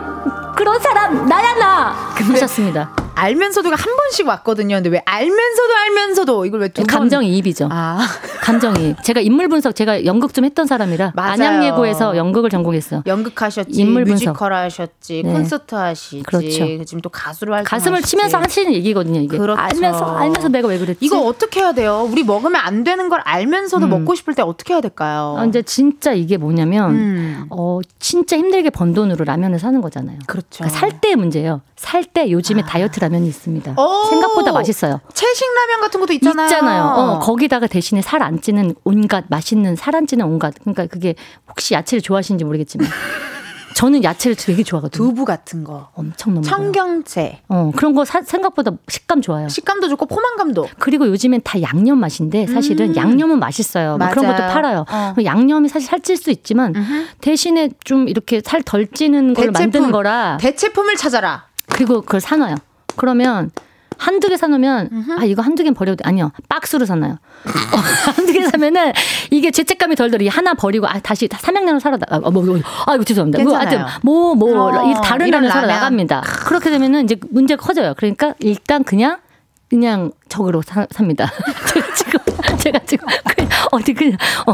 그런 0.57 0.81
사람 0.81 1.25
나야 1.27 1.55
나 1.55 1.95
하셨습니다. 2.17 3.06
알면서도가 3.17 3.75
한 3.77 3.97
번씩 3.97 4.27
왔거든요. 4.29 4.77
근데 4.77 4.89
왜 4.91 5.03
알면서도 5.05 5.75
알면서도 5.75 6.47
이걸 6.47 6.61
왜 6.61 6.69
두 6.69 6.83
번? 6.85 6.87
감정이입이죠. 6.87 7.69
아 7.71 7.99
감정이입. 8.43 9.03
제가 9.03 9.21
인물 9.21 9.49
분석 9.49 9.75
제가 9.75 10.05
연극 10.05 10.35
좀 10.35 10.45
했던 10.45 10.67
사람이라 10.67 11.13
맞아요. 11.15 11.33
안양예고에서 11.33 12.17
연극을 12.17 12.51
전공했어요. 12.51 13.03
연극하셨지, 13.07 13.71
인물 13.81 14.05
분석. 14.05 14.29
뮤지컬 14.31 14.53
하셨지, 14.53 15.23
네. 15.25 15.33
콘서트 15.33 15.75
하시지, 15.75 16.23
그렇죠. 16.25 16.85
지금 16.85 17.01
또 17.01 17.09
가수로 17.09 17.55
활동. 17.55 17.65
가슴을 17.69 18.03
치면서 18.03 18.39
하시는 18.39 18.73
얘기거든요. 18.75 19.21
이게 19.21 19.39
그렇죠. 19.39 19.61
알면서 19.61 20.17
알면서 20.17 20.49
내가 20.49 20.69
왜 20.69 20.79
그랬지? 20.79 20.99
이거 21.05 21.21
어떻게 21.21 21.61
해야 21.61 21.73
돼요? 21.73 22.07
우리 22.11 22.23
먹으면 22.23 22.61
안 22.61 22.85
되는 22.85 23.09
걸 23.09 23.21
알면서도 23.25 23.87
먹고 23.87 24.15
싶을 24.15 24.35
때 24.35 24.43
어떻게 24.43 24.75
해야 24.75 24.81
될까요? 24.81 25.35
아, 25.39 25.41
근데 25.41 25.63
진짜 25.63 26.13
이게 26.13 26.37
뭐냐면 26.37 26.91
음. 26.95 27.47
어 27.51 27.81
진짜 27.99 28.37
힘들게 28.37 28.71
번 28.71 28.93
돈으로 28.95 29.25
라면을 29.25 29.59
사는 29.59 29.81
거잖아요. 29.81 30.19
그렇죠. 30.27 30.47
그러니까 30.65 30.79
살때 30.79 31.15
문제예요. 31.17 31.63
살 31.77 32.05
때 32.05 32.31
요즘에 32.31 32.63
다이어트 32.63 33.01
라면이 33.07 33.29
있습니다. 33.29 33.75
오! 33.81 34.05
생각보다 34.11 34.53
맛있어요. 34.53 35.01
채식 35.15 35.47
라면 35.55 35.81
같은 35.81 36.01
것도 36.01 36.13
있잖아요. 36.15 36.47
있잖아요. 36.47 36.83
어, 36.85 37.19
거기다가 37.21 37.67
대신에 37.67 38.03
살 38.03 38.23
안 38.23 38.41
찌는 38.41 38.75
온갖 38.85 39.25
맛있는 39.29 39.77
살 39.77 39.95
안 39.95 40.07
찌는 40.07 40.27
온갖 40.27 40.55
그러니까 40.61 40.87
그게 40.87 41.15
혹시 41.49 41.75
야채를 41.75 42.03
좋아하시는지 42.03 42.45
모르겠지만 42.45 42.89
저는 43.77 44.03
야채를 44.05 44.37
되게 44.37 44.63
좋아하거든요. 44.63 45.07
두부 45.07 45.27
같은 45.27 45.63
거, 45.63 45.91
엄청 45.95 46.33
너무. 46.33 46.47
청경채, 46.47 47.43
어 47.49 47.71
그런 47.77 47.95
거 47.95 48.07
사- 48.07 48.23
생각보다 48.23 48.71
식감 48.89 49.21
좋아요. 49.21 49.49
식감도 49.51 49.89
좋고 49.91 50.07
포만감도. 50.07 50.67
그리고 50.79 51.07
요즘엔 51.09 51.43
다 51.45 51.61
양념 51.61 51.99
맛인데 51.99 52.47
사실은 52.47 52.97
양념은 52.97 53.39
맛있어요. 53.39 53.99
뭐 53.99 54.09
그런 54.09 54.25
음. 54.25 54.29
맞아요. 54.31 54.41
것도 54.43 54.53
팔아요. 54.55 54.85
어. 54.91 55.15
양념이 55.23 55.69
사실 55.69 55.89
살찔 55.91 56.17
수 56.17 56.31
있지만 56.31 56.73
대신에 57.21 57.69
좀 57.85 58.09
이렇게 58.09 58.41
살 58.43 58.63
덜 58.63 58.87
찌는 58.87 59.35
걸 59.35 59.47
대체품, 59.49 59.53
만드는 59.53 59.91
거라 59.93 60.39
대체품을 60.41 60.97
찾아라. 60.97 61.45
그리고 61.69 62.01
그걸 62.01 62.23
사놔요. 62.23 62.57
그러면 62.97 63.51
한두 63.99 64.29
개 64.29 64.37
사놓으면 64.37 65.07
아 65.19 65.25
이거 65.25 65.43
한두 65.43 65.63
개는 65.63 65.75
버려도 65.75 65.97
돼. 65.97 66.09
아니요 66.09 66.31
박스로 66.49 66.85
사나요. 66.85 67.13
어, 67.13 67.49
한두 68.15 68.33
개 68.33 68.43
사면은 68.47 68.93
이게 69.31 69.51
죄책감이 69.51 69.97
덜덜 69.97 70.21
이 70.23 70.29
하나 70.29 70.55
버리고 70.55 70.87
아 70.87 70.99
다시 70.99 71.29
삼양라면 71.33 71.81
사러 71.81 71.97
나. 71.97 72.17
어, 72.19 72.31
뭐, 72.31 72.43
뭐, 72.43 72.59
아 72.87 72.95
이거 72.95 73.05
죄송합니다. 73.05 73.43
뭐. 73.43 73.57
하여튼 73.57 73.85
뭐뭐 74.03 74.69
어, 74.69 75.01
다른 75.03 75.31
라면 75.31 75.51
사러 75.51 75.63
라면. 75.63 75.77
나갑니다. 75.77 76.21
그렇게 76.47 76.71
되면은 76.71 77.05
이제 77.05 77.17
문제가 77.31 77.63
커져요. 77.63 77.95
그러니까 77.97 78.35
일단 78.41 78.85
그냥 78.85 79.19
그냥 79.69 80.13
적으로 80.29 80.63
사, 80.63 80.87
삽니다. 80.91 81.31
제가 81.73 81.95
지금 81.95 82.21
제가 82.59 82.79
지금 82.87 83.07
그냥 83.35 83.51
어디 83.71 83.93
그냥 83.95 84.17
어 84.47 84.53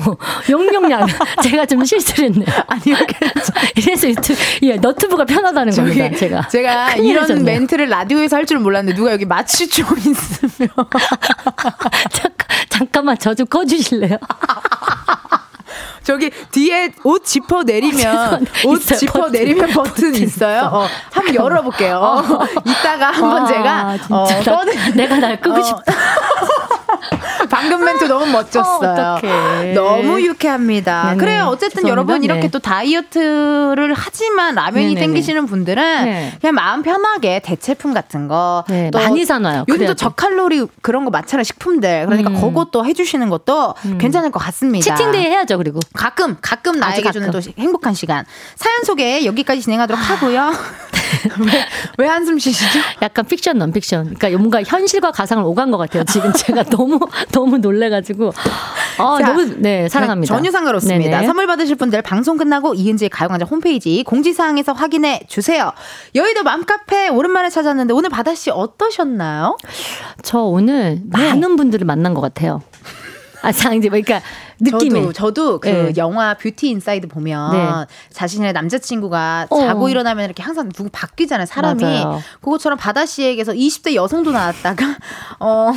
용용량 0.50 1.06
제가 1.42 1.66
좀 1.66 1.84
실수를 1.84 2.26
했네요. 2.30 2.46
아니요, 2.68 2.96
이래서 3.76 4.08
유튜브 4.08 4.38
예, 4.62 4.76
너트브가 4.76 5.24
편하다는 5.24 5.74
겁니다. 5.74 6.16
제가 6.16 6.48
제가 6.48 6.94
이런 6.94 7.22
나셨네요. 7.22 7.44
멘트를 7.44 7.88
라디오에서 7.88 8.36
할 8.36 8.46
줄 8.46 8.58
몰랐는데 8.58 8.96
누가 8.96 9.12
여기 9.12 9.24
맞추죠 9.24 9.84
있으면 9.96 10.70
잠깐 12.10 12.46
잠깐만 12.68 13.18
저 13.18 13.34
좀 13.34 13.46
꺼주실래요? 13.46 14.18
저기 16.02 16.30
뒤에 16.50 16.92
옷 17.04 17.24
지퍼 17.24 17.62
내리면 17.62 18.44
옷 18.66 18.80
있어요, 18.82 18.98
지퍼 18.98 19.12
버튼. 19.20 19.32
내리면 19.32 19.70
버튼, 19.70 19.92
버튼 19.92 20.14
있어요. 20.16 20.68
어, 20.72 20.86
한번 21.12 21.34
열어볼게요. 21.34 22.22
이따가 22.66 23.06
한번 23.12 23.42
아, 23.44 23.46
제가 23.46 23.98
어, 24.10 24.26
꺼내- 24.44 24.90
내가 24.96 25.16
날 25.18 25.40
끄고 25.40 25.60
어. 25.60 25.62
싶다. 25.62 25.92
방금 27.52 27.84
멘트 27.84 28.04
너무 28.04 28.26
멋졌어요. 28.32 29.18
어. 29.22 29.72
너무 29.74 30.22
유쾌합니다. 30.22 31.04
네네. 31.10 31.16
그래요. 31.18 31.44
어쨌든 31.48 31.82
죄송합니다. 31.82 31.90
여러분 31.90 32.24
이렇게 32.24 32.40
네. 32.42 32.48
또 32.50 32.58
다이어트를 32.58 33.92
하지만 33.94 34.54
라면이 34.54 34.94
네네네. 34.94 35.00
땡기시는 35.06 35.46
분들은 35.46 36.04
네. 36.04 36.32
그냥 36.40 36.54
마음 36.54 36.82
편하게 36.82 37.40
대체품 37.40 37.92
같은 37.92 38.26
거 38.26 38.64
네, 38.68 38.90
또 38.90 38.98
많이 38.98 39.24
사놔요. 39.24 39.64
요즘도 39.68 39.78
그래야죠. 39.78 39.94
저칼로리 39.94 40.66
그런 40.80 41.04
거 41.04 41.10
많잖아요. 41.10 41.44
식품들. 41.44 42.06
그러니까 42.06 42.30
음. 42.30 42.40
그것도 42.40 42.86
해주시는 42.86 43.28
것도 43.28 43.74
괜찮을 43.98 44.30
것 44.30 44.38
같습니다. 44.40 44.96
치팅데이 44.96 45.26
해야죠. 45.26 45.58
그리고 45.58 45.80
가끔 45.92 46.36
가끔 46.40 46.78
나에게 46.80 47.08
아주 47.08 47.18
주는 47.18 47.30
또 47.30 47.38
가끔. 47.38 47.52
행복한 47.58 47.92
시간 47.94 48.24
사연 48.56 48.82
소개 48.84 49.24
여기까지 49.26 49.60
진행하도록 49.60 50.00
하고요. 50.00 50.52
왜, 51.40 51.66
왜 51.98 52.06
한숨 52.08 52.38
쉬시죠? 52.38 52.78
약간 53.02 53.26
픽션 53.26 53.58
넌픽션. 53.58 54.14
그러니까 54.14 54.38
뭔가 54.38 54.62
현실과 54.62 55.10
가상을 55.10 55.44
오간 55.44 55.70
것 55.70 55.76
같아요. 55.78 56.04
지금 56.04 56.32
제가 56.32 56.62
너무 56.64 56.98
너무 57.30 57.41
놀래가지고 57.46 58.32
아 58.98 59.18
자, 59.20 59.26
너무 59.26 59.44
네 59.58 59.88
사랑합니다. 59.88 60.34
전혀 60.34 60.50
상관없습니다. 60.50 61.10
네네. 61.10 61.26
선물 61.26 61.46
받으실 61.46 61.76
분들 61.76 62.02
방송 62.02 62.36
끝나고 62.36 62.74
이은지의 62.74 63.08
가요광장 63.08 63.48
홈페이지 63.48 64.02
공지사항에서 64.04 64.72
확인해 64.72 65.20
주세요. 65.28 65.72
여의도 66.14 66.42
맘카페 66.42 67.08
오랜만에 67.08 67.48
찾았는데 67.50 67.94
오늘 67.94 68.10
바다 68.10 68.34
씨 68.34 68.50
어떠셨나요? 68.50 69.56
저 70.22 70.40
오늘 70.40 71.00
네. 71.04 71.28
많은 71.30 71.56
분들을 71.56 71.86
만난 71.86 72.14
것 72.14 72.20
같아요. 72.20 72.62
아, 73.42 73.50
자, 73.50 73.74
이제 73.74 73.88
그러니까 73.88 74.20
느낌에. 74.62 75.00
저도 75.00 75.12
저도 75.12 75.60
그 75.60 75.68
네. 75.68 75.92
영화 75.96 76.34
뷰티 76.34 76.68
인사이드 76.70 77.08
보면 77.08 77.52
네. 77.52 77.68
자신의 78.12 78.52
남자친구가 78.52 79.46
어. 79.50 79.60
자고 79.60 79.88
일어나면 79.88 80.24
이렇게 80.24 80.42
항상 80.42 80.68
누구 80.70 80.88
바뀌잖아요 80.92 81.46
사람이 81.46 81.82
맞아요. 81.82 82.22
그것처럼 82.40 82.78
바다 82.78 83.04
씨에게서 83.06 83.52
20대 83.52 83.94
여성도 83.94 84.30
나왔다가 84.32 84.84
어 85.40 85.72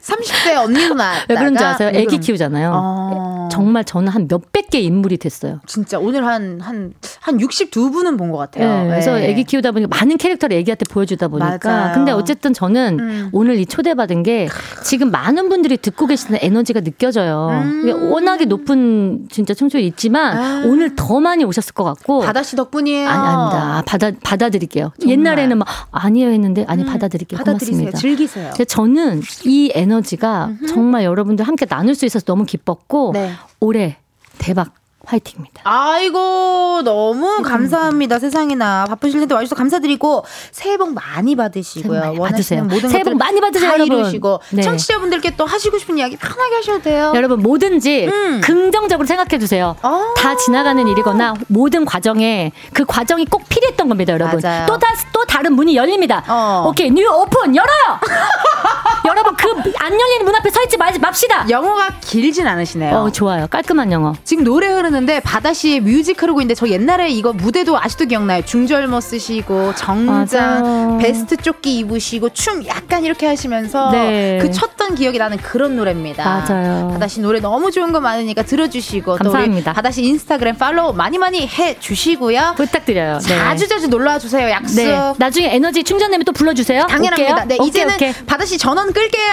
30대 0.00 0.56
언니도 0.56 0.94
나왔다가 0.94 1.26
왜 1.28 1.36
그런지 1.36 1.62
아세요? 1.64 1.90
왜 1.92 1.98
애기 1.98 2.06
그런- 2.06 2.20
키우잖아요. 2.20 2.70
어. 2.74 3.48
정말 3.52 3.84
저는 3.84 4.08
한 4.08 4.26
몇백 4.30 4.70
개 4.70 4.78
인물이 4.80 5.18
됐어요. 5.18 5.60
진짜 5.66 5.98
오늘 5.98 6.24
한 6.26 6.60
한 6.60 6.94
한 7.20 7.38
62분은 7.38 8.18
본 8.18 8.32
것 8.32 8.38
같아요. 8.38 8.82
네, 8.84 8.88
그래서 8.88 9.14
네. 9.14 9.28
애기 9.28 9.44
키우다 9.44 9.72
보니까 9.72 9.94
많은 9.96 10.16
캐릭터를 10.16 10.56
애기한테 10.56 10.84
보여주다 10.90 11.28
보니까. 11.28 11.58
맞아요. 11.68 11.94
근데 11.94 12.12
어쨌든 12.12 12.52
저는 12.54 12.98
음. 13.00 13.28
오늘 13.32 13.58
이 13.58 13.66
초대받은 13.66 14.22
게 14.22 14.48
지금 14.82 15.10
많은 15.10 15.48
분들이 15.48 15.76
듣고 15.76 16.06
계시는 16.06 16.38
에너지가 16.42 16.80
느껴져요. 16.80 17.48
음. 17.50 18.10
워낙에 18.22 18.44
높은 18.46 19.26
진짜 19.30 19.52
청취율이 19.52 19.86
있지만 19.88 20.36
아. 20.36 20.62
오늘 20.66 20.94
더 20.94 21.20
많이 21.20 21.44
오셨을 21.44 21.74
것 21.74 21.84
같고. 21.84 22.20
바다 22.20 22.42
씨 22.42 22.56
덕분이에요. 22.56 23.08
아니, 23.08 23.18
아닙니다. 23.18 23.78
아, 23.78 23.82
받아, 23.82 24.12
받아들일게요. 24.22 24.92
정말. 25.00 25.18
옛날에는 25.18 25.58
막, 25.58 25.68
아니에요 25.90 26.30
했는데, 26.30 26.64
아니, 26.68 26.84
받아들일게요. 26.84 27.36
음, 27.36 27.44
받아들이세요. 27.44 27.90
고맙습니다. 27.90 27.98
즐기세요. 27.98 28.52
저는 28.66 29.22
이 29.44 29.70
에너지가 29.74 30.52
정말 30.68 31.04
여러분들 31.04 31.46
함께 31.46 31.66
나눌 31.66 31.94
수 31.94 32.06
있어서 32.06 32.24
너무 32.24 32.44
기뻤고, 32.44 33.10
네. 33.14 33.32
올해 33.60 33.96
대박 34.38 34.72
화이팅입니다. 35.04 35.62
아이고 35.64 36.82
너무 36.84 37.42
감사합니다 37.42 38.18
세상에나 38.18 38.86
바쁘실 38.88 39.20
텐데 39.20 39.34
와주셔서 39.34 39.54
감사드리고 39.56 40.24
새해 40.52 40.76
복 40.76 40.92
많이 40.94 41.34
받으시고요 41.36 42.00
많이 42.00 42.18
받으세요. 42.18 42.64
모든 42.64 42.88
새해 42.88 43.02
복 43.02 43.16
많이 43.16 43.40
받으세요, 43.40 43.68
다 43.70 43.74
여러분. 43.76 43.98
이루시고 43.98 44.40
네. 44.50 44.62
청취자분들께 44.62 45.36
또 45.36 45.44
하시고 45.44 45.78
싶은 45.78 45.98
이야기 45.98 46.16
편하게 46.16 46.56
하셔도 46.56 46.82
돼요 46.82 47.12
여러분, 47.14 47.40
뭐든지 47.40 48.06
음. 48.06 48.40
긍정적으로 48.42 49.06
생각해 49.06 49.38
주세요. 49.38 49.76
어. 49.82 50.14
다 50.16 50.36
지나가는 50.36 50.86
일이거나 50.86 51.34
모든 51.48 51.84
과정에 51.84 52.52
그 52.72 52.84
과정이 52.84 53.24
꼭 53.26 53.48
필요했던 53.48 53.88
겁니다, 53.88 54.12
여러분. 54.12 54.40
또, 54.66 54.78
다, 54.78 54.88
또 55.12 55.24
다른 55.24 55.54
문이 55.54 55.76
열립니다. 55.76 56.22
어. 56.28 56.64
오케이, 56.68 56.90
new 56.90 57.08
open 57.10 57.54
열어요! 57.56 57.98
여러분, 59.06 59.34
그 59.36 59.52
안 59.78 59.92
열리는 59.92 60.24
문 60.24 60.34
앞에 60.34 60.50
서 60.50 60.62
있지 60.62 60.76
마- 60.76 60.90
맙시다! 61.00 61.46
영어가 61.50 61.88
길진 62.00 62.46
않으시네요 62.46 62.96
어, 62.96 63.10
좋아요. 63.10 63.46
깔끔한 63.48 63.90
영어. 63.92 64.14
지금 64.24 64.44
노래 64.44 64.68
흐르는 64.68 64.91
데 65.06 65.20
바다 65.20 65.52
씨의 65.52 65.80
뮤직 65.80 66.20
흐르고 66.22 66.40
있는데 66.42 66.54
저 66.54 66.68
옛날에 66.68 67.08
이거 67.08 67.32
무대도 67.32 67.78
아직도 67.78 68.04
기억나요. 68.04 68.42
중절모 68.44 69.00
쓰시고 69.00 69.74
정장 69.74 70.62
맞아요. 70.62 70.98
베스트 71.00 71.36
조끼 71.36 71.78
입으시고 71.78 72.28
춤 72.30 72.64
약간 72.66 73.04
이렇게 73.04 73.26
하시면서 73.26 73.90
네. 73.90 74.38
그 74.40 74.50
췄던 74.52 74.94
기억이 74.94 75.18
나는 75.18 75.38
그런 75.38 75.76
노래입니다. 75.76 76.24
맞아요. 76.24 76.90
바다 76.92 77.08
씨 77.08 77.20
노래 77.20 77.40
너무 77.40 77.70
좋은 77.70 77.90
거 77.92 78.00
많으니까 78.00 78.42
들어주시고 78.42 79.16
감사합니다. 79.16 79.72
바다 79.72 79.90
씨 79.90 80.02
인스타그램 80.04 80.56
팔로우 80.56 80.92
많이 80.92 81.16
많이 81.18 81.46
해 81.48 81.78
주시고요. 81.80 82.54
부탁드려요. 82.56 83.18
네. 83.20 83.38
자주 83.38 83.66
자주 83.66 83.88
놀러와 83.88 84.18
주세요. 84.18 84.48
약속. 84.50 84.76
네. 84.76 85.12
나중에 85.16 85.54
에너지 85.54 85.82
충전되면 85.82 86.24
또 86.24 86.32
불러주세요. 86.32 86.86
당연합니다. 86.86 87.32
올게요. 87.32 87.44
네, 87.48 87.54
오케이, 87.58 87.68
이제는 87.68 87.94
오케이. 87.94 88.12
바다 88.26 88.44
씨 88.44 88.58
전원 88.58 88.92
끌게요. 88.92 89.32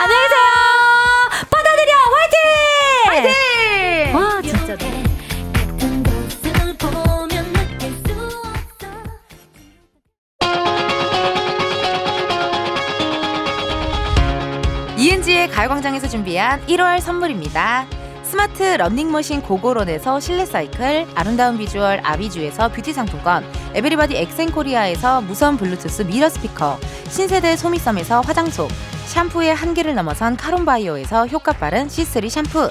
안녕히 0.00 0.22
계세요. 0.22 0.38
받아들여 1.50 1.92
화이팅! 2.14 3.30
네. 3.30 3.47
이은지의 15.38 15.48
가요광장에서 15.50 16.08
준비한 16.08 16.60
1월 16.66 17.00
선물입니다. 17.00 17.86
스마트 18.24 18.62
러닝머신 18.62 19.40
고고론에서 19.42 20.18
실내 20.18 20.44
사이클, 20.44 21.06
아름다운 21.14 21.56
비주얼 21.56 22.00
아비주에서 22.02 22.68
뷰티 22.70 22.92
상품권, 22.92 23.44
에브리바디 23.74 24.16
엑센코리아에서 24.16 25.20
무선 25.20 25.56
블루투스 25.56 26.02
미러 26.02 26.28
스피커, 26.28 26.78
신세대 27.08 27.56
소미섬에서 27.56 28.20
화장솜, 28.22 28.68
샴푸의 29.06 29.54
한계를 29.54 29.94
넘어선 29.94 30.36
카론바이오에서 30.36 31.28
효과 31.28 31.52
빠른 31.52 31.86
C3 31.86 32.28
샴푸, 32.28 32.70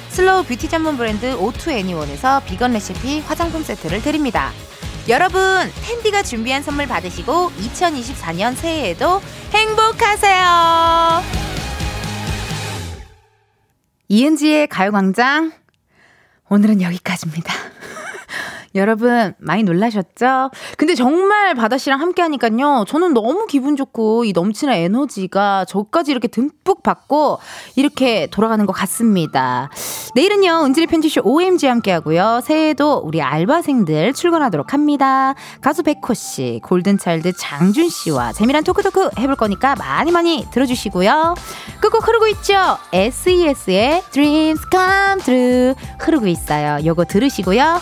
슬로우 0.11 0.43
뷰티 0.43 0.67
전문 0.67 0.97
브랜드 0.97 1.33
오투 1.35 1.71
애니원에서 1.71 2.41
비건 2.45 2.73
레시피 2.73 3.21
화장품 3.21 3.63
세트를 3.63 4.01
드립니다. 4.01 4.51
여러분, 5.07 5.41
텐디가 5.83 6.21
준비한 6.23 6.61
선물 6.61 6.85
받으시고 6.85 7.49
2024년 7.51 8.53
새해에도 8.55 9.21
행복하세요. 9.53 11.23
이은지의 14.09 14.67
가요광장 14.67 15.53
오늘은 16.49 16.81
여기까지입니다. 16.81 17.53
여러분 18.75 19.33
많이 19.39 19.63
놀라셨죠? 19.63 20.51
근데 20.77 20.95
정말 20.95 21.55
바다 21.55 21.77
씨랑 21.77 21.99
함께 21.99 22.21
하니까요. 22.21 22.85
저는 22.87 23.13
너무 23.13 23.45
기분 23.47 23.75
좋고 23.75 24.25
이 24.25 24.31
넘치는 24.33 24.73
에너지가 24.73 25.65
저까지 25.65 26.11
이렇게 26.11 26.27
듬뿍 26.27 26.83
받고 26.83 27.39
이렇게 27.75 28.27
돌아가는 28.27 28.65
것 28.65 28.73
같습니다. 28.73 29.69
내일은요. 30.15 30.65
은지리 30.65 30.87
편지쇼 30.87 31.21
OMG 31.23 31.67
함께 31.67 31.91
하고요. 31.91 32.41
새해에도 32.43 33.01
우리 33.03 33.21
알바생들 33.21 34.13
출근하도록 34.13 34.73
합니다. 34.73 35.35
가수 35.61 35.83
백호 35.83 36.13
씨, 36.13 36.59
골든차일드 36.63 37.33
장준 37.37 37.89
씨와 37.89 38.33
재미난 38.33 38.63
토크토크 38.63 39.11
해볼 39.19 39.35
거니까 39.35 39.75
많이 39.75 40.11
많이 40.11 40.47
들어주시고요. 40.51 41.35
끝곡 41.81 42.07
흐르고 42.07 42.27
있죠? 42.27 42.77
SES의 42.93 44.03
Dreams 44.11 44.61
Come 44.71 45.21
True 45.23 45.73
흐르고 45.99 46.27
있어요. 46.27 46.85
요거 46.85 47.05
들으시고요. 47.05 47.81